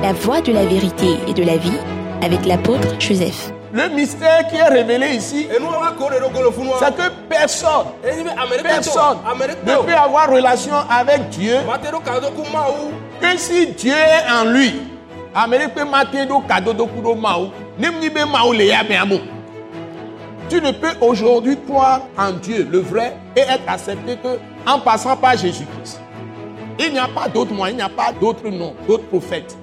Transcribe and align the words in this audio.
La 0.00 0.12
voie 0.12 0.40
de 0.40 0.52
la 0.52 0.64
vérité 0.64 1.16
et 1.26 1.34
de 1.34 1.42
la 1.42 1.56
vie 1.56 1.76
avec 2.22 2.46
l'apôtre 2.46 2.86
Joseph. 3.00 3.52
Le 3.72 3.88
mystère 3.88 4.46
qui 4.48 4.54
est 4.56 4.68
révélé 4.68 5.16
ici, 5.16 5.48
c'est 5.50 6.94
que 6.96 7.10
personne, 7.28 7.86
personne 8.62 9.18
ne 9.66 9.74
peut 9.84 9.94
avoir 9.94 10.30
relation 10.30 10.74
avec 10.88 11.28
Dieu 11.30 11.56
que 13.20 13.36
si 13.36 13.66
Dieu 13.72 13.92
est 13.92 14.30
en 14.30 14.44
lui. 14.44 14.74
Tu 20.48 20.60
ne 20.62 20.70
peux 20.70 20.94
aujourd'hui 21.00 21.58
croire 21.66 22.02
en 22.16 22.30
Dieu, 22.32 22.68
le 22.70 22.78
vrai, 22.78 23.16
et 23.36 23.40
être 23.40 23.62
accepté 23.66 24.16
que 24.16 24.38
en 24.64 24.78
passant 24.78 25.16
par 25.16 25.36
Jésus-Christ. 25.36 26.00
Il 26.78 26.92
n'y 26.92 26.98
a 26.98 27.08
pas 27.08 27.28
d'autre 27.28 27.52
moyen, 27.52 27.72
il 27.74 27.76
n'y 27.76 27.82
a 27.82 27.88
pas 27.88 28.12
d'autre 28.18 28.48
nom, 28.48 28.74
d'autres 28.86 29.06
prophètes. 29.06 29.56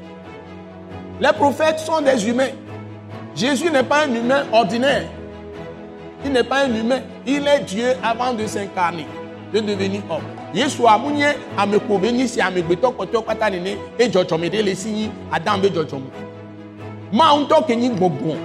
Les 1.19 1.31
prophètes 1.31 1.79
sont 1.79 2.01
des 2.01 2.27
humains. 2.27 2.49
Jésus 3.35 3.69
n'est 3.71 3.83
pas 3.83 4.05
un 4.05 4.13
humain 4.13 4.43
ordinaire. 4.51 5.03
Il 6.25 6.31
n'est 6.31 6.43
pas 6.43 6.65
un 6.65 6.73
humain. 6.73 6.99
Il 7.25 7.47
est 7.47 7.61
Dieu 7.61 7.93
avant 8.03 8.33
de 8.33 8.45
s'incarner, 8.45 9.05
de 9.53 9.59
devenir 9.59 10.01
homme. 10.09 10.23
Yesu 10.53 10.87
amunye 10.87 11.35
amekpobe 11.57 12.11
ni 12.11 12.27
si 12.27 12.39
amegbetɔ 12.39 12.91
kpɔtɔ 12.93 13.23
kpata 13.23 13.49
nene 13.49 13.77
edzɔdzɔme 13.99 14.49
ɖe 14.49 14.63
le 14.63 14.75
si 14.75 14.89
nyi 14.91 15.11
Adam 15.31 15.61
be 15.61 15.67
dzɔdzɔme. 15.69 16.09
Maa 17.11 17.35
ŋutɔ 17.35 17.65
ke 17.67 17.75
nyi 17.75 17.89
gbɔgbɔ, 17.89 18.35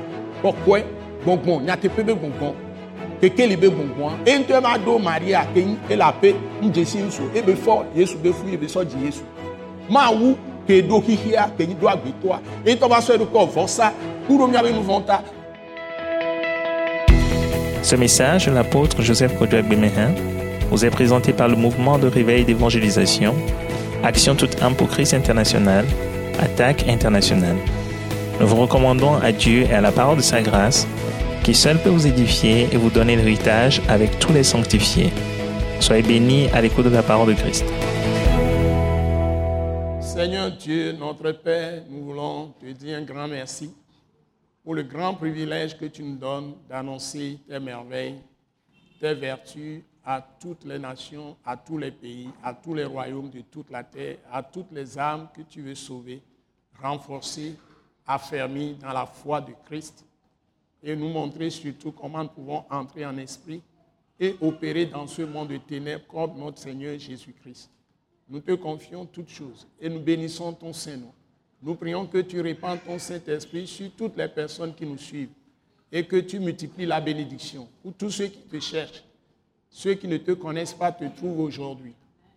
kɔkɔe, 0.42 0.84
gbɔgbɔ, 1.24 1.62
nyateƒe 1.62 2.04
be 2.04 2.12
gbɔgbɔ, 2.14 2.52
kekeli 3.20 3.56
be 3.56 3.68
gbɔgbɔ. 3.68 4.26
E 4.26 4.38
ŋutɔ 4.38 4.58
ema 4.58 4.78
do 4.78 4.98
Maria 4.98 5.46
ke 5.54 5.58
nyi 5.64 5.78
ele 5.88 6.02
aƒe 6.02 6.34
ŋdzesi 6.62 6.98
ŋusu 6.98 7.22
ebe 7.34 7.54
fɔ 7.54 7.84
Yesu 7.94 8.18
be 8.18 8.32
fu 8.32 8.48
ebe 8.48 8.66
sɔ 8.66 8.84
dzi 8.84 9.04
Yesu. 9.04 9.22
Maa 9.88 10.10
wu 10.10 10.36
Ce 17.82 17.96
message 17.96 18.48
l'apôtre 18.48 19.02
Joseph 19.02 19.36
Kodouak 19.36 19.66
Bemehin 19.68 20.12
vous 20.70 20.84
est 20.84 20.90
présenté 20.90 21.32
par 21.32 21.48
le 21.48 21.56
mouvement 21.56 21.98
de 21.98 22.06
réveil 22.06 22.44
d'évangélisation, 22.44 23.34
Action 24.04 24.36
toute 24.36 24.62
âme 24.62 24.76
pour 24.76 24.88
Christ 24.88 25.12
international, 25.14 25.84
Attaque 26.38 26.88
internationale. 26.88 27.56
Nous 28.40 28.46
vous 28.46 28.56
recommandons 28.56 29.16
à 29.16 29.32
Dieu 29.32 29.66
et 29.68 29.74
à 29.74 29.80
la 29.80 29.90
parole 29.90 30.18
de 30.18 30.22
sa 30.22 30.40
grâce, 30.40 30.86
qui 31.42 31.52
seul 31.52 31.78
peut 31.78 31.90
vous 31.90 32.06
édifier 32.06 32.68
et 32.70 32.76
vous 32.76 32.90
donner 32.90 33.16
l'héritage 33.16 33.82
avec 33.88 34.20
tous 34.20 34.32
les 34.32 34.44
sanctifiés. 34.44 35.12
Soyez 35.80 36.02
bénis 36.02 36.48
à 36.54 36.60
l'écoute 36.60 36.84
de 36.84 36.90
la 36.90 37.02
parole 37.02 37.28
de 37.28 37.34
Christ. 37.34 37.64
Seigneur 40.20 40.50
Dieu, 40.50 40.92
notre 40.92 41.32
Père, 41.32 41.82
nous 41.88 42.04
voulons 42.04 42.48
te 42.60 42.66
dire 42.66 42.98
un 42.98 43.04
grand 43.04 43.26
merci 43.26 43.74
pour 44.62 44.74
le 44.74 44.82
grand 44.82 45.14
privilège 45.14 45.78
que 45.78 45.86
tu 45.86 46.02
nous 46.02 46.18
donnes 46.18 46.56
d'annoncer 46.68 47.38
tes 47.48 47.58
merveilles, 47.58 48.20
tes 49.00 49.14
vertus 49.14 49.80
à 50.04 50.20
toutes 50.20 50.66
les 50.66 50.78
nations, 50.78 51.38
à 51.42 51.56
tous 51.56 51.78
les 51.78 51.90
pays, 51.90 52.28
à 52.44 52.52
tous 52.52 52.74
les 52.74 52.84
royaumes 52.84 53.30
de 53.30 53.40
toute 53.40 53.70
la 53.70 53.82
terre, 53.82 54.18
à 54.30 54.42
toutes 54.42 54.70
les 54.72 54.98
âmes 54.98 55.26
que 55.34 55.40
tu 55.40 55.62
veux 55.62 55.74
sauver, 55.74 56.20
renforcer, 56.82 57.56
affermir 58.06 58.76
dans 58.76 58.92
la 58.92 59.06
foi 59.06 59.40
de 59.40 59.54
Christ 59.64 60.04
et 60.82 60.94
nous 60.96 61.08
montrer 61.08 61.48
surtout 61.48 61.92
comment 61.92 62.24
nous 62.24 62.28
pouvons 62.28 62.64
entrer 62.68 63.06
en 63.06 63.16
esprit 63.16 63.62
et 64.18 64.36
opérer 64.42 64.84
dans 64.84 65.06
ce 65.06 65.22
monde 65.22 65.48
de 65.48 65.56
ténèbres 65.56 66.06
comme 66.06 66.36
notre 66.36 66.58
Seigneur 66.58 66.98
Jésus-Christ. 66.98 67.70
Nous 68.30 68.38
te 68.38 68.52
confions 68.52 69.04
toutes 69.06 69.28
choses 69.28 69.66
et 69.80 69.88
nous 69.88 69.98
bénissons 69.98 70.52
ton 70.52 70.72
Saint-Nom. 70.72 71.12
Nous 71.60 71.74
prions 71.74 72.06
que 72.06 72.18
tu 72.18 72.40
répandes 72.40 72.78
ton 72.86 72.96
Saint-Esprit 72.96 73.66
sur 73.66 73.90
toutes 73.90 74.16
les 74.16 74.28
personnes 74.28 74.72
qui 74.72 74.86
nous 74.86 74.98
suivent 74.98 75.32
et 75.90 76.04
que 76.06 76.16
tu 76.16 76.38
multiplies 76.38 76.86
la 76.86 77.00
bénédiction 77.00 77.68
pour 77.82 77.92
tous 77.92 78.10
ceux 78.10 78.28
qui 78.28 78.38
te 78.38 78.60
cherchent. 78.60 79.02
Ceux 79.68 79.94
qui 79.94 80.06
ne 80.06 80.16
te 80.16 80.30
connaissent 80.30 80.74
pas 80.74 80.92
te 80.92 81.04
trouvent 81.16 81.40
aujourd'hui 81.40 81.92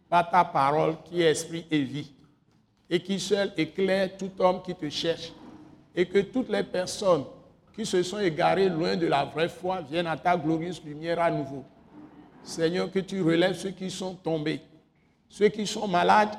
par 0.10 0.30
ta 0.32 0.44
parole 0.44 0.96
qui 1.06 1.22
est 1.22 1.30
esprit 1.30 1.66
et 1.70 1.84
vie 1.84 2.12
et 2.90 3.00
qui 3.00 3.20
seul 3.20 3.54
éclaire 3.56 4.18
tout 4.18 4.32
homme 4.40 4.64
qui 4.64 4.74
te 4.74 4.90
cherche 4.90 5.32
et 5.96 6.08
que 6.08 6.20
toutes 6.20 6.50
les 6.50 6.64
personnes 6.64 7.26
qui 7.76 7.86
se 7.86 8.02
sont 8.02 8.20
égarées 8.20 8.68
loin 8.68 8.96
de 8.96 9.06
la 9.06 9.26
vraie 9.26 9.50
foi 9.50 9.82
viennent 9.82 10.08
à 10.08 10.18
ta 10.18 10.36
glorieuse 10.36 10.84
lumière 10.84 11.22
à 11.22 11.30
nouveau. 11.30 11.64
Seigneur, 12.42 12.92
que 12.92 13.00
tu 13.00 13.22
relèves 13.22 13.56
ceux 13.56 13.72
qui 13.72 13.90
sont 13.92 14.16
tombés, 14.16 14.60
ceux 15.34 15.50
qui 15.50 15.66
sont 15.66 15.88
malades, 15.88 16.38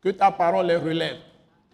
que 0.00 0.08
ta 0.08 0.30
parole 0.30 0.68
les 0.68 0.76
relève, 0.76 1.18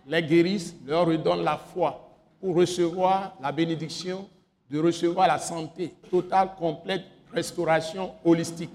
les 0.09 0.20
guérisse, 0.25 0.75
leur 0.84 1.06
redonne 1.06 1.44
la 1.44 1.56
foi 1.56 2.10
pour 2.41 2.56
recevoir 2.56 3.37
la 3.41 3.53
bénédiction, 3.53 4.28
de 4.69 4.81
recevoir 4.81 5.28
la 5.28 5.38
santé 5.38 5.94
totale, 6.10 6.50
complète, 6.59 7.04
restauration 7.32 8.10
holistique. 8.25 8.75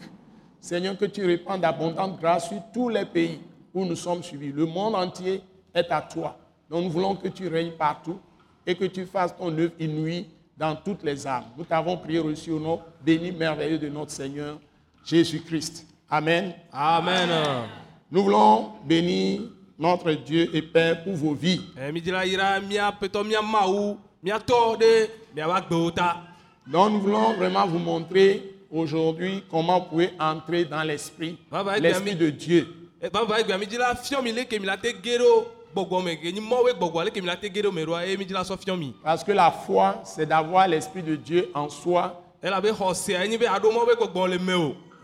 Seigneur, 0.61 0.97
que 0.97 1.03
tu 1.03 1.25
répandes 1.25 1.59
d'abondantes 1.59 2.21
grâces 2.21 2.47
sur 2.47 2.61
tous 2.73 2.87
les 2.87 3.03
pays 3.03 3.41
où 3.73 3.83
nous 3.83 3.97
sommes 3.97 4.23
suivis. 4.23 4.53
Le 4.53 4.65
monde 4.65 4.95
entier 4.95 5.41
est 5.73 5.91
à 5.91 6.01
toi. 6.01 6.37
Donc 6.69 6.85
nous 6.85 6.89
voulons 6.89 7.17
que 7.17 7.27
tu 7.27 7.49
règnes 7.49 7.73
partout 7.73 8.21
et 8.65 8.75
que 8.75 8.85
tu 8.85 9.05
fasses 9.05 9.35
ton 9.35 9.49
œuvre 9.57 9.73
inouïe 9.77 10.29
dans 10.57 10.77
toutes 10.77 11.03
les 11.03 11.27
âmes. 11.27 11.47
Nous 11.57 11.65
t'avons 11.65 11.97
prié 11.97 12.19
reçu 12.19 12.51
au 12.51 12.61
nom 12.61 12.79
béni, 13.03 13.33
merveilleux 13.33 13.77
de 13.77 13.89
notre 13.89 14.11
Seigneur 14.11 14.57
Jésus-Christ. 15.03 15.90
Amen. 16.13 16.53
amen. 16.73 17.29
Nous 18.11 18.23
voulons 18.23 18.73
bénir 18.83 19.43
notre 19.79 20.11
Dieu 20.11 20.49
et 20.53 20.61
Père 20.61 21.05
pour 21.05 21.13
vos 21.13 21.33
vies. 21.33 21.61
e 21.77 21.89
ta 25.91 26.17
Donc 26.67 26.91
nous 26.91 26.99
voulons 26.99 27.33
vraiment 27.35 27.65
vous 27.65 27.79
montrer 27.79 28.43
aujourd'hui 28.69 29.41
comment 29.49 29.79
vous 29.79 29.85
pouvez 29.85 30.09
entrer 30.19 30.65
dans 30.65 30.83
l'esprit, 30.83 31.37
l'esprit 31.79 32.15
de 32.15 32.29
Dieu. 32.29 32.67
Parce 39.01 39.23
que 39.23 39.31
la 39.31 39.49
foi, 39.49 40.01
c'est 40.03 40.25
d'avoir 40.25 40.67
l'esprit 40.67 41.03
de 41.03 41.15
Dieu 41.15 41.49
en 41.53 41.69
soi. 41.69 42.21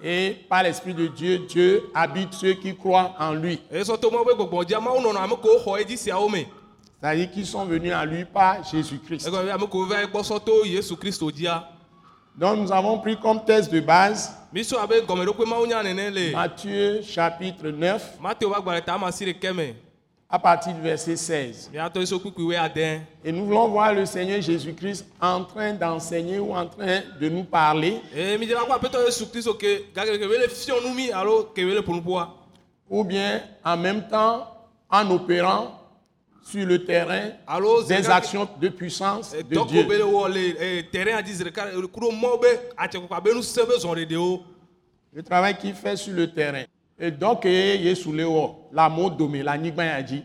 Et 0.04 0.36
par 0.48 0.62
l'esprit 0.64 0.94
de 0.94 1.08
Dieu, 1.08 1.40
Dieu 1.40 1.90
habite 1.94 2.34
ceux 2.34 2.54
qui 2.54 2.76
croient 2.76 3.16
en 3.20 3.34
lui. 3.34 3.60
C'est-à-dire 7.00 7.32
qu'ils 7.32 7.46
sont 7.46 7.66
venus 7.66 7.94
à 7.94 8.06
lui 8.06 8.26
par 8.26 8.64
Jésus-Christ. 8.64 9.28
Donc 12.38 12.58
nous 12.60 12.72
avons 12.72 13.00
pris 13.00 13.18
comme 13.20 13.44
texte 13.44 13.72
de 13.72 13.80
base 13.80 14.32
Matthieu 16.32 17.02
chapitre 17.02 17.70
9 17.70 18.20
à 20.30 20.38
partir 20.38 20.74
du 20.74 20.82
verset 20.82 21.16
16. 21.16 21.70
miatɔ 21.74 22.02
yesu 22.02 22.20
kpukpui 22.20 22.44
wei 22.44 22.58
ade 22.58 23.02
Et 23.24 23.32
nous 23.32 23.46
voulons 23.46 23.70
voir 23.70 23.94
le 23.94 24.06
Seigneur 24.06 24.42
Jésus-Christ 24.42 25.06
en 25.22 25.44
train 25.46 25.74
d'enseigner 25.74 26.40
ou 26.40 26.54
en 26.54 26.66
train 26.68 27.02
de 27.20 27.30
nous 27.30 27.44
parler 27.46 28.02
ou 32.90 33.04
bien 33.04 33.42
en 33.64 33.78
même 33.78 34.08
temps 34.08 34.48
en 34.90 35.10
opérant 35.12 35.80
sur 36.44 36.66
le 36.66 36.84
terrain 36.84 37.32
des 37.88 38.10
actions 38.10 38.48
de 38.60 38.70
puissance 38.70 39.34
de 39.34 39.66
Dieu. 39.66 39.86
Le 45.14 45.24
travail 45.24 45.58
qu'il 45.58 45.74
fait 45.74 45.96
sur 45.96 46.14
le 46.14 46.32
terrain. 46.32 46.64
Et 47.00 47.12
donc, 47.12 47.46
Yesu 47.46 48.12
le 48.12 48.24
wɔ 48.24 48.56
le 48.72 48.80
amewo 48.80 49.10
dome 49.10 49.44
le 49.44 49.50
anyigba 49.50 49.86
ya 49.86 50.02
dzi. 50.02 50.24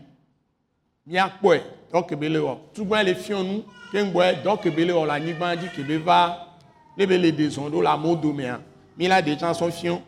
Míakpɔe, 1.07 1.61
dɔ 1.91 2.07
kebe 2.07 2.29
le 2.29 2.39
wɔ. 2.39 2.57
Tugbɔ 2.73 3.03
le 3.03 3.13
fiɔ 3.13 3.43
nu, 3.43 3.63
keŋgbɔe, 3.91 4.43
dɔ 4.43 4.61
kebe 4.61 4.85
le 4.85 4.93
wɔ 4.93 5.05
le 5.05 5.11
anyigba 5.13 5.55
dzi 5.55 5.69
kebe 5.75 5.97
va 6.03 6.47
ne 6.97 7.05
be 7.05 7.17
le 7.17 7.31
de 7.31 7.47
zɔn 7.47 7.69
ɖo 7.69 7.81
le 7.81 7.89
amewo 7.89 8.15
domea. 8.15 8.59
Mi 8.97 9.07
la 9.07 9.21
de 9.21 9.35
tsã 9.35 9.51
sɔ 9.53 9.71
fiɔ. 9.71 10.01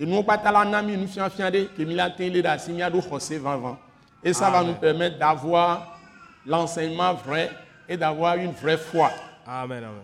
Enuwo 0.00 0.22
kpata 0.22 0.50
la 0.50 0.64
na 0.64 0.82
mi 0.82 0.96
nufiafia 0.96 1.50
ɖe 1.50 1.68
ke 1.76 1.84
mi 1.84 1.94
la 1.94 2.10
te 2.10 2.28
le 2.28 2.42
ɖe 2.42 2.48
asi 2.48 2.72
míaɖo 2.72 3.00
xɔse 3.02 3.38
vavã. 3.38 3.78
Et 4.24 4.32
ça 4.32 4.50
va 4.50 4.62
nous 4.64 4.74
permettre 4.74 5.18
d'avoir 5.18 5.98
l'enseignement 6.44 7.14
vrai 7.14 7.50
et 7.88 7.96
d'avoir 7.96 8.36
une 8.36 8.52
vraie 8.52 8.76
foi. 8.76 9.10
amen 9.46 9.84
amen 9.84 10.02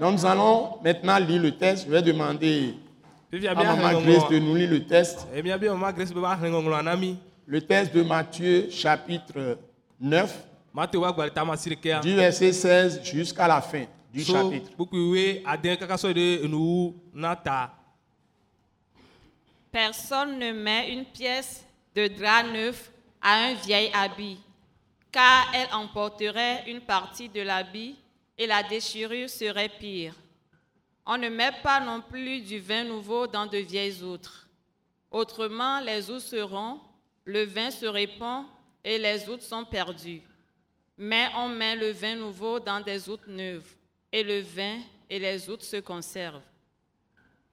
Donc 0.00 0.14
nous 0.14 0.26
allons 0.26 0.78
maintenant 0.82 1.18
lire 1.18 1.40
le 1.42 1.52
texte. 1.52 1.86
Je 1.86 1.90
vais 1.90 2.02
demander 2.02 2.74
à 3.32 3.54
Maman 3.54 3.76
miaxlẽ 3.76 4.12
Grace 4.16 4.30
de 4.30 4.38
nous 4.38 4.54
lire 4.54 4.70
le 4.70 4.86
texte. 4.86 5.26
eh, 5.34 5.42
Le 7.48 7.60
texte 7.60 7.94
de 7.94 8.02
Matthieu 8.02 8.68
chapitre 8.70 9.58
9, 10.00 10.46
mateo 10.74 11.00
ƒe 11.00 11.06
agbalẽ 11.06 11.30
ta 11.32 11.40
ama 11.42 11.56
si 11.56 11.70
ɖekea 11.70 12.00
du 12.00 12.14
verset 12.14 12.52
16 12.52 13.02
jusqu'à 13.04 13.46
la 13.46 13.60
fin 13.60 13.86
du 14.12 14.24
so 14.24 14.32
chapitre. 14.32 14.70
Personne 19.70 20.38
ne 20.38 20.52
met 20.52 20.92
une 20.92 21.04
pièce 21.04 21.64
de 21.94 22.08
drap 22.08 22.42
neuf 22.52 22.90
à 23.22 23.46
un 23.46 23.54
vieil 23.54 23.90
habit, 23.94 24.38
car 25.12 25.52
elle 25.54 25.68
emporterait 25.72 26.64
une 26.66 26.80
partie 26.80 27.28
de 27.28 27.42
l'habit 27.42 27.96
et 28.36 28.46
la 28.46 28.62
déchirure 28.62 29.30
serait 29.30 29.68
pire. 29.68 30.14
On 31.06 31.16
ne 31.16 31.28
met 31.28 31.52
pas 31.62 31.78
non 31.78 32.00
plus 32.00 32.40
du 32.40 32.58
vin 32.58 32.82
nouveau 32.82 33.28
dans 33.28 33.46
de 33.46 33.58
vieilles 33.58 34.02
outres. 34.02 34.48
Autrement, 35.10 35.78
les 35.78 36.10
outres 36.10 36.26
seront, 36.26 36.80
le 37.24 37.44
vin 37.44 37.70
se 37.70 37.86
répand 37.86 38.44
et 38.82 38.98
les 38.98 39.28
outres 39.28 39.44
sont 39.44 39.64
perdues. 39.64 40.22
Mais 40.98 41.28
on 41.36 41.48
met 41.48 41.76
le 41.76 41.90
vin 41.92 42.16
nouveau 42.16 42.58
dans 42.58 42.80
des 42.80 43.08
outres 43.08 43.28
neuves, 43.28 43.68
et 44.10 44.24
le 44.24 44.40
vin 44.40 44.78
et 45.08 45.18
les 45.18 45.48
outres 45.48 45.64
se 45.64 45.76
conservent. 45.76 46.42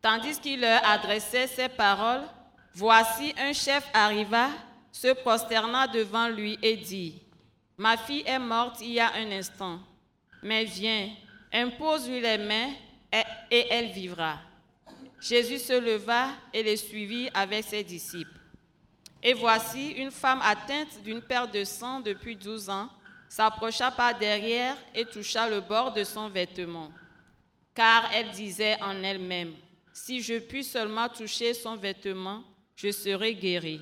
Tandis 0.02 0.40
qu'il 0.40 0.62
leur 0.62 0.84
adressait 0.86 1.48
ces 1.48 1.70
paroles, 1.70 2.24
voici 2.74 3.34
un 3.38 3.54
chef 3.54 3.88
arriva, 3.94 4.50
se 4.92 5.14
prosterna 5.14 5.88
devant 5.88 6.28
lui 6.28 6.58
et 6.62 6.76
dit, 6.76 7.22
Ma 7.78 7.98
fille 7.98 8.24
est 8.26 8.40
morte 8.40 8.82
il 8.82 8.94
y 8.94 9.00
a 9.00 9.14
un 9.14 9.32
instant, 9.32 9.80
mais 10.42 10.66
viens, 10.66 11.10
impose-lui 11.52 12.22
les 12.22 12.38
mains 12.38 12.72
et, 13.52 13.68
elle 13.70 13.92
vivra. 13.92 14.40
Jésus 15.20 15.60
se 15.60 15.80
leva 15.80 16.30
et 16.54 16.64
les 16.64 16.78
suivit 16.78 17.30
avec 17.34 17.64
ses 17.64 17.84
disciples. 17.84 18.40
Et 19.22 19.34
voici 19.34 19.92
une 19.92 20.12
femme 20.12 20.42
atteinte 20.42 21.02
d'une 21.04 21.22
perte 21.22 21.54
de 21.54 21.64
sang 21.64 22.02
depuis 22.02 22.36
douze 22.36 22.70
ans 22.70 22.90
s'approcha 23.30 23.90
par 23.90 24.18
derrière 24.18 24.76
et 24.94 25.06
toucha 25.06 25.50
le 25.50 25.62
bord 25.62 25.94
de 25.94 26.04
son 26.04 26.30
vêtement. 26.30 26.92
Car 27.74 28.12
elle 28.14 28.32
disait 28.32 28.78
en 28.82 29.02
elle-même, 29.02 29.54
si 29.94 30.22
je 30.22 30.40
puis 30.40 30.64
seulement 30.64 31.08
toucher 31.08 31.54
son 31.54 31.76
vêtement, 31.76 32.44
je 32.76 32.92
serai 32.92 33.34
guérie. 33.34 33.82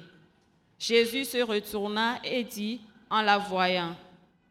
Jésus 0.77 1.25
se 1.25 1.41
retourna 1.41 2.19
et 2.23 2.43
dit 2.43 2.81
en 3.09 3.21
la 3.21 3.37
voyant, 3.37 3.95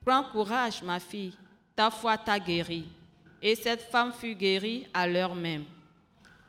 Prends 0.05 0.25
courage, 0.25 0.83
ma 0.83 0.99
fille, 0.99 1.35
ta 1.77 1.91
foi 1.91 2.17
t'a 2.19 2.39
guérie. 2.39 2.87
Et 3.43 3.55
cette 3.55 3.83
femme 3.83 4.13
fut 4.13 4.35
guérie 4.35 4.87
à 4.93 5.07
l'heure 5.07 5.35
même. 5.35 5.65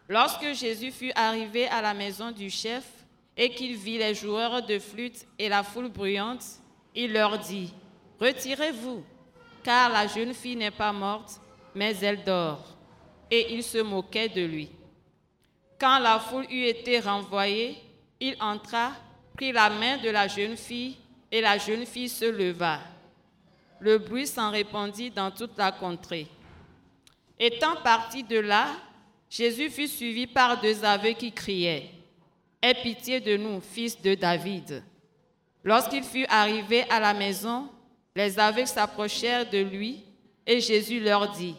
Lorsque 0.09 0.53
Jésus 0.53 0.91
fut 0.91 1.11
arrivé 1.15 1.67
à 1.67 1.81
la 1.81 1.93
maison 1.93 2.31
du 2.31 2.49
chef 2.49 2.83
et 3.37 3.49
qu'il 3.49 3.77
vit 3.77 3.97
les 3.97 4.13
joueurs 4.13 4.61
de 4.61 4.77
flûte 4.77 5.25
et 5.39 5.47
la 5.47 5.63
foule 5.63 5.89
bruyante, 5.89 6.43
il 6.93 7.13
leur 7.13 7.39
dit, 7.39 7.73
Retirez-vous, 8.19 9.03
car 9.63 9.89
la 9.89 10.07
jeune 10.07 10.33
fille 10.33 10.55
n'est 10.55 10.69
pas 10.69 10.91
morte, 10.91 11.39
mais 11.73 11.95
elle 12.01 12.23
dort. 12.23 12.75
Et 13.29 13.53
il 13.53 13.63
se 13.63 13.77
moquait 13.77 14.29
de 14.29 14.41
lui. 14.41 14.69
Quand 15.79 15.97
la 15.99 16.19
foule 16.19 16.45
eut 16.51 16.65
été 16.65 16.99
renvoyée, 16.99 17.77
il 18.19 18.35
entra, 18.39 18.91
prit 19.35 19.51
la 19.51 19.69
main 19.69 19.97
de 19.97 20.09
la 20.09 20.27
jeune 20.27 20.57
fille, 20.57 20.97
et 21.31 21.41
la 21.41 21.57
jeune 21.57 21.85
fille 21.85 22.09
se 22.09 22.25
leva. 22.25 22.79
Le 23.79 23.97
bruit 23.97 24.27
s'en 24.27 24.51
répandit 24.51 25.09
dans 25.09 25.31
toute 25.31 25.57
la 25.57 25.71
contrée. 25.71 26.27
Étant 27.43 27.75
parti 27.77 28.21
de 28.21 28.37
là, 28.37 28.67
Jésus 29.27 29.71
fut 29.71 29.87
suivi 29.87 30.27
par 30.27 30.61
deux 30.61 30.85
aveugles 30.85 31.17
qui 31.17 31.31
criaient, 31.31 31.89
Aie 32.61 32.75
pitié 32.75 33.19
de 33.19 33.35
nous, 33.35 33.59
fils 33.61 33.99
de 33.99 34.13
David. 34.13 34.83
Lorsqu'il 35.63 36.03
fut 36.03 36.27
arrivé 36.29 36.83
à 36.91 36.99
la 36.99 37.15
maison, 37.15 37.67
les 38.15 38.37
aveugles 38.37 38.67
s'approchèrent 38.67 39.49
de 39.49 39.57
lui 39.57 40.03
et 40.45 40.59
Jésus 40.59 40.99
leur 40.99 41.31
dit, 41.31 41.55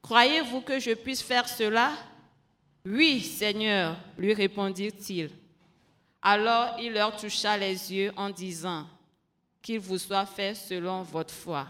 Croyez-vous 0.00 0.60
que 0.60 0.78
je 0.78 0.92
puisse 0.92 1.22
faire 1.22 1.48
cela 1.48 1.90
Oui, 2.86 3.20
Seigneur, 3.20 3.96
lui 4.16 4.32
répondirent-ils. 4.32 5.30
Alors 6.22 6.76
il 6.78 6.92
leur 6.92 7.16
toucha 7.16 7.58
les 7.58 7.92
yeux 7.92 8.12
en 8.16 8.30
disant, 8.30 8.86
Qu'il 9.60 9.80
vous 9.80 9.98
soit 9.98 10.26
fait 10.26 10.54
selon 10.54 11.02
votre 11.02 11.34
foi. 11.34 11.66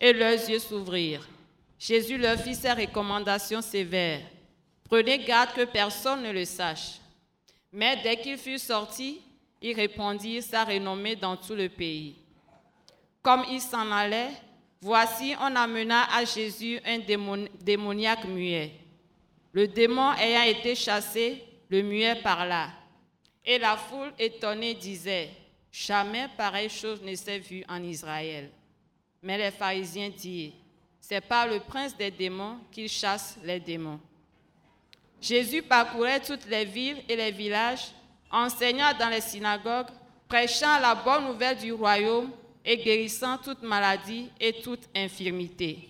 Et 0.00 0.12
leurs 0.12 0.50
yeux 0.50 0.58
s'ouvrirent. 0.58 1.28
Jésus 1.82 2.16
leur 2.16 2.38
fit 2.38 2.54
ses 2.54 2.70
recommandations 2.70 3.60
sévères. 3.60 4.20
Prenez 4.84 5.18
garde 5.18 5.52
que 5.52 5.64
personne 5.64 6.22
ne 6.22 6.30
le 6.30 6.44
sache. 6.44 7.00
Mais 7.72 8.00
dès 8.04 8.18
qu'il 8.18 8.38
fut 8.38 8.60
sorti, 8.60 9.20
il 9.60 9.74
répandit 9.74 10.42
sa 10.42 10.62
renommée 10.62 11.16
dans 11.16 11.36
tout 11.36 11.56
le 11.56 11.68
pays. 11.68 12.14
Comme 13.20 13.44
il 13.50 13.60
s'en 13.60 13.90
allait, 13.90 14.30
voici 14.80 15.34
on 15.40 15.56
amena 15.56 16.04
à 16.14 16.24
Jésus 16.24 16.78
un 16.84 17.00
démoniaque 17.60 18.26
muet. 18.26 18.70
Le 19.52 19.66
démon 19.66 20.12
ayant 20.12 20.42
été 20.56 20.76
chassé, 20.76 21.42
le 21.68 21.82
muet 21.82 22.14
parla. 22.22 22.70
Et 23.44 23.58
la 23.58 23.76
foule 23.76 24.12
étonnée 24.20 24.74
disait, 24.74 25.30
jamais 25.72 26.28
pareille 26.36 26.70
chose 26.70 27.02
ne 27.02 27.12
s'est 27.16 27.40
vue 27.40 27.64
en 27.68 27.82
Israël. 27.82 28.52
Mais 29.20 29.36
les 29.36 29.50
pharisiens 29.50 30.10
dirent, 30.10 30.52
c'est 31.12 31.20
par 31.20 31.46
le 31.46 31.60
prince 31.60 31.94
des 31.94 32.10
démons 32.10 32.56
qu'il 32.70 32.88
chasse 32.88 33.36
les 33.44 33.60
démons. 33.60 34.00
Jésus 35.20 35.60
parcourait 35.60 36.20
toutes 36.20 36.46
les 36.46 36.64
villes 36.64 37.02
et 37.06 37.14
les 37.14 37.30
villages, 37.30 37.88
enseignant 38.30 38.94
dans 38.98 39.10
les 39.10 39.20
synagogues, 39.20 39.90
prêchant 40.26 40.80
la 40.80 40.94
bonne 40.94 41.26
nouvelle 41.26 41.58
du 41.58 41.70
royaume 41.70 42.30
et 42.64 42.78
guérissant 42.78 43.36
toute 43.36 43.62
maladie 43.62 44.30
et 44.40 44.54
toute 44.62 44.88
infirmité. 44.96 45.86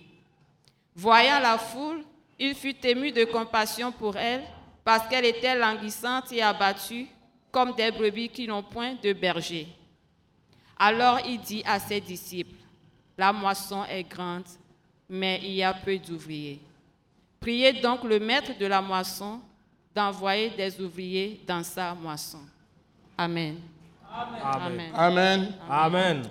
Voyant 0.93 1.39
la 1.39 1.57
foule, 1.57 2.03
il 2.37 2.53
fut 2.53 2.85
ému 2.85 3.13
de 3.13 3.23
compassion 3.23 3.93
pour 3.93 4.17
elle, 4.17 4.43
parce 4.83 5.07
qu'elle 5.07 5.23
était 5.23 5.57
languissante 5.57 6.33
et 6.33 6.41
abattue, 6.41 7.07
comme 7.49 7.73
des 7.75 7.91
brebis 7.91 8.27
qui 8.27 8.45
n'ont 8.45 8.61
point 8.61 8.95
de 9.01 9.13
berger. 9.13 9.69
Alors 10.77 11.21
il 11.25 11.39
dit 11.39 11.63
à 11.65 11.79
ses 11.79 12.01
disciples, 12.01 12.57
La 13.17 13.31
moisson 13.31 13.85
est 13.85 14.03
grande, 14.03 14.43
mais 15.09 15.39
il 15.43 15.53
y 15.53 15.63
a 15.63 15.73
peu 15.73 15.97
d'ouvriers. 15.97 16.59
Priez 17.39 17.73
donc 17.73 18.03
le 18.03 18.19
maître 18.19 18.57
de 18.57 18.65
la 18.65 18.81
moisson 18.81 19.39
d'envoyer 19.93 20.49
des 20.49 20.79
ouvriers 20.81 21.41
dans 21.45 21.63
sa 21.63 21.93
moisson. 21.93 22.39
Amen. 23.17 23.57
Amen. 24.11 24.91
Amen. 24.93 25.53
Amen. 25.69 26.23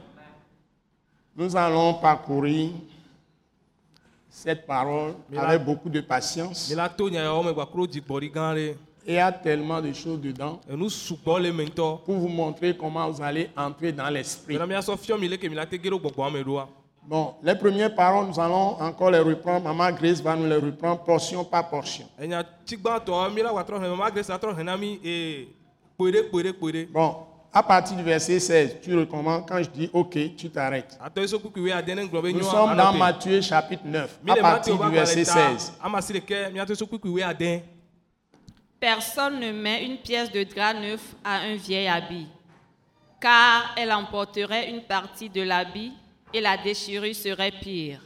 Nous 1.37 1.57
allons 1.57 1.95
parcourir 1.95 2.71
cette 4.29 4.67
parole 4.67 5.15
avec 5.37 5.65
beaucoup 5.65 5.89
de 5.89 6.01
patience. 6.01 6.71
Il 9.05 9.15
y 9.15 9.19
a 9.19 9.33
tellement 9.33 9.81
de 9.81 9.93
choses 9.93 10.21
dedans 10.21 10.61
pour 12.05 12.17
vous 12.19 12.29
montrer 12.29 12.77
comment 12.77 13.11
vous 13.11 13.23
allez 13.23 13.51
entrer 13.57 13.93
dans 13.93 14.09
l'esprit. 14.09 14.59
Bon, 17.05 17.35
les 17.43 17.57
premières 17.57 17.95
paroles, 17.95 18.29
nous 18.29 18.39
allons 18.39 18.81
encore 18.81 19.11
les 19.11 19.19
reprendre. 19.19 19.65
Maman 19.65 19.91
Grace 19.91 20.21
va 20.21 20.37
nous 20.37 20.49
les 20.49 20.57
reprendre 20.57 21.03
portion 21.03 21.45
par 21.45 21.69
portion. 21.69 22.07
Bon, 26.93 27.17
à 27.53 27.63
partir 27.63 27.97
du 27.97 28.03
verset 28.03 28.39
16, 28.39 28.77
tu 28.83 28.97
recommences. 28.97 29.43
Quand 29.49 29.63
je 29.63 29.69
dis 29.69 29.91
OK, 29.93 30.17
tu 30.37 30.49
t'arrêtes. 30.49 30.97
Nous 31.17 32.43
sommes 32.43 32.77
dans. 32.77 32.93
Matthieu 32.93 33.41
chapitre 33.41 33.83
9, 33.85 34.21
Mi 34.23 34.31
à 34.31 34.37
partir 34.37 34.79
du 34.79 34.91
verset 34.91 35.29
agbalẽ 35.29 35.59
16. 35.59 35.73
ta, 35.79 35.87
Ama 35.87 36.01
si 36.01 36.13
ɖeke 36.13 36.53
miato 36.53 36.75
so 36.75 36.87
kpukui 36.87 37.11
wei 37.11 37.25
ade. 37.25 37.63
Personne 38.81 39.41
ne 39.41 39.53
met 39.53 39.85
une 39.85 39.99
pièce 39.99 40.31
de 40.31 40.45
drap 40.45 40.75
neuf 40.75 41.15
à 41.25 41.41
un 41.41 41.57
vieil 41.57 41.89
habit, 41.89 42.27
car 43.21 43.75
elle 43.77 43.93
emporterait 43.93 44.71
une 44.71 44.83
partie 44.83 45.29
de 45.29 45.43
l'habit 45.43 45.93
et 46.33 46.41
la 46.41 46.57
déchirure 46.57 47.15
serait 47.15 47.53
pire. 47.53 48.01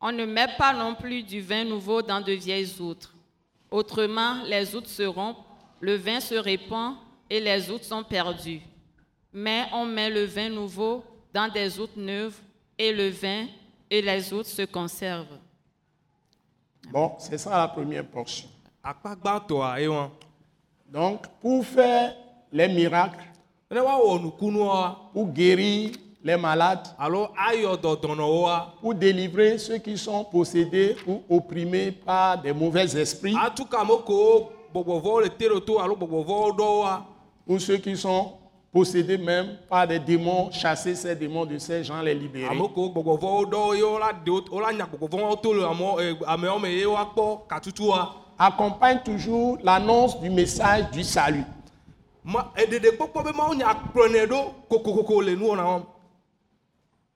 On 0.00 0.12
ne 0.12 0.24
met 0.24 0.48
pas 0.58 0.72
non 0.72 0.94
plus 0.94 1.22
du 1.22 1.40
vin 1.40 1.64
nouveau 1.64 2.02
dans 2.02 2.20
de 2.20 2.32
vieilles 2.32 2.80
outres. 2.80 3.14
Autrement, 3.70 4.42
les 4.44 4.74
outres 4.74 4.88
se 4.88 5.04
rompent, 5.04 5.44
le 5.80 5.94
vin 5.96 6.20
se 6.20 6.34
répand 6.34 6.96
et 7.30 7.40
les 7.40 7.70
outres 7.70 7.84
sont 7.84 8.02
perdues. 8.02 8.60
Mais 9.32 9.66
on 9.72 9.86
met 9.86 10.10
le 10.10 10.24
vin 10.24 10.50
nouveau 10.50 11.04
dans 11.32 11.48
des 11.50 11.78
outres 11.78 11.98
neuves 11.98 12.38
et 12.76 12.92
le 12.92 13.08
vin 13.08 13.46
et 13.88 14.02
les 14.02 14.32
outres 14.32 14.48
se 14.48 14.62
conservent. 14.62 15.38
Bon, 16.90 17.12
c'est 17.18 17.38
ça 17.38 17.56
la 17.56 17.68
première 17.68 18.06
portion. 18.06 18.48
Donc, 20.88 21.26
pour 21.40 21.64
faire 21.64 22.14
les 22.50 22.68
miracles, 22.68 23.24
pour 25.12 25.28
guérir 25.28 25.92
les 26.24 26.36
malades, 26.36 26.86
pour 28.80 28.94
délivrer 28.94 29.58
ceux 29.58 29.78
qui 29.78 29.96
sont 29.98 30.24
possédés 30.24 30.96
ou 31.06 31.20
opprimés 31.28 31.90
par 31.92 32.40
des 32.40 32.52
mauvais 32.52 32.96
esprits, 32.96 33.34
ou 37.48 37.58
ceux 37.58 37.78
qui 37.78 37.96
sont 37.96 38.32
possédés 38.72 39.18
même 39.18 39.58
par 39.68 39.86
des 39.86 39.98
démons, 39.98 40.50
chasser 40.52 40.94
ces 40.94 41.14
démons 41.16 41.44
de 41.44 41.58
ces 41.58 41.82
gens, 41.84 42.00
les 42.00 42.14
libérer. 42.14 42.48
eh. 47.98 47.98
Accompagne 48.38 49.00
toujours 49.04 49.58
l'annonce 49.62 50.18
du 50.20 50.30
message 50.30 50.90
du 50.92 51.02
salut. 51.04 51.44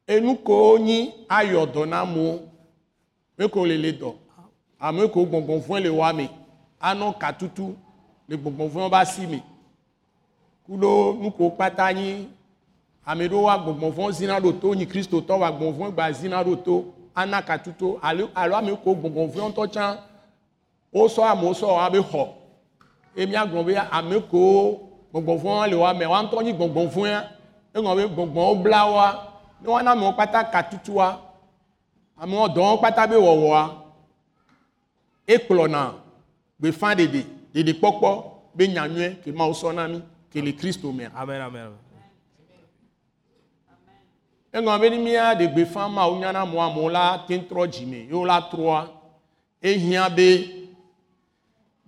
Ma 0.09 0.15
eɖeɖe 0.15 0.37
kpɔkpɔ 0.37 0.47
be 0.47 0.47
mawu 0.47 0.79
nya 0.79 1.07
kplɔnɛ 1.27 1.63
ɖo 1.63 1.67
kokokoko 1.67 1.67
le 1.67 1.67
nuwɔna 1.67 1.67
wɔm. 1.67 1.67
enu 1.67 1.67
ko 1.67 1.67
nyi 1.67 1.67
ayɔ 1.67 1.67
dɔ 1.73 1.89
na 1.89 2.01
amewo 2.03 2.41
me 3.39 3.49
ko 3.49 3.67
le 3.67 3.77
le 3.77 3.93
dɔ 3.93 4.15
ame 4.81 5.09
ko 5.09 5.25
gbɔngbɔnfɔe 5.27 5.83
le 5.83 5.89
wa 5.91 6.13
me 6.13 6.31
anɔ 6.81 7.19
katutu 7.19 7.75
le 8.29 8.37
gbɔngbɔnfɔe 8.37 8.91
ba 8.91 9.05
si 9.05 9.27
me 9.27 9.43
kuɖo 10.69 11.15
nu 11.23 11.31
ko 11.31 11.51
kpata 11.51 11.93
nyi. 11.95 12.29
Ame 13.07 13.29
ɖewo 13.29 13.43
wa 13.45 13.57
gbɔngbɔnfɔe 13.59 14.13
zina 14.13 14.41
ɖo 14.41 14.61
to. 14.61 14.75
Nyi 14.75 14.87
kristotɔ 14.87 15.39
wa 15.39 15.51
gbɔngbɔnfɔe 15.53 15.93
gba 15.93 16.13
zina 16.13 16.43
ɖo 16.43 16.65
to 16.65 16.85
ana 17.15 17.41
katutu 17.43 17.99
alo 18.03 18.29
alo 18.35 18.57
ame 18.57 18.77
ko 18.77 18.95
gbɔngbɔnfɔe 18.95 19.53
ŋutɔ 19.53 19.71
tsã 19.71 19.99
wosɔ 20.93 21.23
amewo 21.23 21.53
sɔ 21.55 21.67
wa 21.75 21.91
be 21.91 21.99
xɔ 21.99 22.29
eye 23.17 23.27
míagblɔ 23.27 23.65
be 23.67 23.75
ame 23.77 24.21
ko 24.29 24.81
gbɔngbɔnfɔe 25.15 25.71
le 25.71 25.77
wa 25.77 25.95
me. 25.95 26.07
Wa 26.07 26.23
ŋutɔ 26.23 26.43
nyi 26.43 26.53
gbɔngbɔnfɔe 26.53 27.25
eŋɔ 27.75 27.97
be 27.97 28.03
gbɔngbɔnwo 28.15 28.63
bla 28.63 28.91
wa 28.91 29.23
ne 29.61 29.69
wana 29.69 29.91
amewo 29.93 30.13
kpata 30.13 30.45
katutua 30.45 31.21
amewo 32.17 32.47
dɔwɔ 32.49 32.79
kpata 32.79 33.07
be 33.11 33.17
wɔwɔa 33.17 33.63
ekplɔna 35.27 35.95
gbefa 36.61 36.89
ɖeɖe 36.95 37.21
ɖeɖekpɔkpɔ 37.55 38.11
be 38.55 38.69
nyanyuie 38.69 39.09
ke 39.23 39.33
mawo 39.33 39.53
sɔ 39.53 39.75
na 39.75 39.89
mi 39.89 40.03
ke 40.31 40.41
le 40.41 40.53
kristo 40.53 40.93
mea 40.93 41.11
Amen, 41.15 41.41
amen. 41.41 41.67
amen. 41.67 41.79
eŋɔ 44.53 44.81
be 44.81 44.91
ni 44.91 44.99
mía 44.99 45.35
ɖe 45.35 45.47
gbefa 45.53 45.89
mawo 45.89 46.19
nyana 46.19 46.47
mo 46.47 46.61
amewo 46.63 46.91
la 46.91 47.25
te 47.27 47.39
trɔ 47.39 47.67
dzime 47.69 48.07
ye 48.09 48.13
wola 48.15 48.41
trɔa 48.51 48.89
ehiã 49.63 50.09
be 50.15 50.69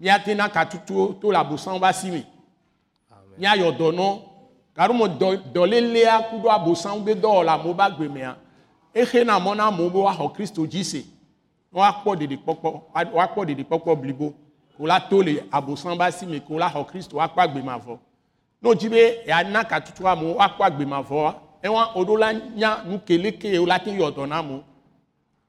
míate 0.01 0.35
na 0.37 0.49
katutuwo 0.49 1.15
to 1.21 1.31
le 1.33 1.39
abosanwo 1.39 1.81
ba 1.81 1.93
si 1.93 2.11
me 2.11 2.27
míayɔ 3.39 3.73
dɔ 3.79 3.93
nɔ 3.95 4.28
gaɖome 4.79 5.09
dɔ 5.19 5.37
dɔlelea 5.53 6.31
ku 6.31 6.37
ɖo 6.39 6.51
abosanwo 6.51 7.01
be 7.05 7.15
dɔwɔla 7.15 7.53
amewo 7.55 7.75
ba 7.75 7.91
gbe 7.91 8.09
mea 8.09 8.37
exe 8.95 9.25
na 9.25 9.39
mɔ 9.39 9.57
na 9.57 9.67
amewo 9.67 9.91
be 9.91 9.99
woaxɔ 9.99 10.33
kristo 10.35 10.67
dzi 10.67 10.85
se 10.85 10.99
ne 11.73 11.81
woakpɔ 11.81 12.15
ɖeɖekpɔkpɔ 12.17 12.71
woakpɔ 13.13 13.45
ɖeɖekpɔkpɔ 13.45 14.01
blibo. 14.01 14.35
Ko 14.77 14.87
la 14.87 15.01
to 15.01 15.23
le 15.23 15.43
abosan 15.51 15.99
ba 15.99 16.13
si 16.13 16.25
me 16.27 16.39
ko 16.41 16.57
la 16.59 16.71
xɔ 16.71 16.87
kristo 16.87 17.17
woakpɔ 17.17 17.41
agbemavɔ 17.43 17.99
ne 18.63 18.69
wodzi 18.69 18.89
be 18.89 19.23
yeana 19.27 19.65
katutu 19.65 20.07
amewo 20.07 20.37
woakpɔ 20.39 20.63
agbemavɔa 20.65 21.35
ewa 21.65 21.93
woɖo 21.97 22.19
la 22.19 22.33
nya 22.33 22.85
nu 22.87 23.01
keleke 23.01 23.59
wola 23.59 23.81
te 23.81 23.91
yɔ 23.91 24.13
dɔ 24.15 24.29
na 24.29 24.39
amewo 24.39 24.63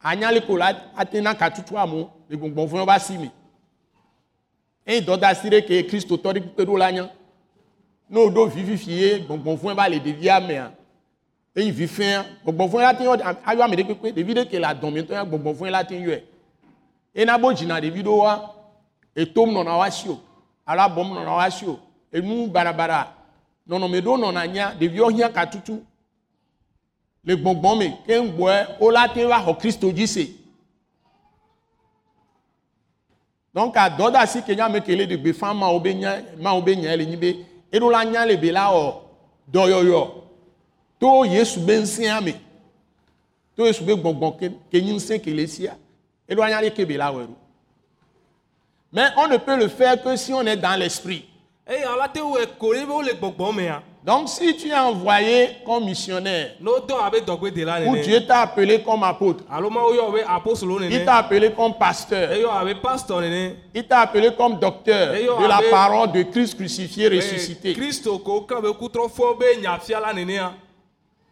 anya 0.02 0.32
le 0.32 0.42
ko 0.42 0.58
la 0.58 0.74
ate 0.98 1.22
na 1.22 1.36
katutu 1.36 1.78
amewo 1.78 2.10
le 2.28 2.36
gbɔngbɔnfɔwo 2.36 2.86
ba 2.86 3.00
si 3.00 3.18
me. 3.20 3.30
Eye 4.88 5.02
dɔdasi 5.02 5.50
ɖe 5.50 5.62
ke 5.68 5.88
kristotɔ 5.88 6.34
ɖe 6.34 6.42
kpe 6.42 6.66
ɖo 6.66 6.78
la 6.78 6.92
nya 6.92 7.10
ne 8.10 8.20
woɖo 8.20 8.48
vi 8.48 8.64
fifi 8.64 8.92
ye 8.92 9.20
gbɔngbɔnfɔe 9.20 9.76
ba 9.76 9.90
le 9.90 10.00
ɖevia 10.00 10.40
mea 10.40 10.72
eyi 11.56 11.72
vi 11.72 11.88
fɛa 11.88 12.26
gbɔngbɔnfɔe 12.44 12.82
la 12.82 12.94
te 12.94 13.04
yɔ 13.04 13.18
ayɔ 13.46 13.62
ame 13.62 13.76
ɖe 13.76 13.84
kpekpe 13.84 14.12
ɖevi 14.12 14.34
ɖe 14.34 14.50
ke 14.50 14.60
le 14.60 14.68
adɔmetɔ 14.68 15.12
ya 15.14 15.26
gbɔngbɔnfɔe 15.26 15.70
la 15.72 15.84
te 15.84 15.96
yɔe 15.96 16.24
ena 17.14 17.38
bo 17.38 17.54
dzina 17.54 17.80
ɖevi 17.80 18.04
ɖewo 18.04 18.24
wa 18.24 18.56
etom 19.16 19.50
nɔna 19.52 19.78
wa 19.78 19.90
si 19.92 20.10
o. 20.10 20.20
Alo 20.66 20.82
abɔm 20.82 21.14
nɔna 21.14 21.36
wa 21.36 21.50
si 21.50 21.66
o. 21.66 21.80
Enu 22.12 22.48
barabara 22.48 23.14
nɔnɔme 23.68 24.02
ɖewo 24.02 24.18
nɔna 24.18 24.48
nya 24.48 24.74
ɖeviwo 24.80 25.12
hiã 25.12 25.30
katutu 25.30 25.84
le 27.24 27.36
gbɔngbɔn 27.36 27.78
me 27.78 27.98
ke 28.06 28.20
ŋgbɔe 28.20 28.80
wo 28.80 28.92
la 28.92 29.08
te 29.08 29.26
va 29.26 29.44
xɔ 29.44 29.60
kristo 29.60 29.92
dzi 29.92 30.08
se 30.08 30.36
donc 33.54 33.76
adɔdasi 33.76 34.42
ke 34.46 34.56
nyame 34.56 34.82
ke 34.82 34.96
le 34.96 35.06
ɖe 35.06 35.18
gbefa 35.18 35.54
mawo 35.54 35.80
be 35.80 35.94
nya 35.94 36.22
mawo 36.40 36.62
be 36.62 36.76
nya 36.76 36.96
le 36.96 37.06
eɖo 37.72 37.92
la 37.92 38.06
nya 38.06 38.26
le 38.26 38.38
be 38.38 38.52
la 38.52 38.72
wɔ 38.72 38.94
dɔyɔyɔ 39.52 40.12
to 41.00 41.26
yesu 41.26 41.60
be 41.60 41.74
ŋusẽa 41.80 42.24
me 42.24 42.34
to 43.56 43.66
yesu 43.66 43.84
be 43.84 43.94
gbɔngbɔn 43.94 44.38
ke 44.72 44.82
nyi 44.82 44.94
ŋusẽ 44.94 45.20
ke 45.24 45.32
le 45.32 45.48
sia. 45.48 45.78
Ɖo 46.30 47.28
mais 48.92 49.12
on 49.18 49.28
ne 49.28 49.38
peut 49.38 49.56
le 49.56 49.68
faire 49.68 50.02
que 50.02 50.16
si 50.16 50.34
on 50.34 50.46
est 50.46 50.58
dans 50.58 50.76
l'esprit. 50.80 51.26
Gbɔgbɔ 51.68 53.56
mea. 53.56 53.84
Donc 54.04 54.30
si 54.30 54.56
tu 54.56 54.70
es 54.70 54.76
envoyé 54.78 55.58
comme 55.66 55.84
missionnaire 55.84 56.52
ou. 56.62 57.98
Dieu 57.98 58.26
t'a 58.26 58.42
appelé 58.42 58.82
comme 58.82 59.04
apôtre 59.04 59.44
il 60.90 61.06
t'a 61.06 61.16
appelé 61.18 61.52
comme 61.52 61.74
pasteur 61.74 62.30
nene. 63.22 63.56
il 63.76 63.84
t'a 63.88 64.00
appelé 64.00 64.30
comme 64.38 64.58
docteur 64.58 65.18
yo, 65.18 65.38
de 65.42 65.48
la 65.48 65.60
parole 65.70 66.12
de 66.14 66.24
Christ 66.24 66.56
crucifié 66.56 67.10
ressuscité 67.10 67.72
Eh, 67.72 67.74
Kristo 67.74 68.20
ko 68.20 68.42
kan 68.48 68.62
be 68.62 68.70
kutrɔ 68.72 69.10
fɔ 69.10 69.38
be 69.38 69.62
nyafiala 69.62 70.14
nenea. 70.14 70.54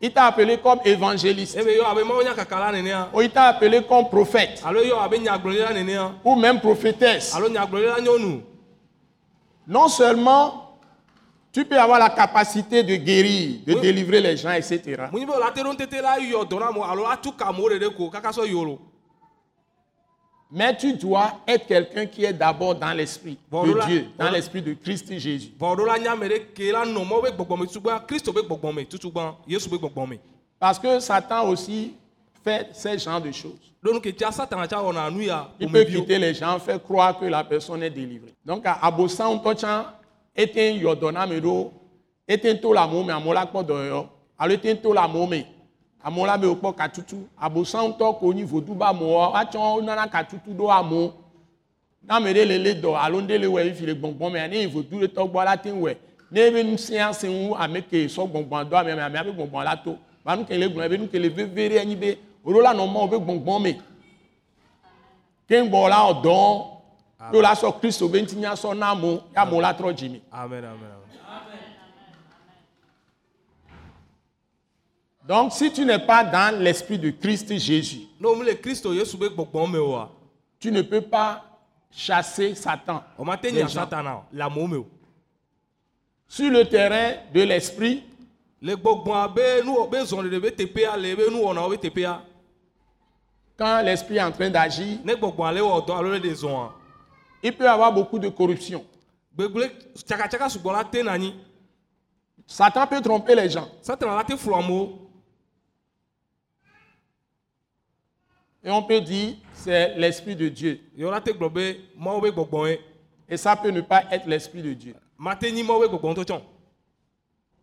il 0.01 0.11
t'a 0.11 0.25
appelé 0.25 0.57
comme 0.57 0.79
évangéliste 0.83 1.57
Ebe 1.57 1.69
yɔ 1.79 1.85
abe 1.89 2.03
mawo 2.03 2.21
nya 2.21 2.33
kakala 2.33 2.73
nenea. 2.73 3.07
ou 3.13 3.21
il 3.21 3.29
t'a 3.29 3.43
appelé 3.45 3.81
comme 3.87 4.09
prophète 4.09 4.61
nenea. 5.73 6.11
ou 6.25 6.35
même 6.35 6.59
prophétesse 6.59 7.33
non 9.69 9.87
seulement 9.87 10.66
tu 11.57 11.65
peux 11.65 11.79
avoir 11.79 11.97
la 11.97 12.11
capacité 12.11 12.83
de 12.83 12.95
guérir, 12.97 13.61
de 13.65 13.73
délivrer 13.73 14.21
les 14.21 14.37
gens, 14.37 14.51
etc. 14.51 14.95
Mais 20.51 20.77
tu 20.77 20.93
dois 20.93 21.31
être 21.47 21.65
quelqu'un 21.65 22.05
qui 22.05 22.25
est 22.25 22.33
d'abord 22.33 22.75
dans 22.75 22.93
l'esprit 22.93 23.39
de 23.51 23.85
Dieu, 23.87 24.05
dans 24.19 24.29
l'esprit 24.29 24.61
de 24.61 24.73
Christ 24.75 25.17
Jésus. 25.17 25.51
Parce 30.59 30.77
que 30.77 30.99
Satan 30.99 31.49
aussi 31.49 31.93
fait 32.43 32.67
ce 32.71 32.97
genre 32.99 33.19
de 33.19 33.31
choses. 33.31 33.73
Il 35.59 35.71
peut 35.71 35.83
quitter 35.85 36.19
les 36.19 36.35
gens, 36.35 36.59
faire 36.59 36.83
croire 36.83 37.17
que 37.17 37.25
la 37.25 37.43
personne 37.43 37.81
est 37.81 37.89
délivrée. 37.89 38.35
Donc, 38.45 38.63
à 38.63 38.73
Abosan, 38.85 39.41
Tochan, 40.37 40.43
était 40.43 40.75
Yodona 40.75 41.25
Medo, 41.25 41.73
était 42.27 42.59
to 42.59 42.73
la 42.73 42.87
mome, 42.87 43.09
à 43.09 43.19
Mola 43.19 43.45
Kodoyo, 43.45 44.05
alors 44.37 44.55
était 44.55 44.75
to 44.75 44.93
la 44.93 45.07
mome, 45.07 45.43
à 46.03 46.11
Mola 46.11 46.37
Meopo 46.37 46.71
Katutu, 46.73 47.15
Abosan, 47.39 47.91
Tok, 47.93 48.21
au 48.21 48.33
niveau 48.33 48.61
d'Uba 48.61 48.93
Moa, 48.93 49.37
à 49.37 49.49
Chon, 49.51 49.81
Nana 49.81 50.07
Katutu, 50.07 50.51
do 50.53 50.69
Amo, 50.69 51.13
na 52.03 52.19
me 52.19 52.31
ɖe 52.31 52.45
le 52.45 52.57
le 52.57 52.73
dɔ 52.73 52.95
alo 52.95 53.21
ŋɖe 53.21 53.37
le 53.37 53.47
wɔ 53.47 53.67
efi 53.67 53.85
le 53.85 53.93
gbɔngbɔn 53.93 54.31
mea 54.31 54.47
ne 54.47 54.55
yevu 54.61 54.81
du 54.83 54.99
le 54.99 55.07
tɔgbɔ 55.07 55.43
la 55.43 55.57
te 55.57 55.69
wɔ 55.71 55.95
ne 56.31 56.39
ebe 56.39 56.63
ŋusẽa 56.63 57.11
se 57.13 57.27
ŋu 57.27 57.53
ame 57.55 57.81
ke 57.81 58.07
sɔ 58.07 58.29
gbɔngbɔn 58.31 58.69
do 58.69 58.77
ame 58.77 58.91
ame 58.91 59.01
ame 59.17 59.25
be 59.25 59.31
gbɔngbɔn 59.33 59.63
la 59.65 59.75
to. 59.75 59.97
Ba 60.23 60.37
nu 60.37 60.45
ke 60.45 60.51
le 60.51 60.69
gblɔ 60.69 60.85
ebe 60.85 60.97
nu 60.99 61.07
ke 61.09 61.15
le 61.19 61.27
veve 61.27 61.69
ɖe 61.69 61.79
anyi 61.81 61.95
be 61.97 62.17
wòɖo 62.45 62.61
la 62.63 62.73
nɔ 62.73 62.87
mɔ 62.87 63.09
be 63.09 63.17
gbɔngbɔn 63.17 63.61
me 63.61 63.73
ke 65.49 65.55
ŋgbɔ 65.63 65.89
la 65.89 65.97
wɔ 66.07 66.23
kristu 67.79 68.09
be 68.09 68.21
na 68.41 68.89
amewo 68.91 69.23
ya 69.35 69.41
amewo 69.41 69.61
la 69.61 69.73
trɔ 69.73 69.93
donc 75.27 75.51
si 75.51 75.71
tu 75.71 75.83
n'es 75.83 75.99
pas 75.99 76.23
dans 76.23 76.57
l'esprit 76.57 76.97
de 76.97 77.09
Christ 77.09 77.53
Jésus 77.57 78.07
be 79.17 79.29
gbɔgbɔme 79.29 79.77
oa, 79.77 80.09
tu 80.59 80.71
ne 80.71 80.81
peux 80.81 81.01
pas 81.01 81.43
chasser 81.91 82.55
Satan. 82.55 83.03
O 83.17 83.25
ma 83.25 83.37
te 83.37 83.47
Les 83.47 83.53
nya 83.53 83.67
gens. 83.67 83.81
Satana 83.81 84.15
o 84.17 84.23
le 84.31 84.41
amewo 84.41 84.67
me 84.67 84.77
o. 84.77 84.87
sur 86.27 86.49
le 86.51 86.65
terrain 86.65 87.15
de 87.33 87.41
l'esprit 87.41 88.03
quand 93.57 93.81
l'esprit 93.83 94.17
est 94.17 94.23
en 94.23 94.31
train 94.31 94.49
d'agir 94.49 94.97
il 97.43 97.53
peut 97.55 97.63
y 97.63 97.67
avoir 97.67 97.91
beaucoup 97.93 98.19
de 98.19 98.29
corruption. 98.29 98.85
Satan 102.47 102.87
peut 102.87 103.01
tromper 103.01 103.35
les 103.35 103.49
gens. 103.49 103.67
Et 108.63 108.71
on 108.71 108.83
peut 108.83 109.01
dire 109.01 109.35
c'est 109.53 109.95
l'esprit 109.97 110.35
de 110.35 110.49
Dieu. 110.49 110.79
Et 113.29 113.37
ça 113.37 113.55
peut 113.55 113.69
ne 113.69 113.81
pas 113.81 114.03
être 114.11 114.25
l'esprit 114.27 114.61
de 114.61 114.73
Dieu. 114.73 114.95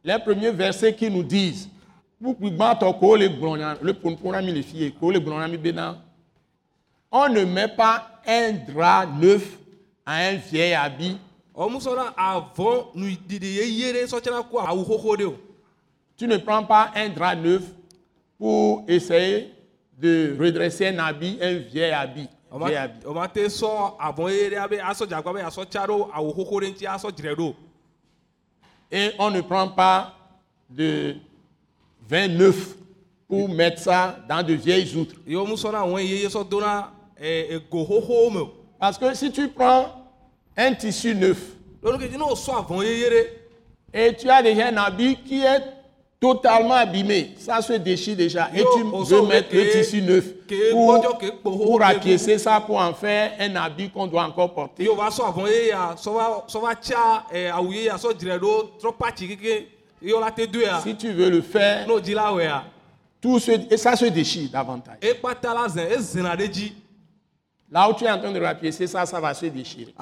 Les 0.05 0.19
premiers 0.19 0.51
versets 0.51 0.95
qui 0.95 1.11
nous 1.11 1.23
disent 1.23 1.69
"Kpukpui 2.21 2.51
gbãtɔ 2.53 2.93
ko 3.01 3.17
le 3.17 3.29
gblɔ 3.29 3.57
nya- 3.59 3.79
le 3.83 3.93
ƒoƒo 3.93 4.31
na 4.33 4.41
mi 4.41 4.53
le 4.53 4.63
fie 4.63 4.93
ko 4.93 5.11
le 5.11 5.19
gblɔ 5.19 5.39
na 5.41 5.49
mi 5.49 5.57
bena 5.59 5.99
on 7.11 7.29
ne 7.29 7.45
met 7.45 7.69
pas 7.69 8.21
un 8.27 8.53
drap 8.53 9.09
neuf 9.21 9.59
à 10.07 10.17
un 10.29 10.35
vieil 10.35 10.75
habit. 10.75 11.19
Tu 16.17 16.27
ne 16.27 16.37
prends 16.37 16.65
pas 16.65 16.91
un 16.95 17.09
drap 17.09 17.35
neuf 17.37 17.63
pour 18.39 18.85
essayer 18.89 19.53
de 19.99 20.37
redresser 20.39 20.89
un 20.89 20.99
habit 20.99 21.39
un 21.41 21.55
vieil 21.59 21.93
habit, 21.93 22.29
vieil 22.67 22.77
habit. 22.77 23.07
Et 28.91 29.13
on 29.19 29.31
ne 29.31 29.41
prend 29.41 29.69
pas 29.69 30.15
de 30.71 31.17
vin 32.09 32.29
neuf 32.29 32.75
pour 33.29 33.49
mettre 33.49 33.81
ça 33.81 34.19
dans 34.29 34.45
de 34.47 34.55
vieilles 34.55 34.95
outres. 34.97 35.17
Parce 38.85 38.99
que 38.99 39.15
si 39.15 39.33
tu 39.33 39.49
prends 39.49 39.87
un 40.55 40.75
tissu 40.75 41.15
neuf 41.15 41.39
et 43.95 44.15
tu 44.15 44.29
as 44.29 44.43
déjà 44.43 44.67
un 44.67 44.77
habit 44.77 45.17
qui 45.25 45.43
est 45.43 45.63
totalement 46.21 46.75
abîmé, 46.75 47.33
ça 47.39 47.63
se 47.63 47.73
déchire 47.73 48.15
déjà. 48.15 48.51
Et 48.55 48.59
tu 48.59 48.83
veux 48.83 49.23
mettre 49.23 49.55
le 49.55 49.71
tissu 49.71 50.03
neuf 50.03 50.27
pour, 50.71 51.83
acquiescer 51.83 52.37
ça, 52.37 52.61
pour 52.61 52.77
en 52.77 52.93
faire 52.93 53.33
un 53.41 53.57
habit 53.57 53.89
qu'on 53.89 54.07
doit 54.07 54.25
encore 54.25 54.53
porter. 54.53 54.85
ya 54.85 55.11
Si 60.83 60.97
tu 60.97 61.13
veux 61.13 61.31
le 61.31 61.41
faire, 61.41 61.89
wɛa 61.89 62.65
tout 63.23 63.39
se, 63.39 63.53
et 63.73 63.79
ça 63.79 63.97
se 63.97 64.05
déchire 64.05 64.51
davantage. 64.51 64.99
ekpata 65.01 65.55
la 65.55 65.67
zɛ 65.67 65.87
ezena 65.97 66.37
ɖe 66.37 66.49
dzi 66.53 66.75
Là 67.75 67.91
où 67.91 67.95
tu 67.95 68.05
es 68.05 68.11
en 68.11 68.21
train 68.21 68.31
de 68.31 68.41
rapiécer 68.41 68.87
ça, 68.87 69.05
ça 69.05 69.19
va 69.19 69.35
se 69.35 69.47
déchirer. 69.47 69.93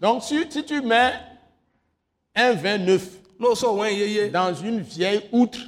Donc 0.00 0.24
si, 0.24 0.44
si 0.50 0.64
tu 0.64 0.82
mets 0.82 1.12
un 2.34 2.52
vin 2.54 2.76
neuf 2.76 3.08
dans 3.38 4.54
une 4.54 4.80
vieille 4.80 5.28
outre, 5.30 5.60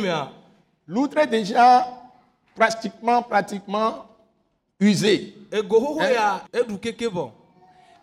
mea 0.00 0.32
l'outre 0.86 1.18
est 1.18 1.26
déjà 1.26 1.86
pratiquement, 2.54 3.22
pratiquement 3.22 4.06
usée. 4.80 5.34
vɔ 5.52 7.30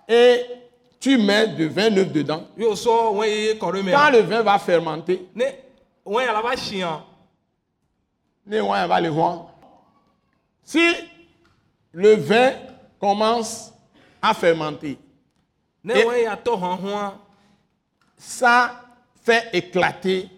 Et 0.07 0.45
tu 0.99 1.17
mets 1.17 1.47
de 1.47 1.65
vin 1.65 1.89
neuf 1.89 2.11
dedans. 2.11 2.43
Quand 2.59 3.71
mea 3.71 4.11
le 4.11 4.19
vin 4.19 4.43
va 4.43 4.59
fermenter, 4.59 5.25
ne 5.35 5.45
wine 8.61 8.87
va 8.87 9.01
le 9.01 9.09
voir. 9.09 9.52
Si 10.63 10.79
le 11.91 12.15
vin 12.15 12.53
commence 12.99 13.73
à 14.21 14.33
fermenter, 14.33 14.97
Et- 15.95 16.03
ça 18.17 18.81
fait 19.23 19.49
éclater 19.53 20.29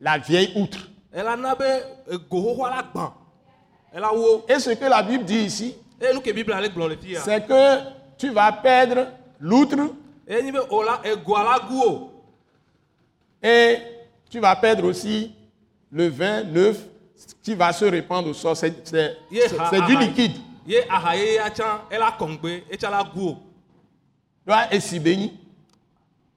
la 0.00 0.18
vieille 0.18 0.52
outre. 0.56 0.88
wo. 4.14 4.44
Et 4.48 4.58
ce 4.58 4.70
que 4.70 4.84
la 4.84 5.02
Bible 5.02 5.24
dit 5.24 5.44
ici, 5.44 5.74
c'est 7.24 7.46
que 7.46 7.78
tu 8.18 8.30
vas 8.30 8.52
perdre 8.52 9.06
l'outre 9.40 9.78
et 13.42 13.78
tu 14.30 14.40
vas 14.40 14.56
perdre 14.56 14.84
aussi 14.84 15.32
le 15.90 16.08
vin 16.08 16.42
neuf 16.42 16.78
qui 17.42 17.54
va 17.54 17.72
se 17.72 17.84
répandre 17.84 18.28
au 18.28 18.34
sol. 18.34 18.56
C'est 18.56 18.76
du 19.86 19.96
liquide. 19.96 20.36
et 24.70 24.80
si 24.80 24.98
béni. 24.98 25.38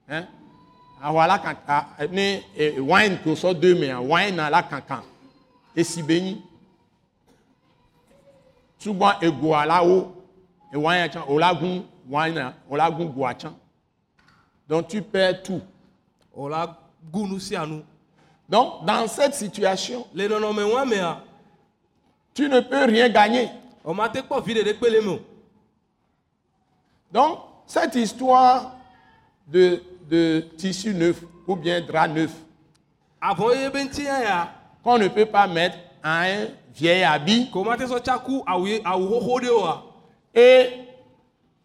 Hein? 0.07 0.25
Voilà, 1.01 1.39
quand, 1.39 1.55
né, 2.12 2.43
wine, 2.77 3.19
qu'on 3.24 3.36
sort 3.36 3.55
deux, 3.55 3.75
mais 3.75 3.93
wine, 3.93 4.39
à 4.39 4.50
la 4.50 4.63
cancan. 4.63 5.01
Et 5.75 5.83
si 5.83 6.03
béni. 6.03 6.41
Et 8.86 8.91
goa 8.91 9.17
et 9.21 9.27
wine, 10.77 11.09
au 11.27 11.39
wine, 12.09 12.53
au 12.69 13.05
goa. 13.05 13.33
Donc 14.67 14.88
tu 14.88 15.01
perds 15.01 15.43
tout. 15.43 15.62
Donc, 18.49 18.83
dans 18.85 19.07
cette 19.07 19.35
situation, 19.35 20.05
mea 20.13 21.21
tu 22.33 22.47
ne 22.49 22.59
peux 22.62 22.85
rien 22.85 23.09
gagner. 23.09 23.49
Donc, 27.12 27.39
cette 27.67 27.95
histoire 27.95 28.75
de, 29.47 29.81
de 30.09 30.45
tissu 30.57 30.93
neuf 30.93 31.21
ou 31.47 31.55
bien 31.55 31.81
drap 31.81 32.07
neuf, 32.07 32.31
ya 33.21 34.51
qu'on 34.83 34.97
ne 34.97 35.07
peut 35.09 35.25
pas 35.25 35.47
mettre 35.47 35.77
à 36.01 36.21
un 36.21 36.47
vieil 36.73 37.03
habit, 37.03 37.49
ko 37.51 37.62
o 37.62 37.63
ma 37.67 37.75
te 37.77 37.83
sɔ 37.83 37.99
tsa 37.99 38.17
ku 38.23 38.41
awu 38.47 38.67
ye 38.67 38.81
awu 38.85 39.19
xoxo 39.19 39.39
ɖe 39.41 39.49
oa 39.51 39.83
et 40.33 40.69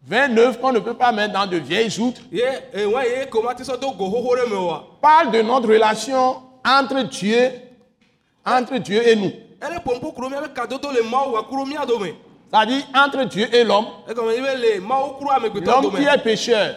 29 0.02 0.58
qu'on 0.60 0.72
ne 0.72 0.80
peut 0.80 0.94
pas 0.94 1.12
mettre 1.12 1.34
dans 1.34 1.46
de 1.46 1.56
vieilles 1.58 1.96
oa 4.56 4.84
parle 5.00 5.30
de 5.30 5.42
notre 5.42 5.68
relation 5.68 6.42
entre 6.64 7.02
Dieu, 7.02 7.50
entre 8.44 8.78
Dieu 8.78 9.06
et 9.06 9.16
nous. 9.16 9.32
C'est-à-dire 12.50 12.84
entre 12.94 13.24
Dieu 13.24 13.54
et 13.54 13.64
l'homme. 13.64 13.86
L'homme 14.06 15.96
qui 15.96 16.04
est 16.04 16.22
pécheur. 16.22 16.76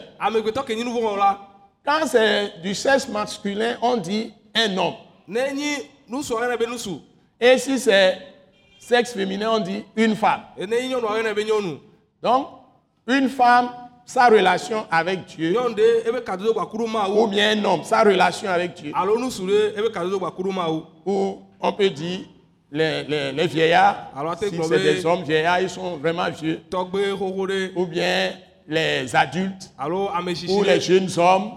Quand 1.86 2.06
c'est 2.06 2.62
du 2.62 2.74
sexe 2.76 3.08
masculin, 3.08 3.78
on 3.82 3.98
dit 3.98 4.34
un 4.56 4.78
homme. 4.78 4.96
Et 7.40 7.58
si 7.58 7.78
c'est 7.80 8.18
sexe 8.80 9.14
féminin, 9.14 9.52
on 9.52 9.60
dit 9.60 9.86
une 9.96 10.16
femme. 10.16 10.42
Donc, 12.22 12.48
une 13.08 13.30
femme, 13.30 13.70
sa 14.08 14.28
relation 14.30 14.86
avec 14.90 15.26
Dieu, 15.26 15.54
ou. 17.10 17.28
Bien 17.28 17.52
un 17.60 17.66
homme, 17.66 17.84
sa 17.84 18.04
relation 18.04 18.50
avec 18.50 18.74
Dieu, 18.74 18.92
ou. 21.06 21.38
On 21.60 21.74
peut 21.74 21.90
dire 21.90 22.20
les, 22.72 23.04
les, 23.04 23.32
les 23.32 23.48
vieillards, 23.48 24.12
si 24.40 24.56
c'est 24.70 24.80
des 24.80 25.06
hommes 25.06 25.24
vieillards, 25.24 25.62
ils 25.62 25.70
sont 25.70 25.98
vraiment 25.98 26.30
vieux, 26.30 26.62
ou 27.76 27.86
bien 27.86 28.32
les 28.68 29.16
adultes, 29.16 29.72
ou 30.50 30.64
les 30.64 30.80
jeunes 30.80 31.10
hommes, 31.18 31.52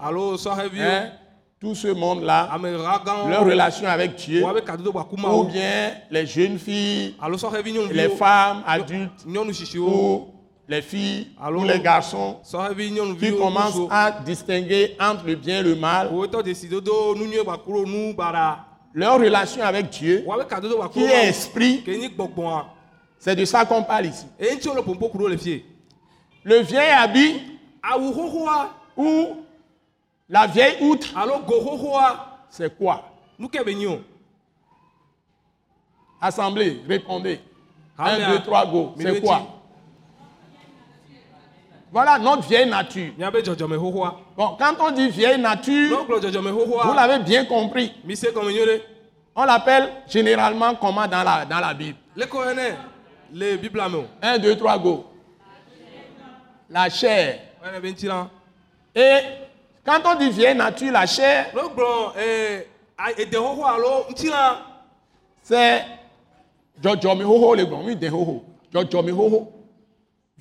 hein, 0.81 1.09
tout 1.59 1.75
ce 1.75 1.89
monde-là, 1.89 2.49
leur 3.29 3.45
relation 3.45 3.87
avec 3.87 4.15
Dieu, 4.15 4.43
ou 4.43 5.43
bien 5.43 5.91
les 6.09 6.25
jeunes 6.25 6.57
filles, 6.57 7.15
les 7.91 8.09
femmes 8.09 8.63
adultes, 8.65 9.25
ou 9.77 10.30
les 10.71 10.81
filles, 10.81 11.27
ou 11.53 11.63
les 11.65 11.79
garçons, 11.81 12.37
qui 13.19 13.35
commencent 13.35 13.89
à 13.89 14.09
distinguer 14.11 14.95
entre 14.99 15.25
le 15.27 15.35
bien 15.35 15.59
et 15.59 15.63
le 15.63 15.75
mal, 15.75 16.09
leur 18.93 19.19
relation 19.19 19.63
avec 19.63 19.89
Dieu, 19.89 20.25
qui 20.93 21.03
est 21.03 21.27
esprit, 21.27 21.83
gbɔgbɔa 21.85 22.65
c'est 23.19 23.35
de 23.35 23.45
ça 23.45 23.65
qu'on 23.65 23.83
parle 23.83 24.07
ici. 24.07 24.25
le 26.43 26.59
vieil 26.61 26.89
habit 26.89 27.41
awu 27.83 28.11
xoxoa 28.13 28.69
ou 28.95 29.27
la 30.29 30.47
vieille 30.47 30.77
outre, 30.81 31.07
xoxoa 31.13 32.27
c'est 32.49 32.75
quoi? 32.77 33.03
Assemblée, 36.21 36.81
répondez. 36.87 37.39
Un, 37.97 38.03
Amea. 38.05 38.29
deux, 38.31 38.39
trois, 38.43 38.65
go. 38.65 38.93
C'est 38.97 39.21
quoi? 39.21 39.60
Voilà 41.91 42.17
notre 42.19 42.47
vieille 42.47 42.69
nature. 42.69 43.11
Bon, 44.37 44.55
quand 44.57 44.75
on 44.79 44.91
dit 44.91 45.09
vieille 45.09 45.39
nature, 45.39 46.05
vous 46.07 46.93
l'avez 46.93 47.19
bien 47.23 47.45
compris. 47.45 47.91
On 49.35 49.43
l'appelle 49.45 49.89
généralement 50.07 50.75
comment 50.75 51.07
dans 51.07 51.23
la, 51.23 51.45
dans 51.45 51.59
la 51.59 51.73
Bible? 51.73 51.97
Leko 52.15 52.43
ene 52.43 52.75
le 53.33 53.55
bibla 53.57 53.87
me 53.89 53.97
o 53.97 54.05
1, 54.21 54.37
2, 54.39 54.55
3, 54.57 54.77
go. 54.79 55.05
La 56.69 56.89
chair. 56.89 57.39
Et 58.95 59.19
quand 59.85 59.99
on 60.05 60.15
dit 60.15 60.29
vieille 60.29 60.55
nature, 60.55 60.91
la 60.91 61.05
chair, 61.05 61.47
n'ogblɔ 61.53 62.13
ee 62.17 62.67
a- 62.97 63.11
ede 63.17 63.35
xoxo 63.35 63.65
alo 63.65 64.05
ŋuti 64.09 64.27
la 64.29 64.59
c'est 65.43 65.83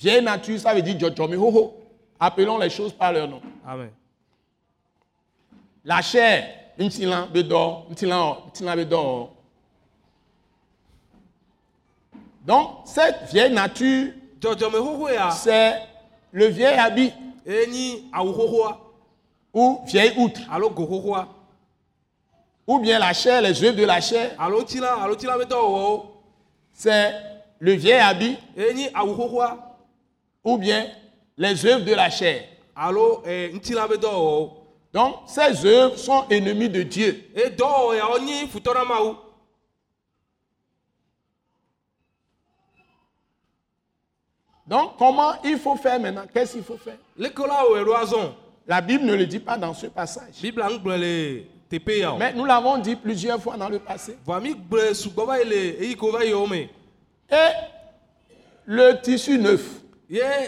Vieille 0.01 0.25
nature, 0.25 0.59
ça 0.59 0.73
veut 0.75 0.81
dire 0.81 0.99
Djodjomi 0.99 1.37
Hoho. 1.37 1.75
Appelons 2.19 2.59
les 2.59 2.71
choses 2.71 2.93
par 2.93 3.13
leur 3.13 3.29
nom. 3.29 3.41
amen. 3.67 3.91
La 5.85 6.01
chair, 6.01 6.49
Ntilan 6.79 7.27
Bedor, 7.33 7.87
Ntilan 7.91 8.39
Ntilan 8.49 8.77
Bedor. 8.77 9.33
Donc, 12.47 12.71
cette 12.87 13.25
vieille 13.31 13.53
nature, 13.53 14.09
c'est 15.33 15.75
le 16.33 16.47
vieil 16.47 16.75
habit. 16.79 17.13
Ou 19.53 19.81
vieille 19.87 20.13
outre, 20.17 20.41
ou 22.67 22.79
bien 22.79 22.99
la 22.99 23.13
chair, 23.13 23.43
les 23.43 23.65
œuvres 23.65 23.77
de 23.77 23.85
la 23.85 24.01
chair, 24.01 24.31
c'est 26.73 27.13
le 27.59 27.73
vieil 27.73 27.99
habit 28.01 28.37
eye 28.57 28.75
nyi 28.75 28.89
awu 28.95 29.15
xoxoa 29.17 29.59
ou 30.45 30.57
bien 30.59 30.87
les 31.37 31.67
œuvres 31.67 31.85
de 31.85 31.95
la 31.95 32.11
chair. 32.11 32.45
dɔwɔwɔwo 32.77 34.57
Donc, 34.93 35.17
ces 35.27 35.65
œuvres 35.67 35.97
sont 35.97 36.25
ennemies 36.31 36.69
de 36.69 36.83
Dieu. 36.83 37.25
mawu 38.87 39.15
Donc, 44.67 44.97
comment 44.99 45.33
il 45.43 45.59
faut 45.59 45.77
faire 45.77 45.99
maintenant? 45.99 46.27
Qu'est-ce 46.33 46.53
qu'il 46.53 46.63
faut 46.63 46.77
faire? 46.77 46.97
La 48.67 48.81
Bible 48.81 49.05
ne 49.05 49.15
le 49.17 49.27
dit 49.27 49.41
pas 49.41 49.59
dans 49.59 49.75
ce 49.75 49.87
passage. 49.87 50.35
Mais 52.19 52.33
nous 52.35 52.45
l'avons 52.45 52.79
dit 52.79 52.95
plusieurs 52.95 53.43
fois 53.43 53.57
dans 53.57 53.69
le 53.69 53.81
passé. 53.81 54.17
Et 57.33 57.49
le 58.67 59.01
tissu 59.01 59.39
neuf, 59.39 59.80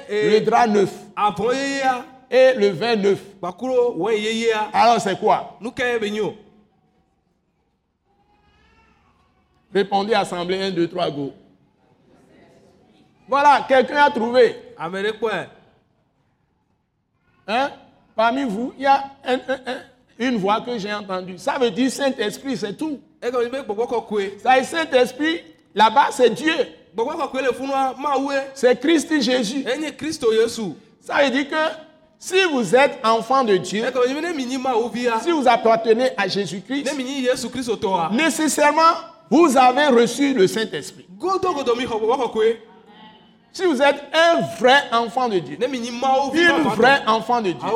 le 0.09 0.35
eh, 0.35 0.41
drap 0.41 0.67
neuf 0.67 0.93
et 2.31 2.53
le 2.55 2.69
vin 2.71 2.97
neuf. 2.97 3.21
Alors, 4.73 5.01
c'est 5.01 5.19
quoi? 5.19 5.57
Répondez 9.73 10.15
Assemblée 10.15 10.61
1, 10.63 10.71
2, 10.73 10.89
3, 10.89 11.11
go. 11.11 11.33
Voilà, 13.29 13.65
quelqu'un 13.69 14.05
a 14.05 14.11
trouvé. 14.11 14.57
Hein? 17.47 17.71
Parmi 18.15 18.45
vous, 18.45 18.75
il 18.77 18.83
y 18.83 18.87
a 18.87 19.05
un- 19.25 19.35
un- 19.37 19.61
un- 19.67 19.83
une 20.19 20.37
voix 20.37 20.61
que 20.61 20.77
j'ai 20.79 20.93
entendue. 20.93 21.39
Ça 21.39 21.59
veut 21.59 21.71
dire 21.71 21.91
Saint-Esprit, 21.91 22.57
c'est 22.57 22.77
tout. 22.77 23.01
Ça 24.43 24.59
dire 24.59 24.65
Saint-Esprit, 24.67 25.41
là-bas, 25.75 26.09
c'est 26.11 26.31
Dieu. 26.31 26.53
C'est 28.55 28.79
Christ 28.81 29.09
Jésus. 29.21 29.65
yesu. 30.33 30.75
Ça 31.01 31.15
veut 31.23 31.31
dire 31.31 31.49
que 31.49 31.57
si 32.19 32.37
vous 32.53 32.75
êtes 32.77 32.99
enfant 33.05 33.43
de 33.45 33.57
Dieu, 33.57 33.85
via 34.93 35.21
si 35.21 35.31
vous 35.33 35.49
appartenez 35.49 36.11
à 36.17 36.29
Jésus-Christ, 36.29 36.85
nécessairement, 38.13 38.93
vous 39.31 39.57
avez 39.57 39.87
reçu 39.87 40.33
le 40.35 40.47
Saint-Esprit. 40.47 41.07
Si 43.55 43.65
vous 43.67 43.83
êtes 43.83 44.03
un 44.15 44.41
vrai 44.59 44.85
enfant 44.93 45.29
de 45.29 45.39
Dieu, 45.39 45.59
une 45.61 46.69
vraie 46.77 47.03
enfant 47.07 47.41
de 47.43 47.51
Dieu, 47.51 47.69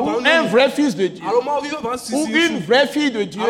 ou 0.00 0.18
un 0.24 0.42
vrai 0.44 0.70
fils 0.70 0.96
de 0.96 1.06
Dieu, 1.06 1.24
ou 2.12 2.26
une 2.26 2.58
vraie 2.60 2.86
fille 2.88 3.10
de 3.12 3.22
Dieu, 3.24 3.42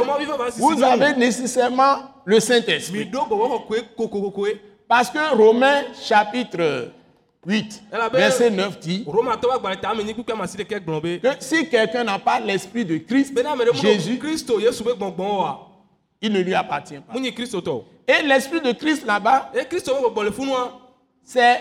vous 0.59 0.83
avez 0.83 1.15
nécessairement 1.15 1.99
le 2.25 2.41
Saint-Esprit. 2.41 3.09
Parce 4.89 5.11
que 5.11 5.35
Romains 5.37 5.83
chapitre 6.03 6.91
8, 7.47 7.83
Elle 7.93 8.01
avait- 8.01 8.19
verset 8.19 8.51
9 8.51 8.79
dit 8.81 9.05
que 11.23 11.29
si 11.41 11.69
quelqu'un 11.69 12.05
n'a 12.05 12.19
pas 12.19 12.41
l'Esprit 12.41 12.85
de 12.85 12.99
Christ, 12.99 13.35
Jésus, 13.75 14.19
il 16.21 16.33
ne 16.33 16.41
lui 16.41 16.55
appartient 16.55 16.99
pas. 16.99 17.13
mu 17.15 17.21
nyi 17.21 17.33
kristo 17.35 17.61
tɔ 17.61 17.71
o. 17.71 17.85
Et 18.07 18.23
l'Esprit 18.23 18.61
de 18.61 18.73
Christ 18.73 19.05
là-bas, 19.07 19.51
funua 20.33 20.81
c'est 21.23 21.61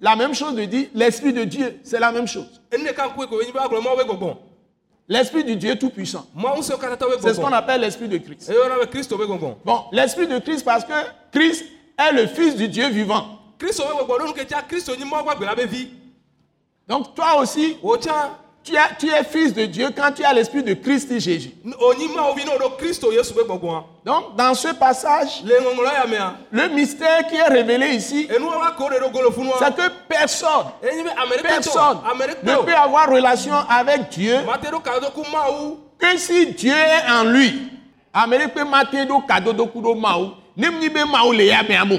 la 0.00 0.16
même 0.16 0.34
chose 0.34 0.54
de 0.56 0.64
dire 0.64 0.88
l'Esprit 0.94 1.32
de 1.32 1.44
Dieu, 1.44 1.78
c'est 1.82 2.00
la 2.00 2.10
même 2.12 2.26
chose. 2.26 2.60
L'Esprit 5.06 5.44
du 5.44 5.56
Dieu 5.56 5.76
Tout-Puissant. 5.76 6.26
C'est 7.20 7.34
ce 7.34 7.40
qu'on 7.40 7.52
appelle 7.52 7.80
l'Esprit 7.82 8.08
de 8.08 8.16
Christ. 8.18 8.50
Bon, 9.64 9.84
l'Esprit 9.92 10.26
de 10.26 10.38
Christ 10.38 10.64
parce 10.64 10.84
que 10.84 10.92
Christ 11.30 11.64
est 11.98 12.12
le 12.12 12.26
Fils 12.26 12.56
du 12.56 12.68
Dieu 12.68 12.88
vivant. 12.88 13.38
Donc 16.88 17.14
toi 17.14 17.36
aussi, 17.38 17.76
tsã 17.96 18.30
tu, 18.62 18.76
as- 18.76 18.94
tu 18.98 19.08
es 19.08 19.22
fils 19.24 19.52
de 19.54 19.66
Dieu 19.66 19.88
quand 19.94 20.10
tu 20.12 20.24
as 20.24 20.32
l'Esprit 20.32 20.62
de 20.62 20.72
Christ 20.74 21.18
Jésus. 21.18 21.50
be 23.34 23.44
gbɔgbɔa 23.46 23.84
Donc 24.04 24.36
dans 24.36 24.54
ce 24.54 24.68
passage, 24.68 25.42
le 26.50 26.68
mystère 26.68 27.26
qui 27.28 27.36
est 27.36 27.48
révélé 27.48 27.88
ici, 27.94 28.26
c'est 29.58 29.74
que 29.76 29.88
personne, 30.08 30.66
personne 31.42 31.98
ne 32.42 32.56
peut 32.64 32.74
avoir 32.74 33.08
relation 33.10 33.54
avec 33.68 34.08
Dieu 34.10 34.36
que 35.98 36.18
si 36.18 36.46
Dieu 36.52 36.72
est 36.74 37.10
en 37.10 37.24
lui. 37.24 37.70
Amérique 40.56 40.60
peut 40.60 40.60
mater 40.60 40.60
do 40.60 40.60
kadodo 40.60 40.62
kudo 40.62 40.62
maou. 40.62 40.62
Nem 40.72 40.78
ni 40.80 40.88
be 40.88 41.04
maou 41.04 41.32
le 41.32 41.46
ya 41.46 41.62
me 41.62 41.74
amo. 41.76 41.98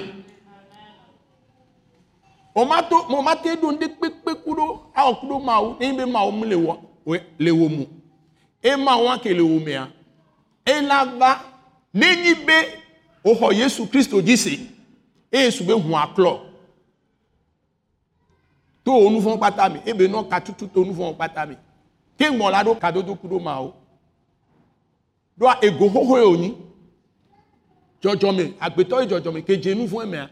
O 2.56 2.66
mato 2.66 3.08
mo 3.10 3.22
mate 3.22 3.56
do 3.62 3.72
nde 3.72 3.88
pepe 3.90 4.36
kudo 4.44 4.84
a 4.96 5.10
o 5.10 5.16
kudo 5.16 5.40
maou. 5.40 5.76
Ne 5.80 5.94
be 5.94 6.06
maou 6.06 6.32
mu 6.32 6.46
le 6.46 6.56
wo 6.56 6.80
we- 7.06 7.24
le 7.40 7.52
wo 7.52 7.70
mu. 7.70 7.86
E 8.64 8.76
maou 8.76 9.08
an 9.10 9.20
ke 9.20 9.34
le 9.34 9.42
wo 9.42 9.60
me 9.60 9.76
a. 9.76 9.88
E 10.66 10.82
la 10.82 11.06
va 11.06 11.40
ne 11.94 12.16
ni 12.16 12.34
be 12.34 12.54
o 13.24 13.34
ho 13.34 13.52
Yesu 13.52 13.88
Christo 13.88 14.22
dise. 14.22 14.60
E 15.32 15.38
Yesu 15.38 15.64
be 15.66 15.74
hu 15.74 15.96
aklo. 15.96 16.42
To 18.86 18.92
onu 18.92 19.22
fon 19.22 19.38
pata 19.40 19.70
mi. 19.70 19.80
E 19.86 19.94
be 19.94 20.08
no 20.08 20.24
ka 20.24 20.40
tutu 20.40 20.68
to 20.68 20.82
onu 20.82 20.94
fon 20.96 21.14
pata 21.16 21.46
mi. 21.46 21.56
Ke 22.18 22.30
mo 22.32 22.50
la 22.50 22.64
do 22.64 22.76
kadodo 22.76 23.16
kudo 23.16 23.40
maou. 23.40 23.74
do 25.38 25.46
ego 25.62 25.90
xoxo 25.90 26.18
ye 26.18 26.26
wonyi 26.26 26.56
dzɔdzɔme 28.06 28.54
agbetɔ 28.60 29.02
ye 29.02 29.08
dzɔdzɔme 29.08 29.46
ke 29.46 29.58
dze 29.58 29.74
nu 29.76 29.88
fún 29.88 30.04
emea 30.04 30.30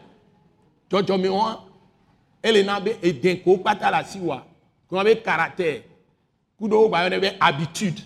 dzɔdzɔme 0.90 1.28
wɔn 1.28 1.58
ele 2.42 2.62
na 2.62 2.80
be 2.80 2.96
eden 3.02 3.40
ko 3.42 3.56
kpata 3.58 3.90
le 3.90 3.96
asi 3.98 4.18
wa 4.20 4.42
kɔn 4.90 5.04
be 5.04 5.14
caractère 5.22 5.82
kudo 6.58 6.80
wo 6.80 6.88
gba 6.88 7.04
yɔ 7.04 7.10
ne 7.10 7.18
be 7.18 7.30
habitude. 7.40 8.00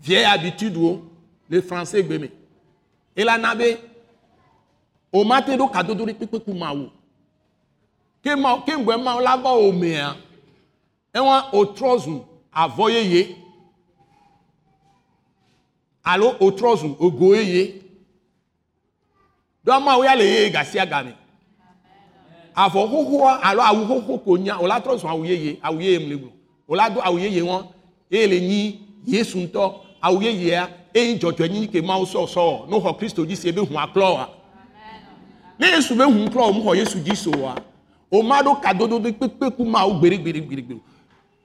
Vieille 0.00 0.24
habitude 0.24 0.76
wo 0.76 1.02
le 1.48 1.60
français 1.60 2.02
gbe 2.02 2.18
me 2.18 2.30
na 3.24 3.54
be 3.54 3.76
o 5.12 5.24
ma 5.24 5.42
te 5.42 5.56
do 5.56 5.68
kadodo 5.68 6.06
ku 6.44 6.54
ma 6.54 6.72
wo 6.72 6.90
ke 8.22 8.34
ma 8.36 8.60
ke 8.62 8.72
ŋgɔe 8.72 9.02
ma 9.02 9.20
la 9.20 9.36
va 9.36 9.50
o 9.50 9.72
mea 9.72 10.16
ewa 11.14 11.50
o 11.52 11.64
trɔ 11.64 11.98
zu 11.98 12.24
avɔ 12.52 12.90
yeye 12.90 13.36
alo 16.04 16.36
o 16.40 16.50
trɔ 16.50 16.76
zu 16.76 16.96
ogo 16.98 17.34
eye 19.60 19.64
do 19.64 19.72
amawo 19.72 20.04
ya 20.04 20.14
le 20.16 20.24
yeye 20.24 20.50
gasia 20.50 20.86
game 20.86 21.14
avɔ 22.56 22.88
xoxoa 22.88 23.40
alo 23.42 23.62
awu 23.62 23.86
xoxo 23.86 24.18
ko 24.24 24.36
nya 24.38 24.58
o 24.60 24.66
la 24.66 24.80
trɔ 24.80 24.98
zu 24.98 25.06
awu 25.08 25.24
yeye 25.24 25.58
awu 25.62 25.80
yeye 25.80 25.98
mu 25.98 26.08
le 26.08 26.16
glo 26.16 26.32
o 26.68 26.74
la 26.74 26.90
do 26.90 27.00
awu 27.00 27.18
yeye 27.18 27.42
wɔn 27.42 27.64
eye 28.10 28.26
le 28.26 28.40
nyi 28.40 28.80
yesu 29.06 29.38
ŋutɔ 29.38 29.72
awu 30.02 30.22
yeyea 30.22 30.68
eye 30.94 31.16
dzɔdzɔ 31.16 31.48
nyi 31.50 31.68
ke 31.68 31.82
mawo 31.82 32.04
sɔsɔ 32.04 32.68
no 32.68 32.80
xɔ 32.80 32.96
kristo 32.98 33.24
dzi 33.24 33.36
si 33.36 33.48
ebe 33.48 33.60
hu 33.60 33.74
aklɔ 33.74 34.14
wa 34.14 34.28
ne 35.58 35.66
yesu 35.68 35.94
be 35.94 36.04
hu 36.04 36.28
klɔ 36.30 36.42
o 36.48 36.52
mu 36.52 36.62
xɔ 36.64 36.76
yesu 36.76 36.98
dzi 36.98 37.16
so 37.16 37.30
wa 37.30 37.54
o 38.10 38.22
ma 38.22 38.42
do 38.42 38.54
kadodo 38.54 38.98
de 38.98 39.12
kpekpe 39.12 39.56
ku 39.56 39.64
mawo 39.64 40.00
gbeɖegbeɖegbeɖegbe 40.00 40.80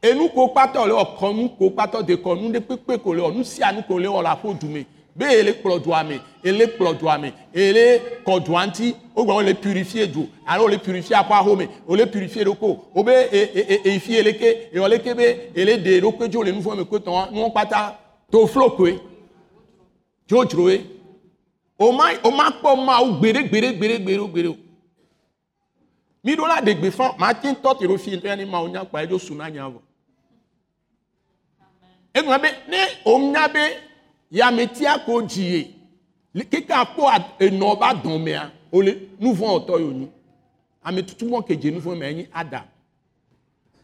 enu 0.01 0.29
ko 0.29 0.47
kpatɔ 0.47 0.87
le 0.87 0.93
wɔ 0.93 1.17
kɔnu 1.17 1.57
ko 1.57 1.69
kpatɔ 1.69 2.05
de 2.05 2.15
kɔnu 2.15 2.51
de 2.51 2.59
kpekpe 2.59 2.97
ko 3.03 3.13
le 3.13 3.21
wɔ 3.21 3.35
nu 3.35 3.43
sia 3.43 3.71
nu 3.71 3.83
ko 3.83 3.99
le 3.99 4.07
wɔ 4.07 4.23
le 4.23 4.29
aƒo 4.29 4.53
du 4.59 4.67
me 5.15 5.25
be 5.25 5.31
ele 5.31 5.53
kplɔ 5.53 5.83
dua 5.83 6.03
me 6.03 6.21
ele 6.43 6.67
kplɔ 6.67 6.99
dua 6.99 7.17
me 7.17 7.33
ele 7.53 8.01
kɔ 8.25 8.45
dua 8.45 8.67
ŋuti 8.67 8.95
o 9.15 9.23
gbɔ 9.23 9.45
le 9.45 9.53
purifie 9.53 10.07
du 10.07 10.29
alo 10.45 10.67
le 10.67 10.77
purifie 10.77 11.15
aƒe 11.15 11.31
aho 11.31 11.55
me 11.55 11.67
o 11.87 11.95
le 11.95 12.05
purifie 12.05 12.43
ɖoko. 12.43 12.85
O 12.93 13.03
be 13.03 13.11
e 13.31 13.49
e 13.55 13.65
e 13.69 13.95
e 13.95 13.99
fi 13.99 14.17
ele 14.17 14.33
ke 14.33 14.69
ewɔ 14.73 14.89
le 14.89 14.99
ke 14.99 15.15
be 15.15 15.51
ele 15.55 15.77
de 15.77 16.01
ɖokoe 16.01 16.27
dzo 16.29 16.43
le 16.43 16.51
nu 16.51 16.61
fɔ 16.61 16.77
me 16.77 16.85
ko 16.85 16.99
tɔn 16.99 17.31
nuwo 17.31 17.49
kpata. 17.51 17.97
To 18.31 18.47
flo 18.47 18.71
koe 18.71 18.99
dzodzroe 20.27 20.83
o 21.77 21.91
ma 21.91 22.11
o 22.23 22.31
ma 22.31 22.51
kpɔ 22.51 22.85
mawu 22.85 23.19
gbeɖe 23.19 23.49
gbeɖe 23.49 23.77
gbeɖe 23.77 23.99
gbeɖe 24.03 24.27
gbeɖe 24.31 24.47
o. 24.49 24.57
Mi 26.23 26.35
ɖo 26.35 26.47
la 26.47 26.61
ɖegbe 26.61 26.91
fã 26.91 27.15
ma 27.17 27.33
ti 27.33 27.47
tɔ 27.47 27.77
te 27.77 27.85
ɖo 27.85 27.97
fi 27.97 28.11
ŋutɔ 28.11 28.25
ya 28.27 28.35
ne 28.35 28.45
mawu 28.45 28.67
nya 28.67 28.83
kpa 28.83 29.03
edzo 29.03 29.19
su 29.19 29.35
nya 29.35 29.69
vɔ. 29.69 29.79
Egblɔ 32.15 32.41
be 32.41 32.49
ne 32.67 32.77
wònya 33.05 33.53
be 33.53 33.61
yametia 34.31 34.99
ko 35.05 35.21
dzi 35.21 35.41
ye 35.43 35.75
li- 36.33 36.45
keka 36.45 36.85
kpɔ 36.85 37.03
a- 37.07 37.33
enɔ 37.39 37.79
ba 37.79 37.93
dɔn 37.93 38.21
mea 38.23 38.51
wòle 38.71 38.97
nuvɔ̃tɔ 39.21 39.79
yi 39.79 39.85
wònyi 39.85 40.07
ame 40.83 41.01
tutu 41.03 41.25
mɔ 41.25 41.45
ke 41.45 41.55
dze 41.55 41.71
nuvɔ̃ 41.71 41.97
mea 41.97 42.09
enyi 42.11 42.27
adam 42.33 42.63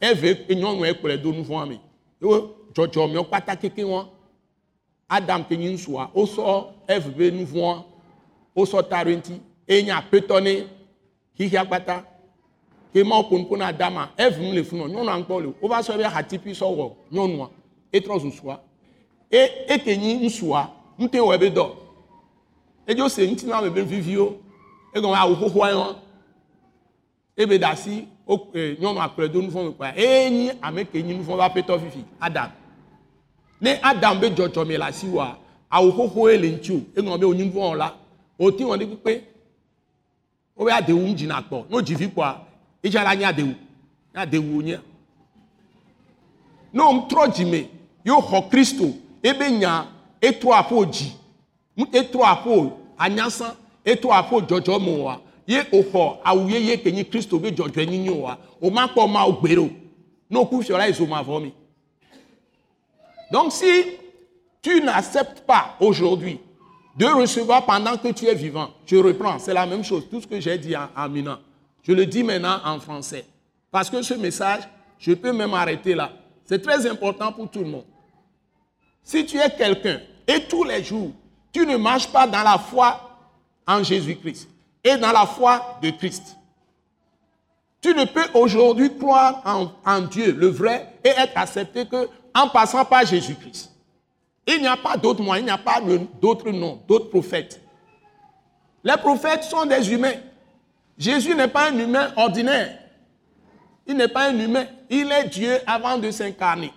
eve 0.02 0.46
nyɔnu 0.50 0.86
ekplɔe 0.92 1.22
do 1.22 1.32
nuvɔ̃a 1.34 1.68
me. 1.70 1.80
Wo 2.22 2.56
dzɔdzɔmewo 2.74 3.26
kpata 3.28 3.56
keke 3.56 3.84
wɔn 3.84 4.08
adam 5.10 5.44
ke 5.44 5.56
nyi 5.58 5.74
ŋusua 5.74 6.12
wosɔ 6.14 6.66
eve 6.88 7.10
be 7.18 7.32
nuvɔ̃a 7.32 7.84
wosɔ 8.56 8.90
ta 8.90 9.04
ɖe 9.04 9.16
ŋuti 9.18 9.40
eye 9.68 9.84
nye 9.84 9.92
aƒetɔ 9.94 10.44
ne 10.44 10.68
xixia 11.38 11.66
kpata 11.66 12.04
ke 12.94 13.04
mawo 13.04 13.24
ƒo 13.30 13.58
na 13.58 13.68
adama. 13.68 14.10
Eve 14.18 14.40
mu 14.40 14.52
le 14.54 14.64
funu 14.64 14.88
nyɔnua 14.88 15.24
ŋkpɔ 15.24 15.42
le. 15.44 15.54
Wova 15.62 15.80
sɔ 15.82 15.98
be 15.98 16.04
hatipi 16.04 16.52
sɔ 16.52 16.66
wɔ 16.76 16.92
nyɔnua 17.12 17.50
etrɔ 17.94 18.20
zu 18.22 18.32
sua 19.32 19.94
e 19.94 20.18
ŋusua 20.22 20.70
ŋute 21.00 21.20
wɔ 21.20 21.36
ebe 21.36 21.50
dɔ 21.50 21.70
edzo 22.88 23.10
se 23.10 23.28
ŋuti 23.28 23.46
na 23.46 23.62
bebe 23.62 23.82
viviwo 23.82 24.38
egɔme 24.94 25.16
awu 25.16 25.36
xoxoa 25.36 25.72
yɔ 25.72 25.96
ebe 27.38 27.58
da 27.60 27.76
wo 28.32 28.48
ee 28.54 28.78
nyɔnu 28.80 29.00
akplɔe 29.00 29.28
do 29.32 29.42
nu 29.42 29.50
vɔ 29.50 29.66
me 29.66 29.72
kpa 29.74 29.94
eye 29.96 30.30
nyi 30.30 30.52
ame 30.62 30.86
ke 30.86 31.04
nyi 31.04 31.14
nu 31.14 31.24
vɔ 31.24 31.38
va 31.38 31.50
petɔ 31.50 31.80
fifi 31.80 32.06
adam. 32.20 32.52
Ne 33.62 33.80
adam 33.84 34.20
be 34.20 34.30
dzɔdzɔme 34.30 34.78
le 34.78 34.86
asi 34.86 35.08
wa 35.08 35.38
awu 35.70 35.92
xoxoe 35.92 36.38
le 36.38 36.52
ŋuti 36.52 36.72
o. 36.72 36.82
Eŋlɔ 36.96 37.20
be 37.20 37.26
wonyi 37.26 37.46
nu 37.46 37.52
vɔ 37.52 37.78
la 37.78 37.96
oti 38.40 38.64
wɔn 38.64 38.78
ɖe 38.80 38.86
kpekpe 38.86 39.24
wo 40.56 40.66
be 40.66 40.72
adewu 40.72 41.00
ŋu 41.00 41.16
dzina 41.16 41.42
kpɔ 41.42 41.66
n'o 41.70 41.82
dzi 41.82 41.96
vi 41.96 42.08
kpɔa 42.08 42.36
etsa 42.84 43.04
la 43.04 43.16
nye 43.16 43.26
adewu. 43.26 43.56
Nye 44.14 44.22
adewu 44.22 44.56
wonye 44.56 44.80
ne 46.74 46.82
wo 46.82 47.08
trɔ 47.10 47.32
dzime 47.34 47.70
yewo 48.06 48.22
xɔ 48.22 48.50
kristo 48.50 48.94
ebe 49.24 49.52
nya 49.52 49.88
etrɔ 50.22 50.54
aƒo 50.54 50.86
dzi 50.86 51.12
etrɔ 51.78 52.22
aƒo 52.24 52.72
anyasã 52.98 53.56
etrɔ 53.86 54.10
aƒo 54.12 54.42
dzɔdzɔme 54.42 55.02
wa. 55.02 55.22
Ye 55.48 55.60
wòxɔ 55.72 56.18
awu 56.24 56.50
yeye 56.50 56.78
ke 56.78 56.92
nyi 56.92 57.04
kristo 57.04 57.40
be 57.40 57.52
wa. 58.12 58.38
O 58.62 58.70
ma 58.70 58.88
kpɔ 58.88 59.10
ma 59.10 59.26
wo 59.26 59.34
gbe 59.34 59.56
ɖo 59.56 59.70
ne 60.30 60.40
wo 60.40 60.46
ku 60.46 60.62
fiɔ 60.62 60.78
la 60.78 60.88
yi 60.88 60.94
zoma 60.94 61.24
vɔ 61.24 61.42
mi. 61.44 61.54
Donc 63.32 63.52
si 63.52 63.98
tu 64.62 64.82
n'acceptes 64.82 65.42
pas 65.46 65.76
aujourd'hui 65.80 66.40
de 66.96 67.06
recevoir 67.06 67.66
pendant 67.66 67.98
que 67.98 68.12
tu 68.12 68.26
es 68.28 68.36
vivant 68.36 68.70
je 68.86 68.98
reprends 68.98 69.40
c'est 69.40 69.54
la 69.54 69.66
même 69.66 69.84
chose 69.84 70.08
tout 70.10 70.22
ce 70.22 70.28
que 70.28 70.40
j'ai 70.40 70.58
dit 70.58 70.76
en, 70.76 70.90
en 70.96 71.38
je 71.84 71.94
le 71.94 72.06
dis 72.06 72.24
maintenant 72.24 72.60
en 72.64 72.80
français. 72.80 73.26
Parce 73.72 73.90
que 73.90 74.02
ce 74.02 74.14
message 74.14 74.64
je 75.00 75.14
peux 75.14 75.34
même 75.34 75.54
arrêter 75.54 75.96
là. 75.96 76.12
C'est 76.46 76.62
très 76.62 76.86
important 76.88 77.32
pour 77.32 77.50
tout 77.50 77.60
le 77.60 77.70
monde 77.70 77.86
si 79.04 79.26
tu 79.26 79.38
es 79.38 79.50
quelqu'un 79.50 80.00
et 80.28 80.44
tous 80.44 80.64
les 80.64 80.84
jours, 80.84 81.12
tu 81.52 81.66
ne 81.66 81.78
marches 81.78 82.08
pas 82.08 82.28
dans 82.28 82.44
la 82.44 82.58
foi 82.58 83.10
en 83.68 83.84
Jésus-Christ 83.84 84.48
et 84.84 84.98
dans 84.98 85.12
la 85.12 85.26
foi 85.26 85.78
de 85.82 85.90
Christ, 85.92 86.38
tu 87.82 87.94
ne 87.96 88.06
peux 88.06 88.26
aujourd'hui 88.36 88.96
croire 88.96 89.42
en, 89.86 90.02
Dieu, 90.02 90.32
le 90.34 90.48
vrai, 90.48 90.94
et 91.04 91.10
être 91.10 91.36
accepté 91.36 91.88
que 91.88 92.08
en 92.34 92.48
passant 92.48 92.86
par 92.86 93.06
Jésus-Christ. 93.06 93.72
Il 94.48 94.62
n'y 94.62 94.68
a 94.68 94.78
pas 94.78 94.98
d'autre 94.98 95.22
moyen, 95.22 95.42
il 95.42 95.46
n'y 95.46 95.52
a 95.52 95.58
pas 95.58 95.82
d'autres 96.22 96.52
noms, 96.52 96.80
d'autres 96.88 97.10
prophètes. 97.10 97.60
Les 98.84 98.98
prophètes 98.98 99.44
sont 99.44 99.66
des 99.66 99.92
humains. 99.92 100.16
Jésus 100.98 101.36
n'est 101.36 101.48
pas 101.48 101.70
un 101.70 101.78
humain 101.78 102.12
ordinaire. 102.16 102.78
Il 103.88 103.96
n'est 103.96 104.08
pas 104.08 104.30
un 104.30 104.40
humain. 104.40 104.66
Il 104.90 105.12
est 105.12 105.28
Dieu 105.28 105.58
avant 105.66 105.98
de 105.98 106.10
s'incarner 106.12 106.72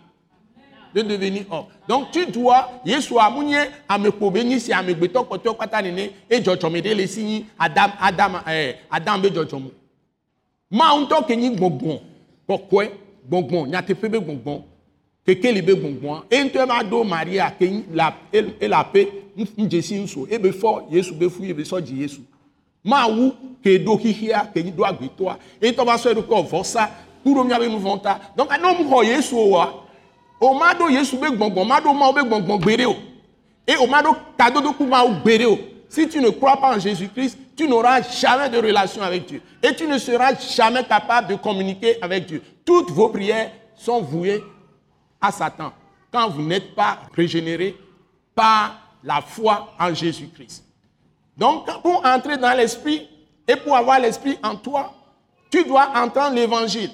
de 0.94 1.02
devenir 1.02 1.44
homme. 1.50 1.66
Donc 1.88 2.12
tu 2.12 2.24
dois, 2.26 2.70
Yesu 2.85 3.18
amunye 3.18 3.59
amekpobe 3.88 4.44
nyi 4.44 4.61
si 4.61 4.72
amegbetɔ 4.72 5.24
kpɔtɔ 5.24 5.54
kpata 5.54 5.83
nene 5.83 6.11
e 6.30 6.38
dzɔdzɔme 6.40 6.80
ɖe 6.80 6.94
le 6.94 7.07
si 7.07 7.22
nyi 7.22 7.46
Adam 7.59 7.90
Adam 8.00 8.40
eh, 8.46 8.74
Adam 8.90 9.20
be 9.20 9.28
dzɔdzɔme. 9.30 9.70
Mawu 10.70 11.04
ŋutɔ 11.04 11.26
ke 11.26 11.37
nyi 11.37 11.50
gbɔgbɔ 11.57 12.00
kɔkɔe 12.48 12.90
gbɔgbɔ 13.28 13.68
nyateƒe 13.68 14.09
be 14.11 14.18
gbɔgbɔ 14.18 14.62
kekeli 15.26 15.62
be 15.62 15.74
gbɔgbɔa 15.74 16.22
e 16.30 16.37
ŋutɔ 16.44 16.66
ma 16.68 16.83
do 16.83 17.04
Maria 17.04 17.50
ke 17.50 17.64
nyi 17.64 17.85
la 17.92 18.14
e 18.33 18.68
la 18.68 18.85
pe 18.85 19.09
ŋdzesi 19.37 19.98
ŋuso 20.00 20.28
e 20.30 20.38
be 20.38 20.50
fɔ 20.50 20.92
Yesu 20.92 21.14
be 21.14 21.28
fu 21.28 21.42
e 21.42 21.52
be 21.52 21.62
sɔ 21.62 21.80
dzi 21.80 21.98
Yesu. 22.02 22.20
Ɖo 22.85 23.98
xixia 24.00 24.52
ke 24.54 24.62
do 24.62 24.85
agbetɔa 24.85 25.38
e 25.61 25.70
ŋutɔ 25.72 25.85
va 25.85 25.96
sɔ 25.96 26.14
eɖokɔ 26.14 26.48
vɔsa 26.48 26.88
ku 27.24 27.35
ɖo 27.35 27.44
miabe 27.44 27.68
nu 27.68 27.78
vɔ 27.80 28.00
ta. 28.02 28.20
Donc 28.37 28.50
mu 28.50 28.85
xɔ 28.85 29.04
Yesu 29.07 29.37
ma 30.52 30.74
ma 30.74 31.80
et 33.66 33.76
o. 33.76 33.87
Ma 33.87 34.02
gbeɖe 34.02 35.46
o. 35.46 35.59
Si 35.88 36.09
tu 36.09 36.20
ne 36.20 36.28
crois 36.30 36.57
pas 36.57 36.76
en 36.76 36.78
jésus 36.78 37.09
christ 37.09 37.38
tu 37.57 37.68
n'auras 37.68 38.02
jamais 38.02 38.50
de 38.50 38.59
relation 38.59 39.00
avec 39.00 39.26
dieu. 39.26 39.40
Et 39.62 39.74
tu 39.76 39.87
ne 39.87 39.96
seras 39.96 40.35
jamais 40.35 40.83
capable 40.83 41.28
de 41.28 41.35
communiquer 41.37 42.02
avec 42.02 42.26
dieu. 42.26 42.42
Toutes 42.64 42.90
vos 42.90 43.09
prières 43.11 43.52
sont 43.76 44.00
vouées 44.00 44.42
à 45.20 45.33
satan 45.33 45.72
quand 46.12 46.28
vous 46.28 46.42
n'êtes 46.42 46.74
pas 46.74 46.98
régénéré 47.14 47.76
par 48.35 48.78
la 49.02 49.20
foi 49.20 49.72
en 49.80 49.92
jésus 49.92 50.28
christ 50.28 50.64
donc 51.37 51.66
pour 51.83 52.04
entrer 52.07 52.37
dans 52.37 52.57
l'esprit 52.57 53.09
et 53.48 53.57
pour 53.57 53.76
avoir 53.76 53.98
l'esprit 53.98 54.38
en 54.42 54.54
toi 54.54 54.92
tu 55.50 55.64
dois 55.64 55.90
entendre 55.96 56.35
l'évangile 56.37 56.90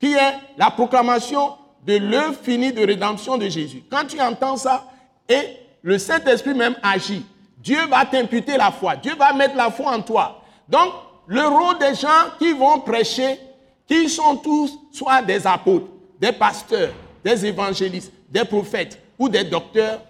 qui 0.00 0.14
est 0.14 0.34
la 0.56 0.70
proclamation 0.70 1.56
de 1.82 1.96
l'œuvre 1.96 2.36
finie 2.42 2.72
de 2.72 2.84
rédemption 2.84 3.36
de 3.36 3.48
Jésus. 3.48 3.82
Quand 3.90 4.06
tu 4.06 4.20
entends 4.20 4.56
ça, 4.56 4.84
et 5.28 5.56
le 5.82 5.98
Saint-Esprit 5.98 6.54
même 6.54 6.76
agit, 6.82 7.24
Dieu 7.58 7.78
va 7.86 8.04
t'imputer 8.04 8.56
la 8.56 8.70
foi, 8.70 8.96
Dieu 8.96 9.14
va 9.16 9.32
mettre 9.32 9.56
la 9.56 9.70
foi 9.70 9.92
en 9.92 10.00
toi. 10.00 10.42
Donc, 10.68 10.92
le 11.26 11.42
rôle 11.46 11.78
des 11.78 11.94
gens 11.94 12.08
qui 12.38 12.52
vont 12.52 12.80
prêcher, 12.80 13.38
qui 13.86 14.08
sont 14.08 14.36
tous 14.36 14.78
soit 14.92 15.22
des 15.22 15.46
apôtres, 15.46 15.86
des 16.20 16.32
pasteurs, 16.32 16.92
des 17.24 17.46
évangélistes, 17.46 18.12
des 18.28 18.44
prophètes 18.44 19.00
ou 19.18 19.28
des 19.28 19.44
docteurs, 19.44 20.00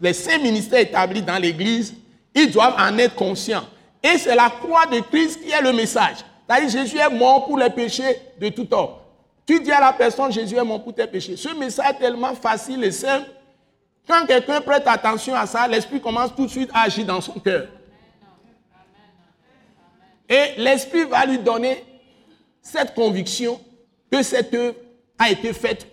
les 0.00 0.12
cinq 0.12 0.42
ministères 0.42 0.80
établis 0.80 1.22
dans 1.22 1.38
l'Église, 1.40 1.94
ils 2.34 2.50
doivent 2.50 2.76
en 2.78 2.96
être 2.98 3.14
conscients. 3.14 3.64
Et 4.02 4.18
c'est 4.18 4.34
la 4.34 4.50
croix 4.50 4.86
de 4.86 5.00
Christ 5.00 5.40
qui 5.42 5.50
est 5.50 5.60
le 5.60 5.72
message. 5.72 6.16
C'est-à-dire 6.46 6.68
Jésus 6.68 6.98
est 6.98 7.10
mort 7.10 7.46
pour 7.46 7.58
les 7.58 7.70
péchés 7.70 8.16
de 8.40 8.48
tout 8.48 8.66
homme. 8.72 8.90
Tu 9.52 9.60
dis 9.60 9.70
à 9.70 9.80
la 9.80 9.92
personne, 9.92 10.32
Jésus 10.32 10.56
est 10.56 10.64
mort 10.64 10.82
pour 10.82 10.94
tes 10.94 11.06
péchés. 11.06 11.36
Ce 11.36 11.50
message 11.54 11.84
est 11.90 11.98
tellement 11.98 12.34
facile 12.34 12.82
et 12.84 12.90
simple. 12.90 13.28
Quand 14.08 14.24
quelqu'un 14.24 14.62
prête 14.62 14.86
attention 14.86 15.34
à 15.34 15.44
ça, 15.44 15.68
l'Esprit 15.68 16.00
commence 16.00 16.34
tout 16.34 16.46
de 16.46 16.50
suite 16.50 16.70
à 16.72 16.84
agir 16.84 17.04
dans 17.04 17.20
son 17.20 17.34
cœur. 17.34 17.68
Et 20.26 20.54
l'Esprit 20.56 21.04
va 21.04 21.26
lui 21.26 21.38
donner 21.38 21.84
cette 22.62 22.94
conviction 22.94 23.60
que 24.10 24.22
cette 24.22 24.54
œuvre 24.54 24.74
a 25.18 25.30
été 25.30 25.52
faite 25.52 25.86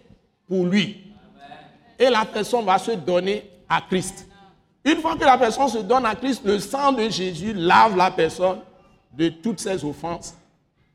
pour 0.48 0.65
lui. 0.65 1.13
Et 2.00 2.10
la 2.10 2.24
personne 2.24 2.63
va 2.63 2.78
se 2.78 2.91
donner 2.91 3.43
à 3.67 3.82
Christ. 3.82 4.26
Une 4.86 5.02
fois 5.02 5.17
que 5.17 5.26
la 5.26 5.38
personne 5.38 5.67
se 5.67 5.80
donne 5.80 6.06
à 6.06 6.15
Christ, 6.15 6.43
le 6.45 6.60
sang 6.60 6.93
de 6.93 7.10
Jésus 7.10 7.52
lave 7.52 7.98
la 7.98 8.10
personne 8.10 8.62
de 9.12 9.28
toutes 9.28 9.60
ses 9.60 9.84
offenses, 9.84 10.34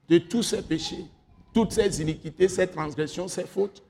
de 0.09 0.17
tous 0.17 0.43
ses 0.43 0.63
péchés, 0.63 1.05
toutes 1.55 1.73
ses 1.73 2.03
iniquités, 2.03 2.49
ses 2.49 2.67
transgressions, 2.67 3.29
ses 3.29 3.47
fautes. 3.47 3.83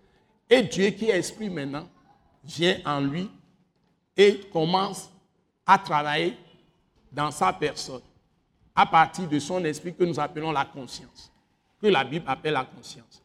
Et 0.48 0.62
Dieu 0.62 0.90
qui 0.90 1.06
est 1.06 1.18
esprit 1.18 1.48
maintenant 1.48 1.88
vient 2.44 2.76
en 2.84 3.00
lui 3.00 3.28
et 4.16 4.40
commence 4.52 5.10
à 5.66 5.78
travailler 5.78 6.36
dans 7.10 7.30
sa 7.30 7.52
personne 7.52 8.02
à 8.76 8.86
partir 8.86 9.28
de 9.28 9.38
son 9.38 9.64
esprit 9.64 9.94
que 9.94 10.04
nous 10.04 10.18
appelons 10.18 10.52
la 10.52 10.64
conscience, 10.64 11.32
que 11.80 11.86
la 11.86 12.04
Bible 12.04 12.24
appelle 12.26 12.54
la 12.54 12.64
conscience. 12.64 13.22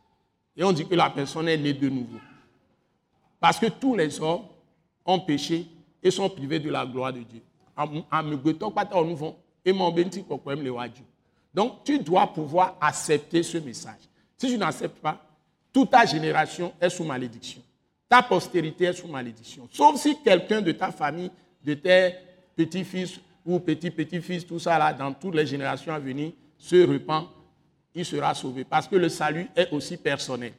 Et 0.55 0.63
on 0.63 0.71
dit 0.71 0.87
que 0.87 0.95
la 0.95 1.09
personne 1.09 1.47
est 1.47 1.57
née 1.57 1.73
de 1.73 1.89
nouveau. 1.89 2.19
Parce 3.39 3.57
que 3.57 3.65
tous 3.67 3.95
les 3.95 4.19
hommes 4.21 4.43
ont 5.05 5.19
péché 5.19 5.65
et 6.03 6.11
sont 6.11 6.29
privés 6.29 6.59
de 6.59 6.69
la 6.69 6.85
gloire 6.85 7.13
de 7.13 7.19
Dieu. 7.21 7.41
Donc 11.53 11.83
tu 11.83 11.99
dois 11.99 12.27
pouvoir 12.27 12.75
accepter 12.79 13.41
ce 13.41 13.57
message. 13.57 14.08
Si 14.39 14.47
tu 14.47 14.57
n'acceptes 14.57 14.99
pas, 14.99 15.21
toute 15.73 15.91
ta 15.91 16.05
génération 16.05 16.73
est 16.79 16.89
sous 16.89 17.03
malédiction. 17.03 17.61
Ta 18.07 18.23
postérité 18.23 18.85
est 18.85 18.93
sous 18.93 19.07
malédiction. 19.07 19.67
Sauf 19.69 19.97
si 19.97 20.15
quelqu'un 20.23 20.61
de 20.61 20.71
ta 20.71 20.91
famille, 20.91 21.29
de 21.63 21.73
tes 21.73 22.15
petits-fils 22.55 23.19
ou 23.45 23.59
petits-petits-fils, 23.59 24.47
tout 24.47 24.57
ça 24.57 24.79
là, 24.79 24.93
dans 24.93 25.13
toutes 25.13 25.35
les 25.35 25.45
générations 25.45 25.93
à 25.93 25.99
venir, 25.99 26.31
se 26.57 26.87
repent, 26.87 27.27
il 27.93 28.05
sera 28.05 28.33
sauvé. 28.33 28.63
Parce 28.63 28.87
que 28.87 28.95
le 28.95 29.09
salut 29.09 29.47
est 29.55 29.71
aussi 29.73 29.97
personnel. 29.97 30.53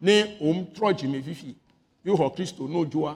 Ne 0.00 0.36
om 0.44 0.66
trɔ 0.76 0.92
dzime 0.92 1.22
fifi 1.24 1.54
yi 2.04 2.12
xɔ 2.12 2.26
kristo 2.34 2.66
no 2.68 2.84
dzoa 2.84 3.14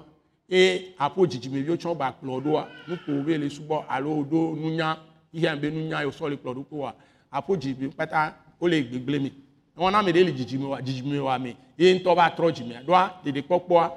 eye 0.48 0.94
aƒo 0.98 1.26
dzidzimeviwo 1.26 1.76
tsɔ 1.76 1.94
ba 1.94 2.08
kplɔ 2.16 2.40
ɖoa 2.40 2.68
nuko 2.88 3.12
wo 3.12 3.22
be 3.22 3.36
le 3.36 3.50
subɔ 3.50 3.84
alo 3.86 4.22
woɖo 4.22 4.56
nunya 4.56 4.96
yihã 5.32 5.56
be 5.60 5.70
nunya 5.70 6.00
yiwo 6.00 6.10
sɔ 6.10 6.30
le 6.30 6.36
kplɔ 6.36 6.54
ɖo 6.54 6.64
kpoa 6.64 6.94
aƒo 7.30 7.56
dzidzimeviwo 7.56 7.92
kpata 7.92 8.34
wole 8.60 8.82
gbegble 8.82 9.18
me 9.20 9.32
wɔna 9.76 9.98
ame 9.98 10.12
ɖe 10.12 10.24
le 10.24 10.32
dzidzime 10.32 10.66
wa 10.66 10.80
dzidzime 10.82 11.18
wa 11.18 11.38
me 11.38 11.56
ye 11.78 11.94
ŋutɔ 11.94 12.14
va 12.16 12.30
trɔ 12.30 12.52
dzimea 12.52 12.82
ɖoa 12.82 13.22
ɖeɖekpɔkpɔa 13.24 13.92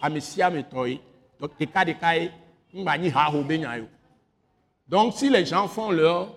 ame 0.00 0.20
sia 0.20 0.46
ame 0.46 0.62
tɔ 0.62 0.88
ye 0.88 1.00
ɖeka 1.40 1.84
ɖeka 1.84 2.16
ye 2.16 2.30
ŋgba 2.74 2.98
nyi 2.98 3.10
haho 3.10 3.42
be 3.42 3.58
nya 3.58 3.76
yo 3.78 3.88
donc 4.88 5.14
si 5.14 5.28
les 5.30 5.44
gens 5.44 5.66
font 5.68 5.90
leur 5.90 6.28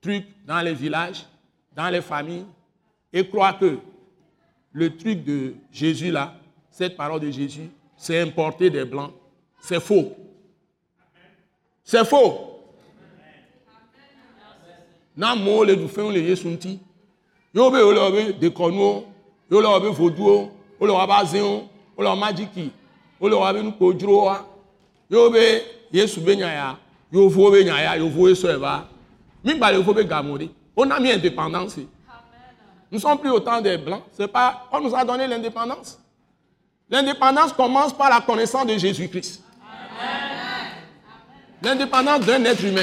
truc 0.00 0.24
dans 0.46 0.60
les 0.60 0.74
villages 0.74 1.26
dans 1.74 1.90
les 1.90 2.00
familles 2.00 2.46
et 3.12 3.28
croient 3.28 3.52
que 3.52 3.78
le 4.72 4.94
truc 4.96 5.24
de 5.24 5.54
Jésus 5.72 6.10
là, 6.10 6.34
cette 6.70 6.96
parole 6.96 7.20
de 7.20 7.30
Jésus, 7.30 7.70
c'est 7.96 8.20
importer 8.20 8.68
des 8.68 8.84
blancs. 8.84 9.12
C'est 9.58 9.80
faux. 9.80 10.14
C'est 11.82 12.04
faux. 12.04 12.60
Na 15.16 15.34
mo 15.34 15.64
le 15.64 15.76
du 15.76 15.86
fɛnw 15.86 16.12
le 16.12 16.20
Yesu 16.20 16.46
ŋuti. 16.48 16.78
Yewo 17.56 17.70
be 17.70 17.78
wole 17.82 17.98
wɔbe 17.98 18.32
dekɔnuwo, 18.38 19.04
yewo 19.50 19.60
le 19.62 19.68
wɔbe 19.68 19.88
voduwo, 19.96 20.50
wole 20.78 20.92
wɔbe 20.92 21.12
azẽwo, 21.22 21.68
wole 21.96 22.08
wɔbe 22.08 22.18
magiki, 22.20 22.70
wole 23.18 23.32
wɔbe 23.34 23.62
nukodzrowoa. 23.64 24.44
Yewo 25.10 25.30
be 25.32 25.62
Yesu 25.90 26.20
be 26.20 26.36
nya 26.36 26.52
ya, 26.52 26.76
yevuwo 27.10 27.50
be 27.52 27.64
nya 27.64 27.80
ya, 27.80 27.96
yevuwo 27.96 28.30
sɔe 28.34 28.58
va. 28.60 28.86
Mi 29.42 29.54
gba 29.54 29.72
le 29.72 29.78
yevu 29.78 29.94
be 29.94 30.04
gamo 30.04 30.36
ɖe. 30.36 30.50
On 30.76 30.90
a 30.90 31.00
mis 31.00 31.12
indépendance. 31.12 31.78
Nous 31.78 31.86
ne 32.92 32.98
sommes 32.98 33.18
plus 33.18 33.30
autant 33.30 33.62
des 33.62 33.78
blancs. 33.78 34.02
C'est 34.12 34.28
pas, 34.28 34.66
on 34.70 34.80
nous 34.80 34.94
a 34.94 35.02
donné 35.02 35.26
l'indépendance. 35.26 35.98
L'indépendance 36.90 37.54
commence 37.54 37.94
par 37.94 38.10
la 38.10 38.20
connaissance 38.20 38.66
de 38.66 38.76
Jésus-Christ. 38.76 39.42
L'indépendance 41.62 42.20
d'un 42.26 42.44
être 42.44 42.62
humain. 42.62 42.82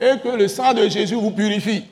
et 0.00 0.18
que 0.18 0.28
le 0.30 0.48
sang 0.48 0.72
de 0.72 0.88
Jésus 0.88 1.14
vous 1.14 1.30
purifie. 1.30 1.84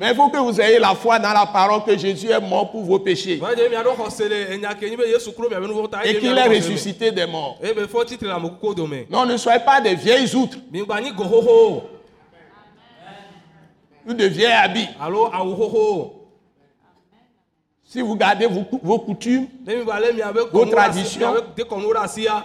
Mais 0.00 0.10
il 0.10 0.14
faut 0.16 0.28
que 0.28 0.36
vous 0.38 0.60
ayez 0.60 0.80
la 0.80 0.94
foi 0.96 1.18
dans 1.20 1.32
la 1.32 1.46
parole 1.46 1.84
que 1.84 1.96
Jésus 1.96 2.28
est 2.28 2.40
mort 2.40 2.70
pour 2.72 2.82
vos 2.82 2.98
péchés 2.98 3.40
et 6.04 6.18
qu'il 6.18 6.36
est 6.38 6.48
ressuscité 6.48 7.12
des 7.12 7.26
morts. 7.26 7.58
me 7.62 7.68
eye 7.68 7.74
be 7.74 7.86
fɔ 7.86 8.04
titre 8.04 8.24
le 8.24 8.32
amekukuwo 8.32 8.74
dome 8.74 9.06
Non, 9.10 9.24
ne 9.26 9.36
soyez 9.36 9.60
pas 9.60 9.80
des 9.80 9.94
vieilles 9.94 10.34
outres 10.34 10.58
ou 14.08 14.12
de 14.14 14.24
vieilles 14.24 14.52
habits. 14.52 14.88
o 15.00 16.12
Si 17.84 18.00
vous 18.02 18.16
gardez 18.16 18.46
vos, 18.46 18.64
cou- 18.64 18.80
vos 18.82 18.98
coutumes, 18.98 19.46
Vos 20.52 20.66
traditions. 20.66 21.32
miabe 21.32 21.54
dekɔnuwo 21.56 21.92
ɖe 21.94 22.02
asia 22.02 22.44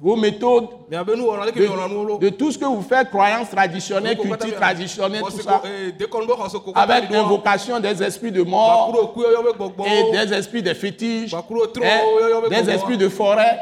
vos 0.00 0.14
méthodes, 0.14 0.68
de 0.90 2.28
tout 2.28 2.52
ce 2.52 2.58
que 2.58 2.64
vous 2.64 2.82
faites, 2.82 3.10
croyances 3.10 3.50
traditionnelles, 3.50 4.16
culture 4.16 4.54
traditionnelle, 4.54 5.22
tout 5.22 5.40
ça, 5.40 5.60
ko 6.08 6.72
avec 6.74 7.10
l'invocation 7.10 7.80
des 7.80 8.00
esprits 8.00 8.30
de 8.30 8.42
mort 8.42 8.92
be 8.92 9.82
et 9.86 10.12
des 10.12 10.32
esprits 10.32 10.62
des 10.62 10.74
fétiches, 10.74 11.32
tro 11.32 11.64
hein, 11.82 12.48
des 12.48 12.70
esprits 12.70 12.96
de 12.96 13.08
forêt, 13.08 13.58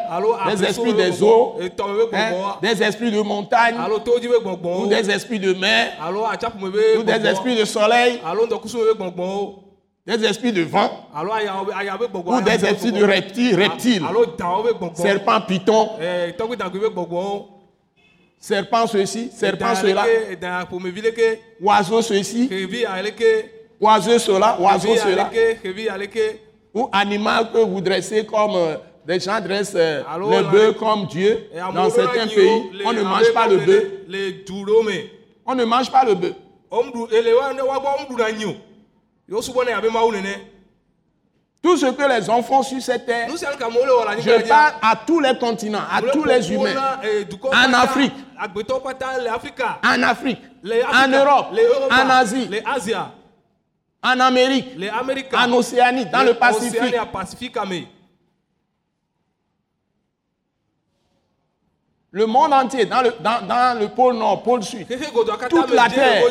des 0.55 0.65
esprits 0.65 0.93
des 0.93 1.23
eaux, 1.23 1.55
hein, 1.59 2.59
des 2.61 2.83
esprits 2.83 3.11
de 3.11 3.21
montagne, 3.23 3.77
ou 4.79 4.87
des 4.87 5.11
esprits 5.11 5.41
de 5.41 5.55
mer, 5.55 5.93
ou 6.99 7.03
des 7.03 7.27
esprits 7.27 7.57
de 7.57 7.65
soleil, 7.65 8.21
des 10.07 10.25
esprits 10.25 10.53
de 10.53 10.63
vent, 10.63 11.09
ou 12.27 12.41
des 12.43 12.65
esprits 12.65 12.93
de 12.93 13.05
reptiles, 13.05 13.57
reptiles, 13.61 14.03
serpents, 14.95 15.41
pythons, 15.41 15.91
serpents 18.39 18.87
ceci, 18.87 19.31
serpents 19.33 19.75
cela, 19.75 20.05
oiseaux 21.61 22.03
ceci, 22.03 22.49
oiseaux 23.81 24.19
cela, 24.19 24.57
oiseaux 24.61 24.95
cela, 24.97 25.31
ou 26.73 26.89
animal 26.93 27.51
que 27.53 27.59
vous 27.59 27.81
dressez 27.81 28.25
comme 28.27 28.55
euh, 28.55 28.77
des 29.07 29.19
gens 29.19 29.41
dressent 29.41 29.73
euh, 29.77 30.03
le 30.19 30.51
bœuf 30.51 30.77
comme 30.77 31.07
Dieu. 31.07 31.49
Dans 31.75 31.91
certains 31.91 32.27
pays, 32.27 32.63
on 32.85 32.93
ne 32.93 33.03
mange 33.03 33.33
pas 33.33 33.49
le 33.49 33.57
bœuf. 33.59 33.85
On 35.47 35.55
ne 35.55 35.65
mange 35.65 35.91
pas 35.91 36.05
le 36.05 36.15
bœuf. 36.15 36.35
Tout 41.63 41.77
ce 41.77 41.87
que 41.87 42.03
les 42.09 42.43
font 42.45 42.63
sur 42.63 42.81
cette 42.81 43.07
terre, 43.07 43.29
je 44.21 44.31
parle 44.49 44.75
à 44.83 44.95
tous 45.05 45.19
les 45.21 45.37
continents, 45.37 45.83
à 45.91 46.01
tous 46.13 46.23
les 46.25 46.53
humains, 46.53 47.01
En 47.53 47.73
Afrique. 47.75 48.13
en 49.83 50.03
Afrique, 50.05 50.39
en 50.95 51.09
Europe, 51.09 51.47
en 51.91 52.11
Asie, 52.11 52.49
en 54.03 54.21
Amérique, 54.21 54.77
en 55.35 55.53
Océanie, 55.55 56.07
dans 56.07 56.23
le 56.23 56.35
Pacifique. 56.35 56.81
Le 62.13 62.27
monde 62.27 62.53
entier, 62.53 62.87
dans 62.87 63.03
le, 63.03 63.13
dans, 63.21 63.45
dans 63.47 63.79
le 63.79 63.89
pôle 63.89 64.15
nord, 64.17 64.43
pôle 64.43 64.63
sud. 64.63 64.87
Toute 65.49 65.71
la 65.75 65.89
terre. 65.91 66.23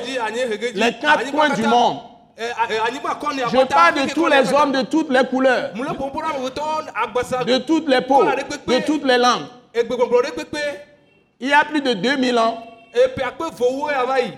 Les 0.75 0.93
quatre 0.99 1.31
coins 1.31 1.49
du 1.49 1.63
monde. 1.67 1.97
Eh, 2.37 2.43
eh, 2.43 2.99
kɔnea 3.21 3.47
Je 3.49 3.65
parle 3.65 3.95
de 3.95 4.13
tous 4.13 4.27
les 4.27 4.53
hommes 4.53 4.71
de 4.73 4.81
toutes 4.81 5.09
les 5.09 5.25
couleurs, 5.25 5.71
de 5.73 7.57
toutes 7.59 7.87
les 7.87 8.01
peaux, 8.01 8.25
de 8.25 8.85
toutes 8.85 9.05
les 9.05 9.17
langues. 9.17 9.45
Il 11.39 11.47
y 11.49 11.53
a 11.53 11.63
plus 11.65 11.81
de 11.81 11.93
2000 11.93 12.37
ans, 12.37 12.57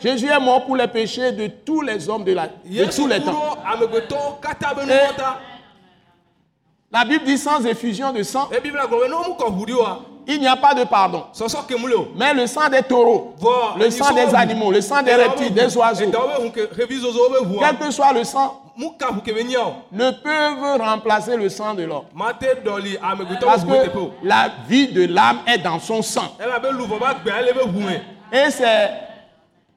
Jésus 0.01 0.27
est 0.27 0.39
mort 0.39 0.65
pour 0.65 0.75
les 0.75 0.88
péchés 0.88 1.31
de 1.31 1.47
tous 1.47 1.81
les 1.81 2.07
hommes 2.10 2.23
de, 2.23 2.33
la, 2.33 2.47
de 2.47 2.86
tous 2.95 3.07
les 3.07 3.19
temps 3.21 3.57
amegbetɔwo 3.65 4.39
katã 4.41 4.73
be 4.73 4.81
Eh. 4.81 4.86
nuwɔ 4.86 5.15
ta 5.15 5.39
La 6.91 7.04
Bible 7.04 7.26
dit 7.26 7.38
sans 7.38 7.63
effusion 7.65 8.13
de 8.13 8.23
sang, 8.23 8.47
oa 9.82 10.00
il 10.30 10.39
n'y 10.41 10.47
a 10.47 10.56
pas 10.58 10.73
de 10.73 10.84
pardon. 10.86 11.23
Mais 12.15 12.34
le 12.34 12.47
sang 12.47 12.67
des 12.69 12.82
taureaux, 12.84 13.34
le 13.78 13.89
sang 13.91 14.13
des 14.13 14.34
animaux, 14.36 14.71
le 14.71 14.82
sang 14.82 15.02
des 15.02 15.13
reptiles, 15.15 15.54
des 15.54 15.78
oiseaux, 15.78 16.06
quel 17.60 17.78
que 17.78 17.91
soit 17.91 18.12
le 18.13 18.23
sang, 18.26 18.62
mu 18.78 18.89
ka 19.00 19.08
ʋu 19.08 19.21
ke 19.23 19.34
be 19.34 19.43
nyia 19.43 19.65
o 19.65 19.73
ne 19.91 20.12
peuvent 20.12 20.78
remplacer 20.80 21.36
le 21.36 21.50
sang 21.50 21.73
de 21.73 21.84
l'homme. 21.84 22.06
Parce 23.45 23.63
que 23.63 23.69
la 24.23 24.50
vie 24.67 24.88
de 24.88 25.06
l'âme 25.08 25.39
est 25.47 25.58
dans 25.58 25.80
son 25.80 26.02
sang. 26.02 26.36
me 27.82 28.38
Et 28.38 28.52
c'est 28.52 28.89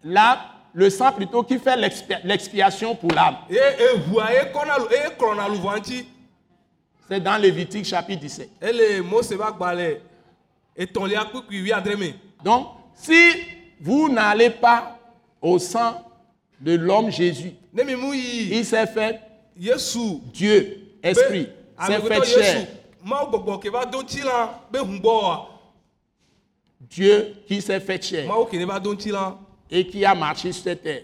là 0.05 0.38
le 0.75 0.90
sang 0.90 1.12
plutôt 1.12 1.42
qui 1.44 1.59
fait 1.59 1.77
l'expi- 1.77 2.14
l'expiation 2.25 2.94
pour 2.94 3.11
l'âme. 3.12 3.37
C'est 7.11 7.18
dans 7.20 7.37
Lévitique 7.37 7.85
chapitre 7.87 8.20
17. 8.20 8.51
ele 8.62 9.03
mose 9.03 9.35
ba 9.37 9.51
gbalẽ 9.51 10.01
etɔ̃lia 10.79 11.25
kpukpui 11.25 11.62
wi 11.62 11.73
adre 11.73 11.96
me 11.99 12.12
Donc, 12.44 12.68
si 12.94 13.33
vous 13.81 14.09
n'allez 14.09 14.51
pas 14.51 14.96
au 15.42 15.59
sang 15.59 16.05
de 16.61 16.77
l'homme 16.77 17.11
Jésus, 17.11 17.51
il 17.75 18.64
s'est 18.64 18.87
fait 18.87 19.20
Dieu, 19.57 19.75
esprit, 21.03 21.49
s'est 21.85 22.01
fait 22.01 22.25
chair. 22.25 22.68
Dieu 26.88 27.35
qui 27.49 27.61
s'est 27.61 27.81
fait 27.81 28.05
chair. 28.05 28.31
Et 29.73 29.87
qui 29.87 30.05
a 30.05 30.14
marché 30.14 30.53
sur 30.53 30.62
cette 30.62 30.83
terre. 30.83 31.03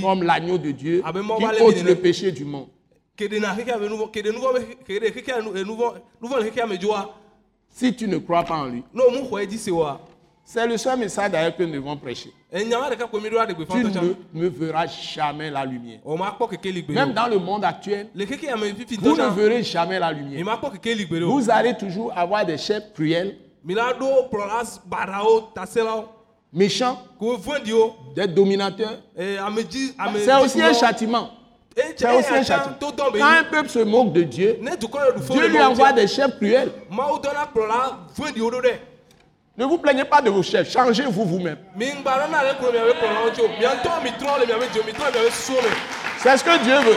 Comme 0.00 0.22
l'agneau 0.22 0.56
de 0.56 0.70
Dieu 0.70 1.02
Abe 1.04 1.18
mawu 1.18 1.38
qui 1.38 1.62
ôte 1.62 1.82
le 1.82 1.94
péché 1.96 2.32
du 2.32 2.46
monde. 2.46 2.68
Si 7.68 7.94
tu 7.94 8.06
ne 8.08 8.18
crois 8.18 8.42
pas 8.44 8.56
en 8.56 8.66
lui, 8.66 8.82
c'est 10.44 10.66
le 10.66 10.76
seul 10.78 10.98
message 10.98 11.30
d'ailleurs 11.32 11.56
que 11.56 11.62
nous 11.64 11.72
devons 11.72 11.96
prêcher. 11.96 12.32
Tu 12.52 12.64
ne, 12.64 14.14
ne 14.32 14.46
verras 14.48 14.86
jamais 14.86 15.50
la 15.50 15.64
lumière. 15.64 15.98
Même 16.88 17.12
dans 17.12 17.26
le 17.26 17.38
monde 17.38 17.64
actuel, 17.64 18.08
vous 18.14 19.16
ne 19.16 19.28
verrez 19.34 19.62
jamais 19.64 19.98
la 19.98 20.12
mi 20.12 20.20
lumière. 20.36 20.58
Vous 21.26 21.50
allez 21.50 21.74
toujours 21.76 22.12
avoir 22.16 22.46
des 22.46 22.56
chefs 22.58 22.92
cruels, 22.94 23.36
méchants, 26.52 26.98
des 28.14 28.26
dominateurs. 28.28 29.02
C'est 29.16 30.44
aussi 30.44 30.62
un 30.62 30.72
châtiment. 30.72 31.30
C'est 31.76 32.06
aussi 32.16 32.28
un 32.32 32.42
châtiment. 32.42 32.74
Quand 33.18 33.30
un 33.40 33.44
peuple 33.44 33.68
se 33.68 33.78
moque 33.80 34.12
de 34.12 34.22
Dieu, 34.22 34.58
Dieu 35.30 35.48
lui 35.48 35.60
envoie 35.60 35.92
des 35.92 36.06
chefs 36.06 36.36
cruels. 36.36 36.70
Ne 39.58 39.64
vous 39.64 39.78
plaignez 39.78 40.04
pas 40.04 40.20
de 40.20 40.28
vos 40.30 40.42
chefs, 40.42 40.70
changez-vous 40.70 41.24
vous-même. 41.24 41.58
C'est 46.18 46.36
ce 46.36 46.44
que 46.44 46.62
Dieu 46.62 46.76
veut. 46.80 46.96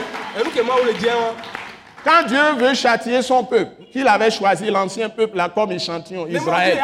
Quand 2.03 2.23
Dieu 2.27 2.39
veut 2.57 2.73
châtier 2.73 3.21
son 3.21 3.43
peuple, 3.43 3.71
qu'il 3.91 4.07
avait 4.07 4.31
choisi 4.31 4.69
l'ancien 4.69 5.09
peuple 5.09 5.35
là 5.37 5.49
comme 5.49 5.71
échantillon, 5.71 6.25
Israël. 6.37 6.77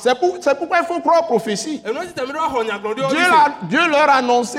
C'est 0.00 0.18
pour- 0.18 0.36
c'est 0.40 0.56
pourquoi 0.58 0.78
il 0.80 0.86
faut 0.86 1.00
croire 1.00 1.22
aux 1.22 1.26
prophéties. 1.26 1.80
Dieu, 3.08 3.18
Dieu 3.68 3.88
leur 3.88 4.08
a 4.08 4.14
annoncé 4.14 4.58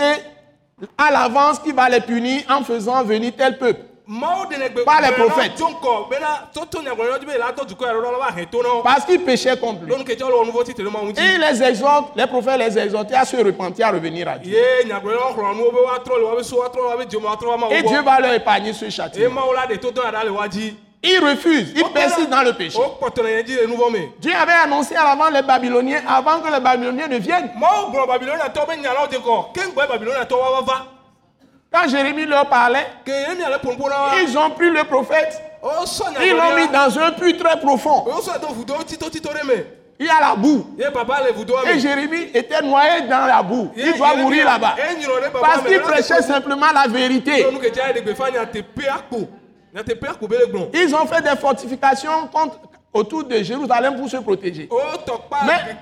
à 0.98 1.12
l'avance 1.12 1.60
qu'il 1.60 1.74
va 1.74 1.90
les 1.90 2.02
punir 2.02 2.44
en 2.50 2.64
faisant 2.64 3.04
venir 3.04 3.34
tel 3.38 3.58
peuple. 3.58 3.82
Par 4.86 5.02
les 5.02 5.12
prophètes. 5.12 5.54
Parce 8.84 9.06
qu'ils 9.06 9.22
péchaient 9.24 9.58
contre 9.58 9.84
lui. 9.84 9.94
Et 11.24 11.38
les 11.38 11.64
exhorte, 11.64 12.16
les 12.16 12.28
prophètes 12.28 12.60
les 12.60 12.78
exhortaient 12.78 13.16
à 13.16 13.26
se 13.26 13.38
repentir, 13.38 13.88
à 13.88 13.92
revenir 13.92 14.28
à 14.28 14.38
Dieu. 14.38 14.56
Et 17.72 17.82
Dieu 17.84 18.02
va 18.04 18.20
leur 18.20 18.34
épargner 18.34 18.74
ce 18.74 18.90
châtiment. 18.90 19.42
Ils 21.08 21.20
refusent, 21.20 21.72
ils 21.76 21.84
persistent 21.94 22.30
dans 22.32 22.42
le 22.42 22.54
péché. 22.54 22.80
Dieu 24.20 24.34
avait 24.36 24.54
annoncé 24.54 24.96
à 24.96 25.04
l'avant 25.04 25.30
les 25.30 25.44
Babyloniens, 25.44 26.02
avant 26.08 26.40
que 26.40 26.52
les 26.52 26.60
Babyloniens 26.60 27.08
ne 27.08 27.18
viennent. 27.18 27.52
Quand 31.76 31.90
Jérémie 31.90 32.26
leur 32.26 32.48
parlait, 32.48 32.88
ils 33.06 34.38
ont 34.38 34.50
pris 34.52 34.70
le 34.70 34.86
prophète, 34.86 35.42
o 35.62 35.86
sɔ 35.86 36.06
ils 36.24 36.32
l'ont 36.32 36.56
mis 36.56 36.70
dans 36.70 36.98
un 37.00 37.12
puits 37.12 37.36
très 37.36 37.60
profond. 37.60 38.06
o 38.06 38.22
sɔ 38.22 38.40
do 38.40 38.48
vudo 38.54 38.76
tito 38.86 39.10
tito 39.10 39.30
ɖe 39.30 39.46
me 39.46 39.66
Il 40.00 40.06
y 40.06 40.10
a 40.10 40.20
la 40.22 40.36
boue. 40.36 40.66
Et 40.78 41.80
Jérémie 41.80 42.30
était 42.34 42.62
noyé 42.62 43.02
dans 43.10 43.26
la 43.26 43.42
boue. 43.42 43.72
Il 43.76 43.94
doit 43.98 44.16
mourir 44.16 44.46
là-bas. 44.46 44.76
Parce 45.42 45.64
qu'il 45.64 45.80
prêchait 45.80 46.22
simplement 46.22 46.68
la 46.74 46.88
vérité. 46.88 47.46
Ils 50.74 50.96
ont 50.96 51.06
fait 51.06 51.22
des 51.22 51.36
fortifications 51.38 52.28
contre, 52.32 52.60
autour 52.96 53.26
de 53.26 53.44
Jérusalem 53.44 53.98
pour 53.98 54.10
se 54.10 54.18
protéger. 54.18 54.68
o 54.72 54.80
tɔkpa 55.06 55.46
Mais 55.46 55.76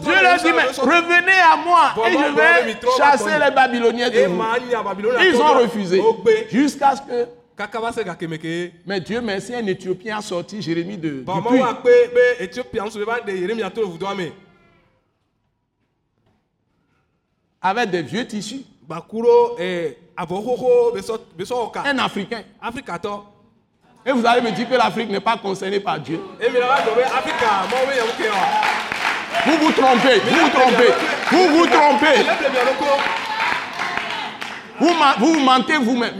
Dieu 0.00 0.12
leur 0.22 0.36
dit, 0.38 0.52
mais 0.52 0.68
revenez 0.80 1.40
à 1.52 1.56
moi 1.56 1.92
et 2.06 2.12
je 2.12 2.34
vais 2.34 2.76
chasser 2.96 3.38
les 3.44 3.50
Babyloniens 3.50 4.08
de 4.08 4.18
e 4.18 4.26
vous. 4.28 4.42
Ils 5.28 5.36
ont 5.40 5.58
refusé. 5.60 5.98
o 6.00 6.14
gbe 6.14 6.48
Jusqu'à 6.50 6.94
ce 6.96 7.02
que... 7.02 7.28
Mais 8.86 9.00
Dieu 9.00 9.20
merci, 9.20 9.54
un 9.54 9.66
Éthiopien 9.66 10.18
a 10.18 10.22
sorti 10.22 10.62
Jérémie 10.62 10.96
de, 10.96 11.08
du 11.10 11.24
puits. 11.24 11.62
avec 17.60 17.90
des 17.90 18.02
vieux 18.02 18.26
tissus. 18.26 18.64
Un 21.84 21.98
Africain. 21.98 22.42
Et 24.04 24.10
vous 24.12 24.26
allez 24.26 24.40
me 24.40 24.50
dire 24.50 24.68
que 24.68 24.74
l'Afrique 24.74 25.10
n'est 25.10 25.20
pas 25.20 25.36
concernée 25.36 25.78
par 25.78 25.98
Dieu. 26.00 26.20
wa 26.40 26.76
Vous 29.46 29.56
vous 29.58 29.72
trompez, 29.72 30.20
vous 30.20 30.36
vous 30.36 30.48
trompez, 30.50 30.92
vous 31.30 31.48
vous 31.48 31.66
trompez. 31.66 32.26
Vous, 34.80 34.94
vous 35.18 35.40
mentez 35.40 35.76
vous-même. 35.76 36.14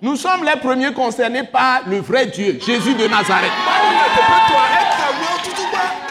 Nous 0.00 0.16
sommes 0.16 0.44
les 0.44 0.56
premiers 0.56 0.92
concernés 0.92 1.42
par 1.42 1.80
le 1.86 1.98
vrai 1.98 2.26
Dieu, 2.26 2.58
Jésus 2.64 2.94
de 2.94 3.06
Nazareth. 3.08 3.50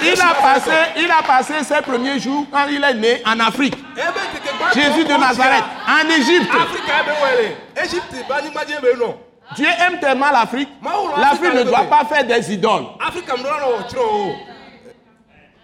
Il 0.01 0.21
a 0.21 0.33
passé, 0.41 0.71
il 0.97 1.09
a 1.11 1.23
passé 1.25 1.63
ses 1.63 1.81
premiers 1.81 2.19
jours 2.19 2.45
quand 2.51 2.65
il 2.69 2.83
est 2.83 2.93
né 2.93 3.21
en 3.25 3.39
Afrique. 3.39 3.75
keke 3.95 4.43
gba 4.43 4.71
Jésus 4.73 5.03
de 5.05 5.13
Nazareth, 5.13 5.63
en 5.87 6.09
Égypte. 6.09 6.49
afrika 6.49 6.93
ebe 7.01 7.13
wɔ 7.21 7.29
le 7.41 7.83
egypte 7.83 8.27
be 8.27 8.31
anyigba 8.33 8.65
dzi 8.65 8.73
ebe 8.73 8.95
nɔ 8.99 9.13
Dieu 9.55 9.65
aime 9.87 9.97
tellement 9.99 10.29
l'Afrique. 10.31 10.67
L'Afrique 11.17 11.53
ne 11.53 11.63
doit 11.63 11.85
pas 11.85 12.03
faire 12.05 12.25
des 12.25 12.53
idoles. 12.53 12.85
afrika 13.05 13.35
mi 13.37 13.43
dɔla 13.43 13.67
wɔ 13.77 13.87
tsrɔ̃ 13.87 13.99
o 13.99 14.35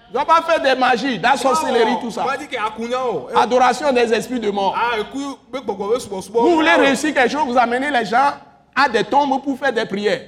Ne 0.10 0.20
doit 0.20 0.26
pas 0.26 0.42
faire 0.44 0.60
des 0.62 0.76
magies, 0.80 1.18
de 1.18 1.24
la 1.24 1.36
sorcellerie, 1.38 1.98
tout 2.00 2.12
ça. 2.12 2.24
ma 2.24 2.38
di 2.38 2.48
ke 2.48 2.56
akunya 2.56 3.00
o 3.04 3.30
E- 3.34 3.38
Adoration 3.38 3.92
des 3.92 4.14
esprits 4.14 4.40
de 4.40 4.52
mort. 4.52 4.76
a 4.78 5.00
eku 5.00 5.38
be 5.52 5.58
gbɔgbɔ 5.60 5.94
be 5.96 6.00
subɔsubɔ 6.00 6.42
Vous 6.42 6.56
voulez 6.56 6.72
réussir 6.76 7.14
quelque 7.14 7.32
chose, 7.32 7.46
vous 7.48 7.58
amenez 7.58 7.90
les 7.92 8.06
gens 8.06 8.34
à 8.76 8.88
des 8.90 9.04
tombes 9.04 9.42
pour 9.44 9.58
faire 9.60 9.74
des 9.74 9.86
prières. 9.86 10.22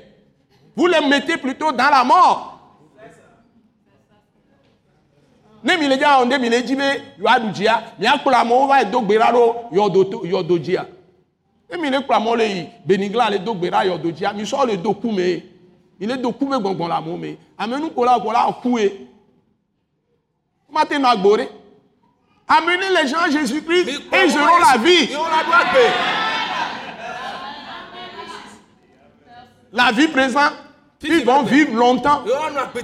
Vous 0.76 0.88
les 0.88 1.02
mettez 1.08 1.38
plutôt 1.38 1.72
dans 1.72 1.90
la 1.90 2.04
mort. 2.04 2.55
Ne 5.66 5.78
mi 5.78 5.88
le 5.88 5.97
dza 5.97 6.24
de 6.26 6.38
mi 6.38 6.49
le 6.49 6.61
dzi 6.61 6.76
be 6.76 6.84
yewoaɖu 7.18 7.51
dzia 7.51 7.84
miakplɔ 7.99 8.36
amewo 8.36 8.68
va 8.68 8.80
yi 8.82 8.86
do 8.91 9.01
gbe 9.01 9.18
ɖa 9.18 9.32
ɖo 9.34 9.55
yɔdo 9.72 10.03
to 10.11 10.22
yɔdo 10.24 10.59
dzia 10.59 10.86
ne 11.72 11.78
mi 11.78 11.89
le 11.89 11.97
kplɔ 12.01 12.16
amewo 12.16 12.36
le 12.36 12.45
yi 12.45 12.70
benigla 12.86 13.30
le 13.32 13.39
do 13.39 13.55
gbe 13.55 13.72
ɖa 13.72 13.86
yɔdo 13.86 14.11
dzia 14.11 14.34
mi 14.34 14.43
sɔ 14.43 14.68
le 14.68 14.78
do 14.78 14.93
ku 14.93 15.11
me. 15.11 15.43
Mi 15.99 16.05
le 16.05 16.18
do 16.18 16.32
ku 16.32 16.45
me 16.45 16.57
gbɔngbɔn 16.57 16.88
le 16.88 16.95
amewo 16.95 17.18
me. 17.18 17.38
Amenukola 17.57 18.20
ko 18.22 18.32
la 18.32 18.51
ku 18.61 18.78
ye 18.78 19.07
mate 20.70 20.91
nɔ 20.91 21.07
agbo 21.07 21.38
ɖe 21.38 21.47
amenez 22.47 22.89
les 23.01 23.07
gens 23.07 23.24
à 23.26 23.30
Jésus-Christ 23.32 23.89
et 23.89 24.28
ils 24.28 24.38
auront 24.38 24.59
la 24.59 24.78
vie. 24.78 25.09
La 29.74 29.91
vie 29.91 30.07
présente 30.09 30.53
ils 31.04 31.26
vont 31.26 31.43
vivre 31.43 31.74
longtemps. 31.74 32.24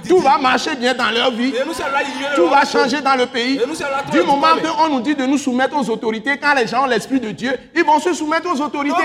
Tout 0.08 0.18
va 0.18 0.38
marcher 0.38 0.74
bien 0.76 0.94
dans 0.94 1.10
leur 1.10 1.30
vie. 1.30 1.52
Et 1.54 2.34
tout 2.36 2.48
va 2.48 2.64
changer 2.64 3.00
dans 3.00 3.16
le 3.16 3.26
pays. 3.26 3.58
Et 3.58 4.10
Du 4.10 4.22
moment 4.22 4.48
qu'on 4.62 4.88
nous 4.88 5.00
dit 5.00 5.14
de 5.14 5.24
nous 5.26 5.38
soumettre 5.38 5.76
aux 5.76 5.88
autorités, 5.90 6.38
quand 6.38 6.54
les 6.54 6.66
gens 6.66 6.84
ont 6.84 6.86
l'esprit 6.86 7.20
de 7.20 7.30
Dieu, 7.30 7.52
ils 7.74 7.84
vont 7.84 7.98
se 7.98 8.12
soumettre 8.12 8.48
aux 8.52 8.60
autorités. 8.60 8.96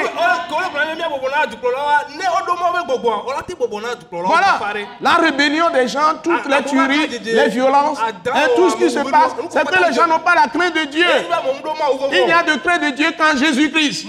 Voilà, 4.11 4.59
la 5.01 5.13
rébellion 5.15 5.69
des 5.73 5.87
gens, 5.87 6.15
toutes 6.21 6.41
Ah, 6.45 6.49
les 6.49 6.55
ah, 6.55 6.61
tueries, 6.63 7.09
ah, 7.09 7.43
les 7.43 7.49
violences, 7.49 7.99
Adam, 7.99 8.31
hein, 8.35 8.47
tout 8.55 8.69
ce 8.69 8.75
qui 8.75 8.85
ah, 8.85 8.89
se 8.89 8.99
ah, 8.99 9.03
passe, 9.03 9.35
ah, 9.37 9.43
c'est 9.49 9.59
ah, 9.59 9.63
que 9.63 9.87
les 9.87 9.93
gens 9.93 10.07
n'ont 10.07 10.19
pas 10.19 10.35
la 10.35 10.47
crainte 10.47 10.75
de 10.75 10.85
Dieu. 10.85 11.05
Il 12.11 12.25
n'y 12.25 12.31
a 12.31 12.43
de 12.43 12.59
crainte 12.59 12.83
de 12.83 12.89
Dieu 12.91 13.07
qu'en 13.17 13.37
Jésus-Christ. 13.37 14.07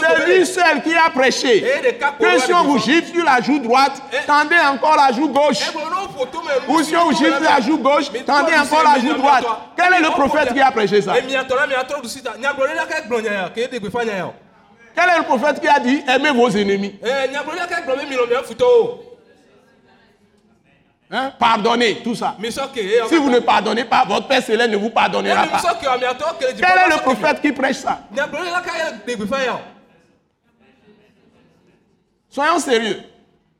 C'est 0.00 0.26
lui 0.26 0.46
seul 0.46 0.82
qui 0.82 0.94
a 0.94 1.10
prêché. 1.10 1.58
Et 1.58 1.98
que 1.98 2.38
si 2.40 2.52
on 2.52 2.64
vous 2.64 2.78
gifle 2.78 3.14
sur 3.14 3.24
la 3.24 3.40
joue 3.40 3.57
droite, 3.58 4.02
Eh. 4.12 4.16
tendez 4.26 4.56
encore 4.58 4.96
la 4.96 5.12
joue 5.12 5.28
gauche. 5.28 5.60
Eh, 5.62 6.70
Ou 6.70 6.82
si 6.82 6.96
on 6.96 7.10
gifle 7.12 7.42
la 7.42 7.60
joue 7.60 7.78
gauche, 7.78 8.06
tendez 8.26 8.54
encore 8.54 8.82
la 8.84 8.98
joue 9.00 9.14
droite. 9.14 9.44
Quel 9.76 9.94
est 9.94 10.00
le 10.02 10.10
prophète 10.10 10.52
qui 10.52 10.60
a 10.60 10.70
prêché 10.70 11.02
ça? 11.02 11.14
Quel 14.94 15.10
est 15.10 15.18
le 15.18 15.22
prophète 15.24 15.60
qui 15.60 15.68
a 15.68 15.78
dit 15.78 16.02
aimez 16.08 16.30
vos 16.30 16.48
ennemis? 16.50 16.98
Eh, 17.02 17.30
hein? 21.10 21.32
Pardonnez 21.38 22.02
tout 22.02 22.14
ça. 22.14 22.36
Si 23.08 23.16
vous 23.16 23.30
ne 23.30 23.38
pardonnez 23.40 23.84
pas, 23.84 24.04
votre 24.06 24.26
Père 24.28 24.42
Céleste 24.42 24.70
ne 24.70 24.76
vous 24.76 24.90
pardonnera 24.90 25.46
pas. 25.46 25.62
Quel 25.80 26.62
est 26.62 26.88
le 26.96 27.00
prophète 27.02 27.40
qui 27.40 27.52
prêche 27.52 27.76
ça? 27.76 28.00
Nyagblɔɖila 28.12 28.62
kae 28.62 28.98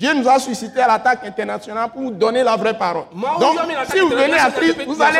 Dieu 0.00 0.14
nous 0.14 0.26
a 0.30 0.38
suscité 0.38 0.80
à 0.80 0.88
l'attaque 0.88 1.26
internationale 1.26 1.90
pour 1.92 2.00
nous 2.00 2.10
donner 2.10 2.42
la 2.42 2.56
vraie 2.56 2.72
parole. 2.72 3.04
Donc, 3.38 3.58
si 3.92 4.00
vous 4.00 4.08
venez 4.08 4.38
à 4.38 4.50
Christ, 4.50 4.78
vous 4.86 5.02
allez 5.02 5.18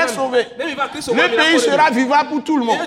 Kristo 0.90 1.12
Le 1.14 1.36
pays 1.36 1.60
sera 1.60 1.90
vivable 1.90 2.30
pour 2.30 2.42
tout 2.44 2.56
le 2.56 2.64
monde. 2.64 2.78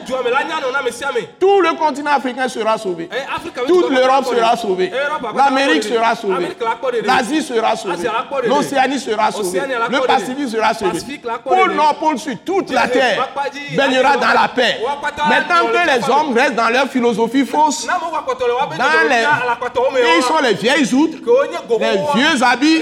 Tout 1.39 1.61
le 1.61 1.77
continent 1.77 2.11
africain 2.11 2.47
sera 2.49 2.79
sauvé. 2.79 3.09
Eh, 3.11 3.67
Toute 3.67 3.91
l'Europe 3.91 4.25
sera 4.25 4.57
sauvée. 4.57 4.91
Eh, 4.91 5.37
L'Amérique 5.37 5.83
sera 5.83 6.15
sauvée. 6.15 6.55
L'Asie 7.03 7.43
sera 7.43 7.75
sauvée. 7.75 8.09
L'Océanie 8.45 8.99
sera 8.99 9.31
sauvée. 9.31 9.61
Le. 9.89 10.07
Pacifique 10.07 10.49
sera 10.49 10.73
sauvé. 10.73 10.99
Pôle. 11.43 11.73
Nord, 11.73 11.95
pôle 11.95 12.19
Sud, 12.19 12.43
toute 12.43 12.71
la 12.71 12.87
terre 12.87 13.29
baignera 13.75 14.17
dans 14.17 14.33
la 14.41 14.47
paix. 14.47 14.79
Wakpata, 14.83 15.23
Mais 15.29 15.41
tant 15.47 15.63
dans 15.65 15.71
que 15.71 15.77
le 15.77 15.99
les 15.99 16.09
hommes 16.09 16.33
restent 16.37 16.55
dans 16.55 16.69
leur 16.69 16.87
philosophie 16.87 17.45
fausse, 17.45 17.87
dans 17.87 19.09
les... 19.09 19.25
ils 20.17 20.23
sont 20.23 20.39
les 20.41 20.53
vieilles 20.53 20.93
outres, 20.93 21.17
Wa. 21.83 22.13
vieux 22.15 22.43
habits. 22.43 22.81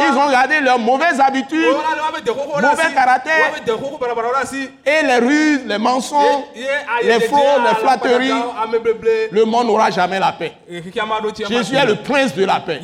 Ils 0.00 0.16
ont 0.18 0.30
gardé 0.30 0.60
leurs 0.60 0.78
mauvaises 0.78 1.20
habitudes 1.20 1.74
ɖe 2.26 2.60
mauvais 2.62 2.94
caractère. 2.94 3.52
Et 4.86 5.06
les 5.06 5.18
ruses, 5.18 5.60
les 5.66 5.78
mensonges, 5.78 6.44
aye 6.54 7.06
les 7.06 7.20
faux, 7.20 7.36
les 7.36 7.74
flatteries. 7.76 8.32
bleble. 8.82 9.08
Le 9.30 9.44
monde 9.44 9.66
n'aura 9.66 9.90
jamais 9.90 10.18
la 10.18 10.32
paix. 10.32 10.52
Jésus 11.48 11.76
est 11.76 11.86
le 11.86 11.96
prince 11.96 12.34
de 12.34 12.44
la 12.44 12.60
paix. 12.60 12.80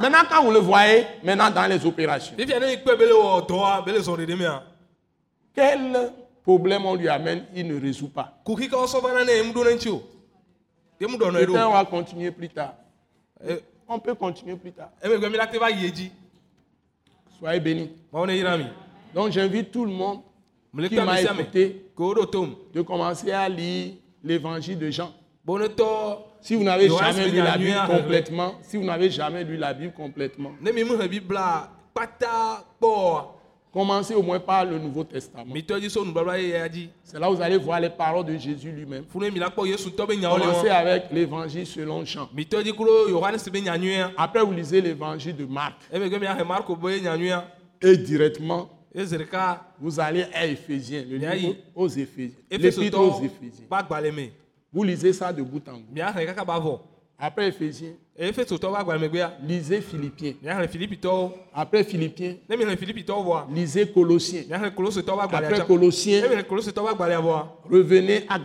Maintenant, 0.00 0.18
quand 0.30 0.42
vous 0.42 0.50
le 0.50 0.58
voyez, 0.58 1.06
maintenant 1.22 1.50
dans 1.50 1.66
les 1.66 1.86
opérations, 1.86 2.34
quel 5.54 6.12
problème 6.42 6.84
on 6.84 6.94
lui 6.94 7.08
amène, 7.08 7.44
il 7.54 7.66
ne 7.66 7.80
résout 7.80 8.08
pas. 8.08 8.40
Peut-être 10.98 11.66
on 11.68 11.72
va 11.72 11.84
continuer 11.84 12.30
plus 12.30 12.48
tard. 12.48 12.74
Eh, 13.46 13.58
On 13.88 13.98
peut 13.98 14.14
continuer 14.14 14.56
plus 14.56 14.72
tard. 14.72 14.90
Edzi. 15.86 16.10
Soyez 17.38 17.60
bénis. 17.60 17.90
Mi. 18.12 18.66
Donc 19.14 19.32
j'invite 19.32 19.70
tout 19.70 19.84
le 19.84 19.92
monde 19.92 20.20
qui 20.88 20.96
m'a 20.96 21.20
écouté 21.20 21.90
de 21.98 22.82
commencer 22.82 23.30
à 23.32 23.48
lire 23.48 23.94
l'évangile 24.22 24.78
de 24.78 24.90
Jean. 24.90 25.12
Si 26.40 26.54
vous 26.54 26.62
n'avez 26.64 26.88
jamais 26.88 27.28
lu 27.28 27.38
la 27.38 27.56
Bible 27.56 27.70
hein. 27.72 27.86
complètement, 27.86 28.54
si 28.62 28.76
vous 28.76 28.84
n'avez 28.84 29.10
jamais 29.10 29.44
lu 29.44 29.56
la 29.56 29.72
Bible 29.74 29.92
complètement, 29.92 30.52
commencez 33.74 34.14
au 34.14 34.22
moins 34.22 34.38
par 34.38 34.64
le 34.64 34.78
Nouveau 34.78 35.02
Testament. 35.02 35.52
C'est 37.02 37.18
là 37.18 37.28
où 37.30 37.34
vous 37.34 37.42
allez 37.42 37.56
voir 37.56 37.80
les 37.80 37.90
paroles 37.90 38.24
de 38.24 38.36
Jésus 38.38 38.70
lui-même. 38.70 39.04
funu 39.10 39.30
mi 39.32 39.40
la 39.40 39.50
kpɔ 39.50 39.66
yesu 39.66 39.90
tɔ 39.90 40.06
be 40.06 40.16
nyawo 40.16 40.36
le 40.36 40.42
Commencez 40.44 40.68
avec 40.68 41.04
l'évangile 41.10 41.66
selon 41.66 42.04
Jean. 42.04 42.28
mitɔ 42.32 42.62
dzi 42.62 42.72
kuro 42.72 43.08
yohanes 43.08 43.48
be 43.50 43.56
nyanyuia 43.60 44.12
Après, 44.16 44.42
vous 44.42 44.52
lisez 44.52 44.80
l'évangile 44.80 45.36
de 45.36 45.44
Marc. 45.44 45.74
emegbe 45.92 46.20
mi 46.20 46.26
ahe 46.26 46.44
marko 46.44 46.76
be 46.76 47.00
nyanyuia 47.02 47.44
Et 47.82 47.96
directement, 47.96 48.70
vous 49.80 49.98
allez 50.00 50.24
à 50.32 50.46
Éphésiens, 50.46 51.04
le 51.10 51.16
livre 51.16 51.56
aux 51.74 51.88
Éphésiens. 51.88 52.38
L'épître 52.48 53.00
aux 53.00 53.20
Éphésiens. 53.22 54.30
Vous 54.72 54.84
lisez 54.84 55.12
ça 55.12 55.32
de 55.32 55.42
bout 55.42 55.62
en 55.68 55.78
bout. 55.78 56.78
Après 57.18 57.48
Éphésiens, 57.48 57.94
lisez 59.44 59.80
Philippiens. 59.80 60.34
Après 61.52 61.82
Philippiens, 61.82 62.36
lisez 63.52 63.86
Colossiens. 63.88 64.42
Après 66.26 66.44
Colossiens, 66.44 66.92
revenez 67.68 68.24
à 68.28 68.38
me 68.38 68.44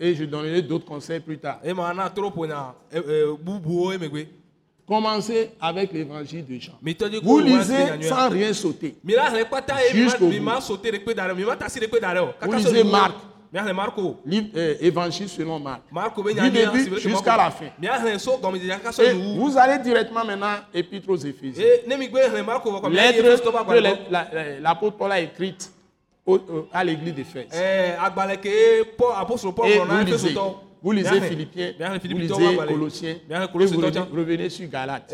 Et 0.00 0.14
je 0.16 0.24
donnerai 0.24 0.62
d'autres 0.62 0.84
conseils 0.84 1.20
plus 1.20 1.38
tard. 1.38 1.60
e- 2.92 2.98
e, 2.98 3.36
emegbe 3.94 4.26
Commencez 4.88 5.50
avec 5.60 5.92
l'évangile 5.92 6.44
de 6.44 6.58
Jean. 6.58 6.72
Vous 7.22 7.38
lisez 7.58 7.86
sans 8.08 8.28
rien 8.28 8.52
sauter. 8.52 8.96
Jusqu'au 9.94 10.26
bout. 10.38 10.42
Vous 12.42 12.50
lisez 12.72 12.82
Marc. 12.90 13.14
Livre, 14.24 14.48
euh, 14.56 14.74
évangile 14.80 15.28
selon 15.28 15.58
Marc. 15.58 15.82
marko 15.90 16.22
be 16.22 16.28
Du 16.34 16.50
début 16.50 17.00
jusqu'à 17.00 17.36
la 17.36 17.50
fin. 17.50 17.66
Et 19.02 19.12
vous 19.36 19.58
allez 19.58 19.82
directement 19.82 20.24
maintenant 20.24 20.56
épître 20.72 21.08
aux 21.10 21.16
Éphésiens. 21.16 21.64
Lettre 22.90 23.22
que 23.66 24.62
l'apôtre 24.62 24.96
Paul 24.96 25.12
a 25.12 25.20
écrite 25.20 25.72
à 26.72 26.84
l'église 26.84 27.14
d'Éphèse. 27.14 27.48
Paul 29.52 29.68
Et 29.68 29.78
vous 29.78 29.84
lisez, 30.04 30.34
vous 30.82 30.92
lisez 30.92 31.20
Philippiens, 31.20 31.72
vous 31.78 32.18
lisez. 32.18 32.56
Colossiens, 32.68 33.16
et 33.18 34.06
vous 34.10 34.16
revenez, 34.16 34.48
sur 34.48 34.68
Galates. 34.68 35.12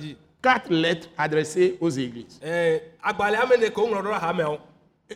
dzi 0.00 0.16
Quatre 0.42 0.70
lettres 0.72 1.08
adressées 1.18 1.76
aux 1.80 1.90
églises. 1.90 2.40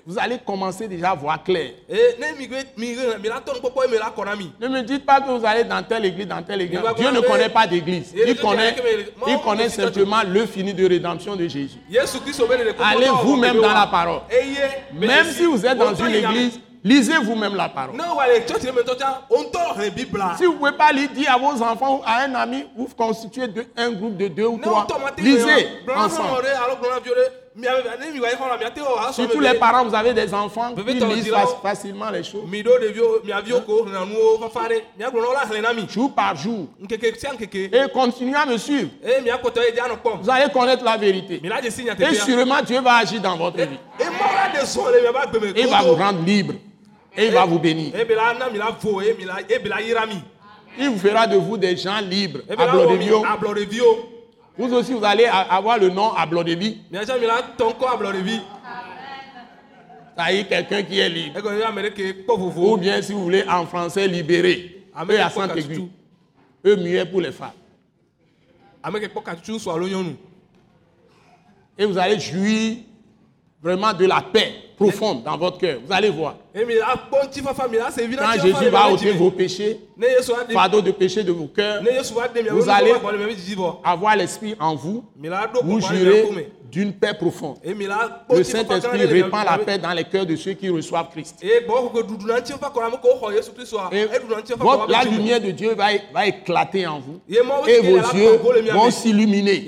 Vous 0.07 0.19
allez 0.19 0.39
commencer 0.45 0.89
déjà 0.89 1.11
à 1.11 1.15
voir 1.15 1.43
clair. 1.43 1.71
e 1.89 2.17
ne 4.61 4.69
me 4.69 4.83
dites 4.83 5.07
pas 5.07 5.21
que 5.21 5.31
vous 5.31 5.47
allez 5.47 5.65
dans 5.65 5.83
telle 5.83 6.05
église, 6.07 6.27
dans 6.27 6.43
telle 6.43 6.63
église. 6.63 6.81
Dieu 6.97 7.11
ne 7.11 7.21
connaît 7.21 7.49
pas 7.49 7.67
d'église. 7.67 8.13
Il 8.15 8.29
Il 8.29 8.37
connaît, 8.37 8.75
il 9.29 9.39
connaît 9.41 9.69
simplement 9.69 10.23
le 10.27 10.47
fini 10.47 10.75
de 10.75 10.87
rédemption 10.89 11.37
de 11.37 11.47
Jésus. 11.47 11.79
Allez 12.81 13.09
vous-même 13.23 13.61
dans 13.61 13.73
la 13.73 13.87
parole. 13.87 14.21
eye 14.31 14.59
Même 14.93 15.27
si 15.31 15.45
vous 15.45 15.65
êtes 15.65 15.79
dans 15.79 15.95
une 15.95 16.15
église, 16.15 16.59
lisez 16.83 17.19
vous-même 17.19 17.55
la 17.55 17.69
parole. 17.69 17.95
Si 20.37 20.45
vous 20.45 20.53
ne 20.53 20.59
pouvez 20.59 20.73
pas 20.73 20.93
lire, 20.93 21.09
dire 21.11 21.33
à 21.33 21.39
vos 21.39 21.63
enfants 21.63 21.99
ou 21.99 22.03
à 22.05 22.23
un 22.25 22.35
ami, 22.35 22.65
vous 22.77 22.89
constituez 22.97 23.45
un 23.77 23.93
groupe 23.93 24.17
de 24.17 24.27
deux 24.29 24.47
ou 24.47 24.59
trois. 24.59 24.87
Lisez 25.19 25.69
ensemble 25.95 26.43
asɔ 27.57 29.13
Surtout 29.13 29.39
les 29.41 29.55
parents, 29.55 29.85
vous 29.85 29.95
avez 29.95 30.13
des 30.13 30.35
enfants 30.35 30.75
qui 30.75 30.83
lisent 30.93 31.33
facilement 31.63 32.11
les 32.11 32.25
choses. 32.25 32.43
Jour 35.89 36.13
par 36.15 36.37
jour. 36.37 36.67
Et 36.81 37.89
continuez 37.93 38.35
à 38.35 38.47
me 38.47 38.57
suivre. 38.59 38.91
kpɔm 39.03 40.21
Vous 40.23 40.31
allez 40.31 40.53
connaître 40.53 40.85
la 40.85 40.97
vérité. 40.97 41.41
Et 42.01 42.15
sûrement 42.15 42.63
Dieu 42.63 42.81
va 42.81 42.97
agir 42.97 43.21
dans 43.21 43.37
votre 43.37 43.59
vie. 43.59 43.79
il 45.57 45.67
va 45.69 45.83
vous 45.83 45.95
rendre 45.95 46.25
libre. 46.25 46.55
Et 47.17 47.27
il 47.27 47.33
va 47.33 47.45
vous 47.45 47.61
bénir. 47.61 47.93
mi 47.95 48.05
Il 50.77 50.89
vous 50.91 50.99
fera 50.99 51.25
de 51.29 51.37
vous 51.37 51.57
des 51.57 51.77
gens 51.77 52.01
libres. 52.01 52.41
ebe 52.49 52.59
Vous 54.57 54.73
aussi, 54.73 54.93
vous 54.93 55.05
allez 55.05 55.25
avoir 55.27 55.79
le 55.79 55.89
nom 55.89 56.13
ablɔ 56.13 56.45
ɖevi 56.45 56.79
Ça 60.17 60.33
y 60.33 60.39
est, 60.39 60.45
quelqu'un 60.47 60.83
qui 60.85 61.01
est 61.01 61.09
libre. 61.09 61.41
Ou 62.57 62.77
bien, 62.77 63.03
si 63.03 63.13
vous 63.13 63.25
voulez, 63.25 63.45
en 63.49 63.67
français, 63.67 64.07
libéré. 64.07 64.85
Eux 65.11 65.21
à 65.21 65.29
Saint-Aigu. 65.29 65.89
Eux 66.65 66.77
muets 66.77 67.05
pour 67.05 67.21
les 67.21 67.33
femmes. 67.33 67.51
Et 71.77 71.85
vous 71.85 71.99
allez 71.99 72.21
jouir 72.21 72.77
vraiment 73.65 73.95
de 73.95 74.05
la 74.05 74.21
paix 74.21 74.53
profonde 74.77 75.23
dans 75.23 75.39
votre 75.39 75.57
cœur. 75.59 75.79
Vous 75.87 75.93
allez 75.93 76.11
voir. 76.11 76.35
Quand 78.17 78.33
Jésus 78.43 78.69
va 78.71 78.79
ôter 78.93 79.13
vos 79.13 79.31
péchés, 79.31 79.81
fardeau 80.53 80.83
de 80.83 80.91
péché 80.91 81.23
de 81.25 81.33
vos 81.33 81.47
cœurs, 81.47 81.83
Vous 82.53 82.69
allez- 82.69 82.91
avoir 83.83 84.17
l'esprit 84.17 84.55
en 84.61 84.75
vous, 84.75 85.03
vous 85.63 85.81
jurez 85.97 86.23
d'une 86.75 86.93
paix 86.93 87.15
profonde. 87.15 87.59
Le 87.65 88.43
Saint-Esprit 88.43 89.05
répand 89.05 89.45
la 89.45 89.59
paix 89.59 89.79
dans 89.79 89.93
les 89.93 90.03
cœurs 90.05 90.27
de 90.27 90.35
ceux 90.35 90.55
qui 90.55 90.69
reçoivent 90.69 91.09
Christ. 91.11 91.37
Et 91.43 91.61
votre- 94.59 94.91
la 94.91 95.05
lumière 95.05 95.41
de 95.41 95.53
Dieu 95.53 95.75
va, 95.75 95.87
va 96.13 96.27
éclater 96.27 96.85
en 96.87 96.99
vous. 96.99 97.21
Et 97.29 97.41
vos 97.81 97.99
yeux 98.17 98.41
vont 98.73 98.91
s'illuminer. 98.91 99.67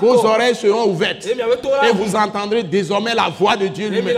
Vos 0.00 0.24
oreilles 0.26 0.54
seront 0.54 0.90
ouvertes. 0.90 1.26
Et 1.26 1.92
vous 1.94 2.14
entendrez 2.14 2.62
désormais 2.62 3.14
la 3.14 3.28
voix 3.30 3.56
de 3.56 3.68
Dieu 3.68 3.88
lui-même. 3.88 4.16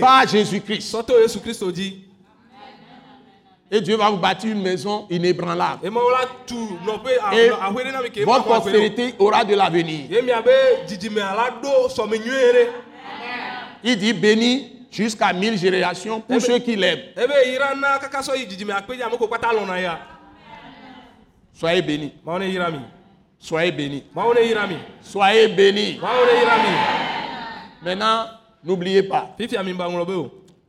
Par 0.00 0.26
Jésus-Christ. 0.28 0.92
sɔtɔ 0.94 1.20
yesu 1.22 1.40
kristo 1.40 1.70
dzi 1.72 2.04
Et 3.74 3.80
Dieu 3.80 3.96
va 3.96 4.08
vous 4.08 4.18
bâtir 4.18 4.52
une 4.52 4.62
maison 4.62 5.04
inébranlable. 5.10 5.84
Et 5.84 5.90
votre 8.24 8.44
postérité 8.44 9.16
aura 9.18 9.42
de 9.42 9.56
l'avenir. 9.56 10.02
Il 13.82 13.98
dit 13.98 14.12
béni 14.12 14.86
jusqu'à 14.92 15.32
mille 15.32 15.58
générations 15.58 16.20
pour 16.20 16.40
ceux 16.40 16.60
qui 16.60 16.76
l'aiment. 16.76 17.00
Soyez 21.52 21.82
bénis. 21.82 22.12
Soyez 23.40 23.72
bénis. 23.72 24.04
Soyez 25.02 25.48
bénis. 25.48 26.00
Maintenant, 27.82 28.26
n'oubliez 28.62 29.02
pas, 29.02 29.34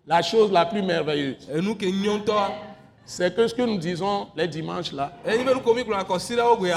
la 0.07 0.23
chose 0.23 0.51
la 0.51 0.65
plus 0.65 0.81
merveilleuse, 0.81 1.47
c'est 3.05 3.35
que 3.35 3.47
ce 3.47 3.53
que 3.53 3.61
nous 3.61 3.77
disons 3.77 4.27
les 4.35 4.47
dimanches 4.47 4.91
là, 4.91 5.11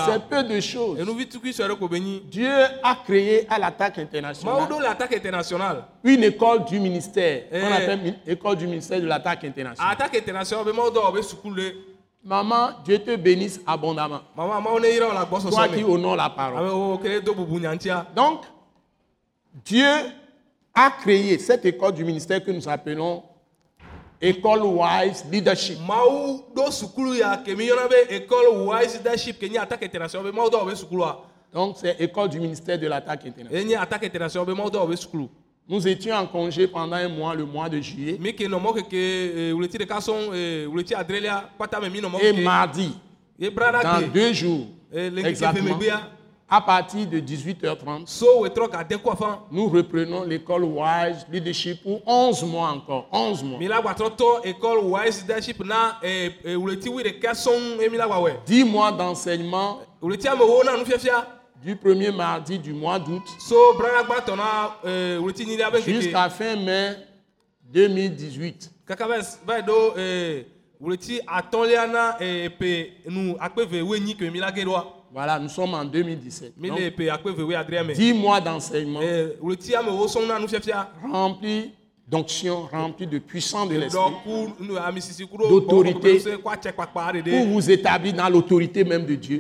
c'est 0.07 0.23
peu 0.29 0.43
de 0.45 0.61
choses. 0.61 0.99
Dieu 2.31 2.51
a 2.83 2.95
créé 3.05 3.47
à 3.49 3.59
l'attaque 3.59 3.99
internationale 3.99 4.55
une 6.05 6.25
école 6.25 6.65
du 6.67 6.79
ministère, 6.81 7.45
Eh. 7.51 7.61
appelle 7.73 8.01
mi- 8.03 8.15
école 8.27 8.57
du 8.57 8.67
ministère 8.67 9.01
de 9.01 9.07
l'attaque 9.07 9.45
internationale. 9.45 9.97
Maman, 12.25 12.71
Dieu 12.85 12.99
te 12.99 13.15
bénisse 13.17 13.61
abondamment. 13.67 14.21
Toi 15.51 15.69
qui 15.69 15.85
me 15.85 15.89
honores 15.95 16.17
la 16.17 16.29
parole. 16.31 16.59
do 17.25 17.33
bubu 17.33 17.61
nyantia? 17.61 18.05
Donc, 18.15 18.41
Dieu 19.65 19.87
a 20.75 20.91
créé 20.91 21.39
cette 21.39 21.65
école 21.65 21.93
du 21.93 22.05
ministère 22.05 22.45
que 22.45 22.51
nous 22.51 22.69
appelons 22.69 23.23
École 24.21 24.63
Wise 24.63 25.25
Leadership. 25.31 25.79
mawu 25.87 26.43
ɖo 26.55 26.71
sukulu 26.73 27.15
ya 27.15 27.37
ke 27.37 27.55
mi 27.57 27.67
yɔna 27.69 27.89
be 27.89 28.15
école 28.17 28.67
wise 28.67 28.97
leadership 28.97 29.39
ke 29.39 29.49
nye 29.49 29.59
attaque 29.59 29.83
international 29.85 30.25
be 30.25 30.37
dɔ 30.37 30.51
wɔ 30.63 30.67
be 30.71 30.75
sukulua 30.77 31.25
Donc, 31.53 31.77
c'est 31.79 31.97
École 32.01 32.29
du 32.29 32.41
ministère 32.41 32.79
de 32.79 32.87
l'attaque 32.89 33.27
internationale. 33.27 33.63
ye 33.63 33.69
nye 33.69 33.77
attaque 33.81 34.05
international 34.05 34.47
be 34.47 34.53
dɔ 34.53 34.71
wɔ 34.77 34.89
be 34.91 34.97
sukulu. 34.97 35.29
Nous 35.69 35.87
étions 35.87 36.15
en 36.17 36.27
congé 36.27 36.67
pendant 36.67 36.97
un 36.97 37.09
mois, 37.09 37.35
le 37.35 37.45
mois 37.45 37.69
de 37.69 37.81
juillet. 37.81 38.19
mi 38.19 38.33
ke 38.33 38.43
nɔ 38.45 38.61
mɔ 38.61 38.75
keke 38.79 38.93
eh, 38.95 39.53
wuleti 39.53 39.79
ɖeka 39.79 40.01
sɔŋ 40.01 40.35
eh, 40.35 40.67
wuleti 40.67 40.95
adrelia 40.95 41.45
kpata 41.57 41.81
me 41.81 41.89
mi 41.89 42.01
nɔ 42.01 42.11
mɔ 42.11 42.23
Et 42.23 42.33
mardi, 42.43 42.93
brana 43.53 43.83
dans 43.83 44.09
deux 44.13 44.33
jours, 44.33 44.67
ŋkeke 44.93 45.27
exactement, 45.27 45.79
à 46.51 46.61
partir 46.63 47.07
de 47.07 47.21
18h30, 47.21 48.07
so 48.07 48.41
wetrɔ 48.43 48.71
gade 48.73 48.97
kɔ 48.97 49.13
afã 49.13 49.41
nous 49.51 49.69
reprenons 49.69 50.25
l'école 50.25 50.65
Wise 50.65 51.27
Leadership 51.31 51.83
pour 51.83 52.01
11 52.07 52.43
mois 52.45 52.71
encore. 52.71 53.07
11 53.13 53.45
mois. 53.45 53.59
école 54.45 54.79
wise 54.85 55.21
leadership 55.27 55.63
na 55.65 55.99
wi 57.91 57.99
wɔe 57.99 58.33
10 58.47 58.65
mois 58.65 58.91
d'enseignement 58.93 59.81
wuleti 60.01 60.27
amewo 60.29 60.65
na 60.65 60.77
nufiafia 60.79 61.27
du 61.63 61.77
premier 61.77 62.13
mardi 62.13 62.59
du 62.59 62.73
mois 62.73 62.99
d'août 62.99 63.25
so 63.47 63.55
ŋkeke 63.77 65.85
jusqu'à 65.85 66.31
fin 66.31 66.57
mai 66.57 66.97
2018. 67.71 68.71
kaka 68.87 69.07
va 69.07 69.19
va 69.47 69.59
yi 69.59 69.63
ɖo 69.67 69.93
eh, 69.99 70.47
wòleti 70.81 71.21
atɔlia 71.27 71.87
na 71.87 72.17
eh, 72.21 72.47
epe 72.47 72.93
nu 73.11 73.37
akpeve 73.39 73.83
ge 74.55 74.65
ɖoa 74.65 74.98
Voilà, 75.13 75.39
nous 75.39 75.49
sommes 75.49 75.75
en 75.75 75.85
2017. 75.85 76.53
mi 76.59 76.69
Donc, 76.69 76.79
le 76.79 76.85
epe 76.87 77.09
akpeve 77.11 77.43
wo 77.43 77.53
adre 77.55 77.83
me 77.85 77.95
10 77.95 78.13
mois 78.15 78.41
d'enseignement 78.41 79.01
Eh, 79.03 79.37
remplis 81.11 81.73
d'onction, 82.07 82.67
remplis 82.73 83.07
de 83.07 83.19
puissance 83.19 83.69
de 83.69 83.77
l'esprit 83.77 84.01
D'autorité. 85.51 86.21
pour 87.31 87.45
vous 87.47 87.71
établir 87.71 88.15
dans 88.15 88.29
l'autorité 88.31 88.83
même 88.85 89.05
de 89.05 89.15
Dieu 89.15 89.39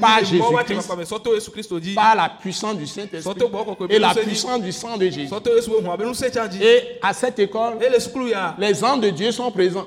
Par 0.00 0.18
Jésus-Christ. 0.24 1.80
dzi 1.80 1.94
par 1.94 2.16
la 2.16 2.28
puissance 2.28 2.76
du 2.76 2.86
Saint-Esprit 2.86 3.34
et 3.88 3.98
la 3.98 4.14
puissance 4.14 4.60
du 4.62 4.72
sang 4.72 4.96
de 4.96 5.08
Jésus. 5.08 5.28
Et 6.60 6.80
à 7.02 7.12
cette 7.12 7.38
école, 7.38 7.78
les 8.58 8.84
anges 8.84 9.00
de 9.00 9.10
Dieu 9.10 9.30
sont 9.32 9.50
présents. 9.52 9.86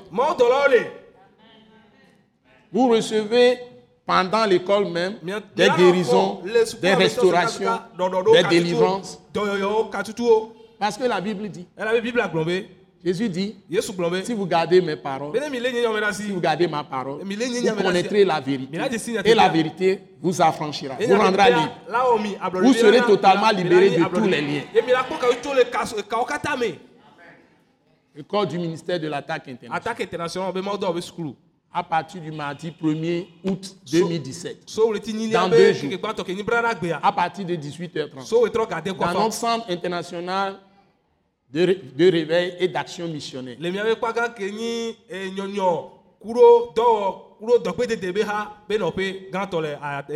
Vous 2.72 2.88
recevez 2.88 3.58
pendant 4.10 4.44
l'école 4.44 4.86
même 4.90 5.14
des 5.54 5.68
guérisons, 5.76 6.40
des 6.80 6.88
restaurations, 6.94 7.78
des 8.32 8.42
délivrances. 8.50 9.18
Parce 10.78 10.96
que 10.96 11.04
la 11.04 11.20
Bible 11.20 11.48
dit, 11.48 11.66
Jésus 13.04 13.28
dit, 13.30 13.56
si 14.24 14.34
vous 14.34 14.46
gardez 14.46 14.80
mes 14.82 14.96
paroles, 14.96 15.32
si 16.12 16.30
vous 16.32 16.40
gardez 16.40 16.66
ma 16.68 16.82
parole, 16.84 17.20
vous 17.22 17.76
connaîtrez 17.82 18.24
la 18.24 18.40
vérité. 18.40 18.76
Et 19.24 19.34
la 19.34 19.48
vérité 19.48 20.00
vous 20.20 20.42
affranchira, 20.42 20.96
vous 21.06 21.14
rendra 21.24 21.48
libre. 21.50 21.72
Vous 22.60 22.72
serez 22.74 23.00
totalement 23.06 23.46
la- 23.62 23.80
de 23.90 24.04
tous 24.14 24.26
les 24.28 24.40
liens. 24.42 24.64
Le 28.14 28.22
corps 28.24 28.46
du 28.46 28.58
ministère 28.58 28.98
de 29.00 29.06
l'attaque 29.08 29.48
internationale. 29.48 29.80
À 31.72 31.84
partir 31.84 32.20
du 32.20 32.32
mardi 32.32 32.72
1er 32.82 33.26
août 33.44 33.76
2017. 33.92 34.62
so 34.66 34.92
Dans 35.32 35.48
deux 35.48 35.56
jours. 35.90 35.90
À 37.02 37.12
partir 37.12 37.44
de 37.46 37.54
18h30. 37.54 38.22
so 38.24 38.44
Dans 38.92 38.98
notre 39.24 39.34
centre 39.34 39.70
international 39.70 40.58
de, 41.52 41.60
ré- 41.66 41.80
de 41.96 42.10
réveil 42.10 42.54
et 42.58 42.66
d'action 42.68 43.06
missionnaire. 43.06 43.56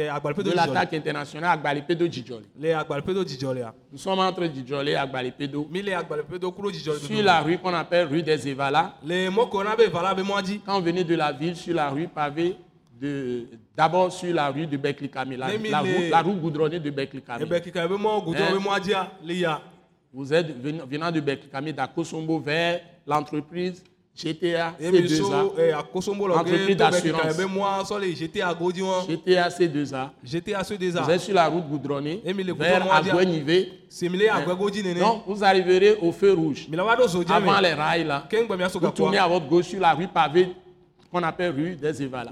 Agbaliƒedo 0.08 0.50
De 0.50 0.56
l'attaque 0.56 0.94
internationale 0.94 1.50
à 1.52 1.56
Gbalipedo 1.56 2.06
Djidjoli. 2.06 2.46
le 2.60 2.68
le 2.68 2.74
agbaliƒedo 2.74 3.24
dzidzɔ 3.24 3.54
lea 3.54 3.72
Nous 3.92 3.98
sommes 3.98 4.18
entre 4.20 4.46
Djidjoli 4.46 4.92
et 4.92 5.06
Gbalipedo. 5.08 5.66
mi 5.70 5.82
le 5.82 5.94
agbaliƒedo 5.94 6.50
kuɖo 6.52 6.70
dzidzɔ 6.70 6.98
Sur 6.98 7.22
la 7.22 7.40
rue 7.40 7.58
qu'on 7.58 7.74
appelle 7.74 8.08
rue 8.08 8.22
des 8.22 8.48
Evalas. 8.48 8.92
le 9.04 9.28
mɔko 9.30 9.64
na 9.64 9.76
be 9.76 9.86
va 9.90 10.02
la 10.02 10.14
be 10.14 10.22
mɔa 10.22 10.42
dzi 10.42 10.60
Quand 10.64 10.78
vous 10.78 10.84
venez 10.84 11.04
de 11.04 11.14
la 11.14 11.32
ville, 11.32 11.56
sur 11.56 11.74
la 11.74 11.90
rue 11.90 12.08
pavée, 12.08 12.56
de- 13.00 13.46
d'abord 13.76 14.12
sur 14.12 14.32
la 14.34 14.48
rue 14.50 14.66
de 14.66 14.76
Beklikami, 14.76 15.36
la, 15.36 15.48
la 15.48 15.56
les- 15.56 15.70
roue, 15.96 16.10
la 16.10 16.22
roue 16.22 16.34
goudronnée 16.34 16.78
de 16.80 16.90
Beklikami. 16.90 17.42
ebe 17.44 17.60
kika 17.62 17.86
be 17.88 17.94
mɔ 17.94 18.24
gudɔ 18.24 18.36
Hein? 18.48 18.54
be 18.56 18.58
mɔa 18.62 18.80
dzia 18.80 19.10
le 19.24 19.34
ya 19.34 19.60
Vous 20.12 20.32
êtes 20.32 20.46
ven- 20.62 20.82
venant 20.88 21.10
de 21.10 21.18
Beklikami, 21.20 21.72
d'Akosombo 21.72 22.38
vers 22.38 22.80
l'entreprise 23.04 23.82
GTA 24.16 24.74
ye 24.80 24.90
mi 24.92 24.98
C2A. 25.08 25.18
so 25.18 25.54
eh, 25.58 25.74
Entreprise 25.74 26.76
d'assurance. 26.76 27.36
GTA 29.08 29.48
C2A. 29.48 30.10
gt 30.24 30.54
aso 30.54 30.76
de 30.76 30.86
Vous 30.86 30.92
za 30.92 31.14
êtes 31.14 31.20
sur 31.20 31.34
la 31.34 31.48
route 31.48 31.68
goudronnée 31.68 32.22
le 32.24 32.52
vers. 32.54 32.92
Agouenivé. 32.92 33.72
nene 34.00 35.00
Donc, 35.00 35.22
vous 35.26 35.42
arriverez 35.42 35.96
au 36.00 36.12
feu 36.12 36.32
rouge. 36.32 36.68
Avant 37.28 37.60
les 37.60 37.74
rails, 37.74 38.04
là. 38.04 38.28
Vous 38.80 38.90
tournez 38.90 39.18
à 39.18 39.26
votre 39.26 39.48
gauche 39.48 39.66
sur 39.66 39.80
la 39.80 39.92
rue 39.94 40.06
pavée 40.06 40.50
qu'on 41.10 41.22
appelle 41.22 41.52
rue 41.54 41.74
des 41.76 42.02
la 42.12 42.24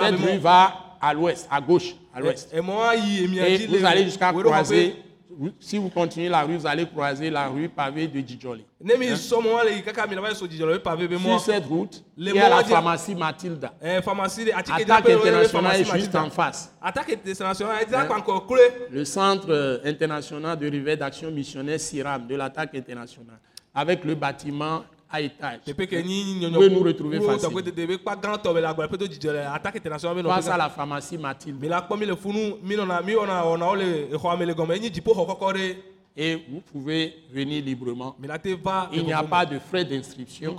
Cette 0.00 0.20
rue 0.20 0.38
va 0.38 0.74
à 1.00 1.12
l'ouest, 1.14 1.48
à 1.50 1.60
gauche, 1.60 1.94
à 2.14 2.20
l'ouest. 2.20 2.52
Et 2.54 2.60
vous 2.60 3.84
allez 3.84 4.04
jusqu'à 4.04 4.32
croiser, 4.32 4.96
si 5.60 5.78
vous 5.78 5.88
continuez 5.88 6.28
la 6.28 6.42
rue, 6.42 6.56
vous 6.56 6.66
allez 6.66 6.86
croiser 6.86 7.30
la 7.30 7.48
rue 7.48 7.68
pavée 7.68 8.06
de 8.08 8.20
Djidjoli. 8.20 8.64
be 11.08 11.18
Sur 11.18 11.40
cette 11.40 11.66
route, 11.66 12.04
il 12.16 12.28
y 12.34 12.38
a 12.38 12.48
la 12.48 12.64
pharmacie 12.64 13.14
Mathilda. 13.14 13.74
Eh, 13.82 13.96
Attaque 13.96 15.08
internationale 15.08 15.80
est 15.80 15.92
juste 15.92 16.14
en 16.16 16.30
face. 16.30 16.74
kle 16.82 18.60
Le 18.90 19.04
centre 19.04 19.50
euh, 19.50 19.78
international 19.84 20.58
de 20.58 20.70
réveil 20.70 20.96
d'action 20.96 21.30
missionnaire 21.30 21.80
SIRAM 21.80 22.26
de 22.26 22.34
l'attaque 22.34 22.74
internationale, 22.74 23.38
avec 23.74 24.04
le 24.04 24.14
bâtiment 24.14 24.82
pouvez 26.54 26.68
nous 26.70 26.82
retrouver 26.82 27.18
facilement. 27.32 27.50
Face 30.28 30.46
à 30.48 30.56
la 30.56 30.68
pharmacie 30.70 31.18
Mathilde. 31.18 31.60
Et 36.16 36.36
vous 36.50 36.60
pouvez 36.60 37.14
venir 37.32 37.64
librement. 37.64 38.14
Il 38.92 39.04
n'y 39.06 39.12
a 39.12 39.22
pas 39.30 39.46
de 39.46 39.58
frais 39.58 39.84
d'inscription. 39.84 40.50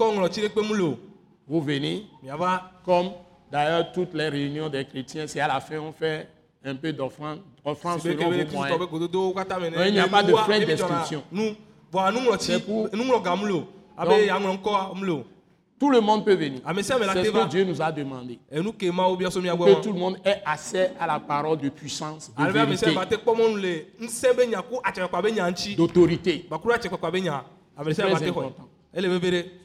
Vous 1.48 1.62
venez, 1.62 2.06
comme 2.86 3.12
d'ailleurs 3.52 3.92
toutes 3.92 4.14
les 4.14 4.30
réunions 4.30 4.70
des 4.70 4.86
chrétiens, 4.86 5.28
c'est 5.28 5.40
à 5.40 5.48
la 5.48 5.60
fin 5.60 5.78
on 5.80 5.92
fait 5.92 6.28
un 6.66 6.76
peu 6.76 6.92
d'offrande, 6.94 7.40
offrande 7.66 8.00
selon 8.12 8.24
vos 8.32 8.38
moyens. 8.58 8.80
il 9.90 9.94
n'y 9.94 10.00
a 10.00 10.08
pas 10.08 10.24
de 10.24 10.32
frais 10.44 10.60
d'inscription. 10.78 11.24
C'est 12.40 12.66
pour- 12.66 12.88
Donc- 14.06 14.14
Tout 15.80 15.90
le 15.90 16.00
monde 16.00 16.24
peut 16.24 16.36
venir. 16.36 16.62
C'est 17.14 17.20
ce 17.26 17.32
que 17.32 17.50
Dieu 17.50 17.64
nous 17.66 17.82
a 17.82 17.92
demandé. 17.92 18.40
Que 19.66 19.82
tout 19.82 19.92
le 19.92 20.00
monde 20.00 20.18
ait 20.24 20.42
accès 20.46 20.94
à 21.00 21.06
la 21.08 21.20
parole 21.20 21.58
de 21.58 21.68
puissance, 21.70 22.32
de 22.36 22.42
d'autorité. 25.76 26.46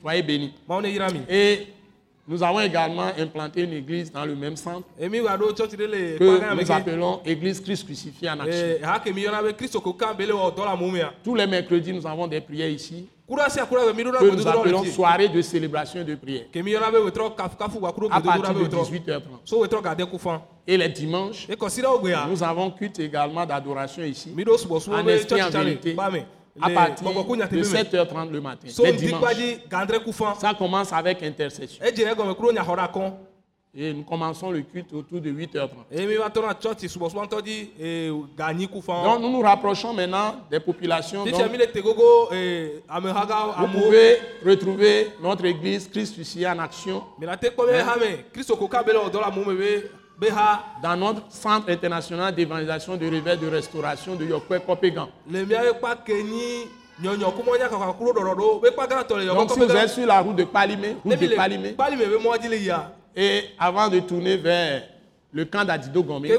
Soyez 0.02 0.22
bénis. 0.22 0.54
mi 1.12 1.20
Et 1.28 1.68
nous 2.26 2.42
avons 2.42 2.60
également 2.60 3.10
implanté 3.16 3.62
une 3.62 3.74
église 3.74 4.10
dans 4.10 4.24
le 4.24 4.34
même 4.34 4.56
centre 4.56 4.86
que 6.18 6.24
nous 6.54 6.66
appelons 6.72 7.20
Église 7.24 7.60
Christ 7.60 7.84
crucifié 7.84 8.28
en 8.30 8.40
action. 8.40 8.66
Tous 11.22 11.34
les 11.36 11.46
mercredis, 11.46 11.92
nous 11.92 12.06
avons 12.06 12.26
des 12.26 12.40
prières 12.40 12.70
ici 12.70 13.06
que 13.28 14.36
nous 14.36 14.46
appelons 14.48 14.84
soirée 14.84 15.28
de 15.28 15.42
célébration 15.42 16.02
de 16.02 16.14
prière. 16.14 16.46
À 18.10 18.20
partir 18.20 18.54
de 18.54 18.60
wetrɔ 18.60 18.82
18h30. 18.84 19.20
so 19.44 19.60
wetrɔ 19.60 19.82
gade 19.82 20.04
ku 20.10 20.18
fan 20.18 20.40
Et 20.66 20.76
les 20.76 20.88
dimanches, 20.88 21.46
nous 22.28 22.42
avons 22.42 22.70
culte 22.70 22.98
également 23.00 23.44
d'adoration 23.44 24.02
ici. 24.02 24.34
En 24.90 25.06
esprit 25.08 25.42
en 25.42 25.50
vérité 25.50 25.96
à 26.60 26.70
partir 26.70 27.06
de 27.06 27.36
nyateƒe 27.36 27.56
me 27.56 27.62
7h30 27.62 28.30
le 28.30 28.40
matin. 28.40 28.68
Les 28.84 28.92
dimanches. 28.92 30.40
Ça 30.40 30.54
commence 30.54 30.92
avec 30.92 31.22
intercession. 31.22 31.84
Et 33.74 33.92
nous 33.92 34.02
commençons 34.02 34.50
le 34.50 34.62
culte 34.62 34.94
autour 34.94 35.20
de 35.20 35.30
8h30. 35.30 35.68
eye 35.92 36.06
mi 36.06 36.14
va 36.16 36.30
tɔ 36.30 36.40
na 36.40 36.54
tsɔtsi 36.54 36.88
subɔsubɔ 36.88 37.24
ŋutɔ 37.26 37.42
dzi 37.42 37.70
ee 37.78 38.10
ganyi 38.36 38.66
ku 38.66 38.80
fan 38.80 39.04
Donc 39.04 39.20
nous 39.20 39.30
nous 39.30 39.42
rapprochons 39.42 39.92
maintenant 39.92 40.36
des 40.50 40.58
populations. 40.58 41.22
Donc, 41.24 41.34
vous 41.34 41.42
pouvez 43.78 44.16
retrouver 44.44 45.08
notre 45.22 45.44
église 45.44 45.86
Christ 45.86 46.16
ici 46.16 46.46
en 46.46 46.58
action 46.58 47.02
dans 50.82 50.96
notre 50.96 51.22
centre 51.30 51.70
international 51.70 52.34
d'évangélisation, 52.34 52.96
de 52.96 53.06
réveil, 53.06 53.36
de 53.38 53.46
restauration 53.48 54.16
de 54.16 54.24
Yokwe 54.24 54.58
Kopégan. 54.66 55.08
Donc 55.28 55.46
si 59.50 59.58
vous 59.60 59.76
êtes 59.76 59.90
sur 59.90 60.06
la 60.06 60.20
route 60.20 60.34
de 60.36 60.44
Palimé, 60.44 60.96
route 61.04 61.20
de 61.20 61.26
Palimé, 61.36 61.76
et 63.20 63.44
avant 63.58 63.88
de 63.88 63.98
tourner 63.98 64.36
vers 64.36 64.82
le 65.32 65.44
camp 65.44 65.64
d'Adido 65.64 66.02
dzi 66.02 66.32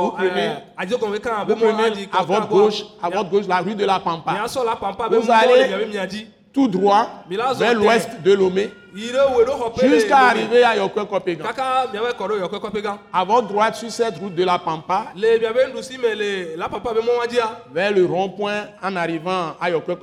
Vous- 0.00 0.10
prenez- 0.12 0.50
be 1.44 1.46
vous 1.46 1.56
prenez 1.56 2.08
à 2.12 2.22
votre 2.24 2.48
gauche, 2.48 2.82
à 3.02 3.10
votre 3.10 3.30
gauche 3.30 3.46
la 3.46 3.58
rue 3.58 3.74
de 3.74 3.84
la 3.84 4.00
Pampa, 4.00 4.32
Vous 5.10 5.30
allez- 5.30 5.68
tout 6.52 6.68
droit 6.68 7.06
vers 7.58 7.74
l'ouest 7.74 8.08
de 8.24 8.32
Lomé, 8.32 8.70
jusqu'à 9.90 10.18
arriver 10.18 10.62
à 10.64 10.76
Yokwe 10.76 11.04
Kopégan. 11.04 11.44
kaka 11.44 11.88
miabe 11.92 12.12
kɔ 12.16 12.28
ɖo 12.28 12.38
yɔkɔ 12.40 12.60
kɔƒe 12.60 12.80
gã 12.82 12.98
À 13.12 13.24
votre 13.24 13.48
droite, 13.48 13.74
sur 13.74 13.90
cette 13.90 14.16
route 14.18 14.34
de 14.34 14.44
la 14.44 14.58
Pampa, 14.58 15.06
vers 17.72 17.92
le 17.92 18.06
rond-point 18.06 18.68
en 18.82 18.96
arrivant 18.96 19.54
à 19.60 19.68
Yokwe 19.70 19.96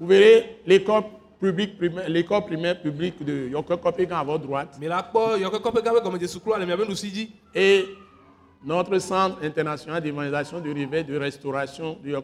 Vous 0.00 0.06
verrez 0.06 0.60
l'école 0.66 1.02
publique 1.40 1.76
primaire, 1.76 2.08
l'école 2.08 2.44
primaire 2.44 2.80
publique 2.80 3.24
de 3.24 3.50
à 4.12 4.24
votre 4.24 4.44
droite. 4.44 4.78
Et 7.54 7.84
Notre 8.66 8.98
centre 8.98 9.44
international 9.44 10.02
d'évangélisation, 10.02 10.58
de 10.58 10.72
réveil, 10.72 11.04
de 11.04 11.18
restauration 11.18 11.98
de 12.02 12.14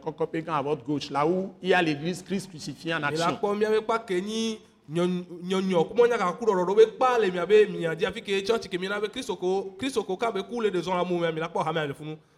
à 0.51 0.63
votre 0.63 0.83
gauche, 0.85 1.11
là 1.11 1.27
où 1.27 1.53
il 1.63 1.69
y 1.69 1.75
a 1.75 1.83
l'église 1.83 2.23
Christ 2.23 2.49
crucifié 2.49 2.95
en 2.95 3.03
action. 3.03 3.27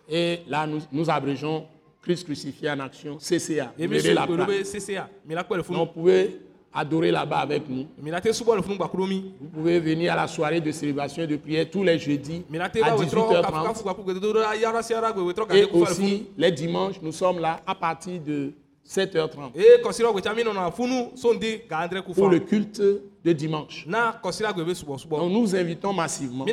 Et 0.08 0.40
là, 0.48 0.66
nous, 0.66 0.80
nous 0.90 1.08
abrégeons 1.08 1.64
Christ 2.02 2.24
crucifié 2.24 2.68
en 2.70 2.80
action, 2.80 3.16
CCA. 3.18 3.72
Vous 3.78 3.84
so 3.84 3.90
verrez 3.90 4.14
la 4.14 4.26
vous 4.26 5.86
pouvez 5.86 6.40
adorer 6.74 7.10
là-bas 7.10 7.38
avec 7.38 7.68
nous. 7.68 7.86
Vous 7.96 9.48
pouvez 9.52 9.78
venir 9.78 10.12
à 10.12 10.16
la 10.16 10.26
soirée 10.26 10.60
de 10.60 10.72
célébration 10.72 11.22
et 11.22 11.26
de 11.26 11.36
prière 11.36 11.70
tous 11.70 11.84
les 11.84 11.98
jeudis 11.98 12.42
à 12.54 12.58
va 12.58 12.96
wetrɔ 12.96 13.28
kafu 13.28 13.42
18h30. 13.44 13.62
kafu 13.68 13.82
gbaku 13.82 14.02
gbedodo 14.02 14.40
ɖa 14.40 14.56
yara 14.56 14.82
sia 14.82 15.00
ɖa 15.00 15.12
gbe 15.12 15.20
wetrɔ 15.20 15.46
Et 15.54 15.64
aussi, 15.72 16.26
les 16.36 16.50
dimanches, 16.50 17.00
nous 17.02 17.12
sommes 17.12 17.38
là 17.40 17.60
à 17.66 17.74
partir 17.74 18.20
de 18.20 18.52
7h30 18.88 19.56
eye 19.56 19.78
kɔsira 19.82 20.12
gbetsa 20.12 20.34
mi 20.34 20.42
nɔna 20.42 20.70
funu 20.72 21.10
soŋdi 21.14 21.62
ga 21.68 21.78
andre 21.78 22.02
pour 22.02 22.28
le 22.28 22.40
culte 22.40 22.82
de 23.24 23.32
dimanche. 23.32 23.86
Donc, 23.86 25.30
nous 25.32 25.54
invitons 25.54 25.92
massivement. 25.92 26.44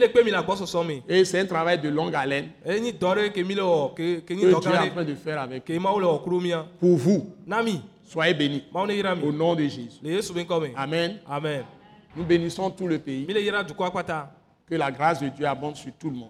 Et 1.09 1.25
c'est 1.25 1.39
un 1.39 1.45
travail 1.45 1.79
de 1.81 1.89
longue 1.89 2.13
haleine. 2.15 2.49
Que 3.95 4.33
Dieu 4.33 4.49
est 4.49 4.53
en 4.53 4.59
train 4.59 5.03
de 5.03 5.15
faire 5.15 5.41
avec 5.41 5.65
pour 6.79 6.95
vous. 6.97 7.33
Soyez 8.05 8.33
bénis. 8.35 8.63
Au 9.23 9.31
nom 9.31 9.55
de 9.55 9.63
Jésus. 9.63 9.99
amen. 10.75 11.19
Nous 12.15 12.23
bénissons 12.23 12.69
tout 12.71 12.87
le 12.87 12.97
pays. 12.99 13.25
Que 14.69 14.75
la 14.75 14.91
grâce 14.91 15.19
de 15.19 15.29
Dieu 15.29 15.47
abonde 15.47 15.75
sur 15.75 15.91
tout 15.99 16.11
le 16.11 16.15
monde. 16.17 16.29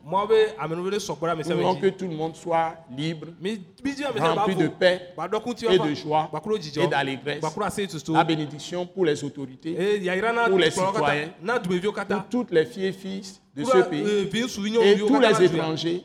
voulons 1.56 1.76
que 1.82 1.88
tout 1.90 2.08
le 2.08 2.16
monde 2.16 2.36
soit 2.38 2.74
libre, 2.96 3.28
rempli 4.40 4.56
de 4.56 4.68
paix 4.70 5.14
et 5.74 5.78
de 5.78 5.94
joie 5.94 6.30
et 6.82 6.88
d'allégresse. 6.88 7.42
La 8.14 8.24
bénédiction 8.24 8.86
pour 8.86 9.04
les 9.06 9.22
autorités, 9.26 9.76
na 10.34 10.46
Pour 10.50 10.58
les 10.60 10.72
citoyens. 10.94 11.30
pour 12.16 12.30
toutes 12.30 12.52
les 12.52 12.66
filles 12.66 12.86
et 12.86 12.92
fils 12.94 13.42
de 13.54 13.64
ce 13.66 13.72
pays. 13.90 14.04
suvi 14.48 14.72
Et 14.78 14.96
tous 15.00 15.20
les 15.20 15.28
étrangers. 15.58 16.04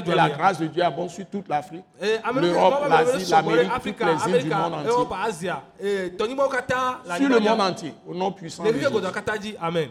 Que 0.00 0.10
la 0.16 0.30
grâce 0.30 0.58
de 0.58 0.66
Dieu 0.68 0.82
abonde 0.82 1.10
sur 1.10 1.26
toute 1.26 1.48
l'Afrique, 1.48 1.84
Eh, 2.00 2.16
l'Europe, 2.40 2.74
l'Asie, 2.88 3.30
l'Amérique, 3.30 3.70
toutes 3.98 4.06
les 4.06 4.12
îles 4.36 4.42
du 4.44 4.48
monde 4.48 4.72
entier. 4.74 4.90
Eh, 5.82 6.12
Sur 7.18 7.28
le 7.28 7.40
monde 7.40 7.60
entier, 7.60 7.94
au 8.06 8.14
nom 8.14 8.32
puissant 8.32 8.62
de 8.62 8.68
Jésus. 8.84 8.94
amen 9.60 9.90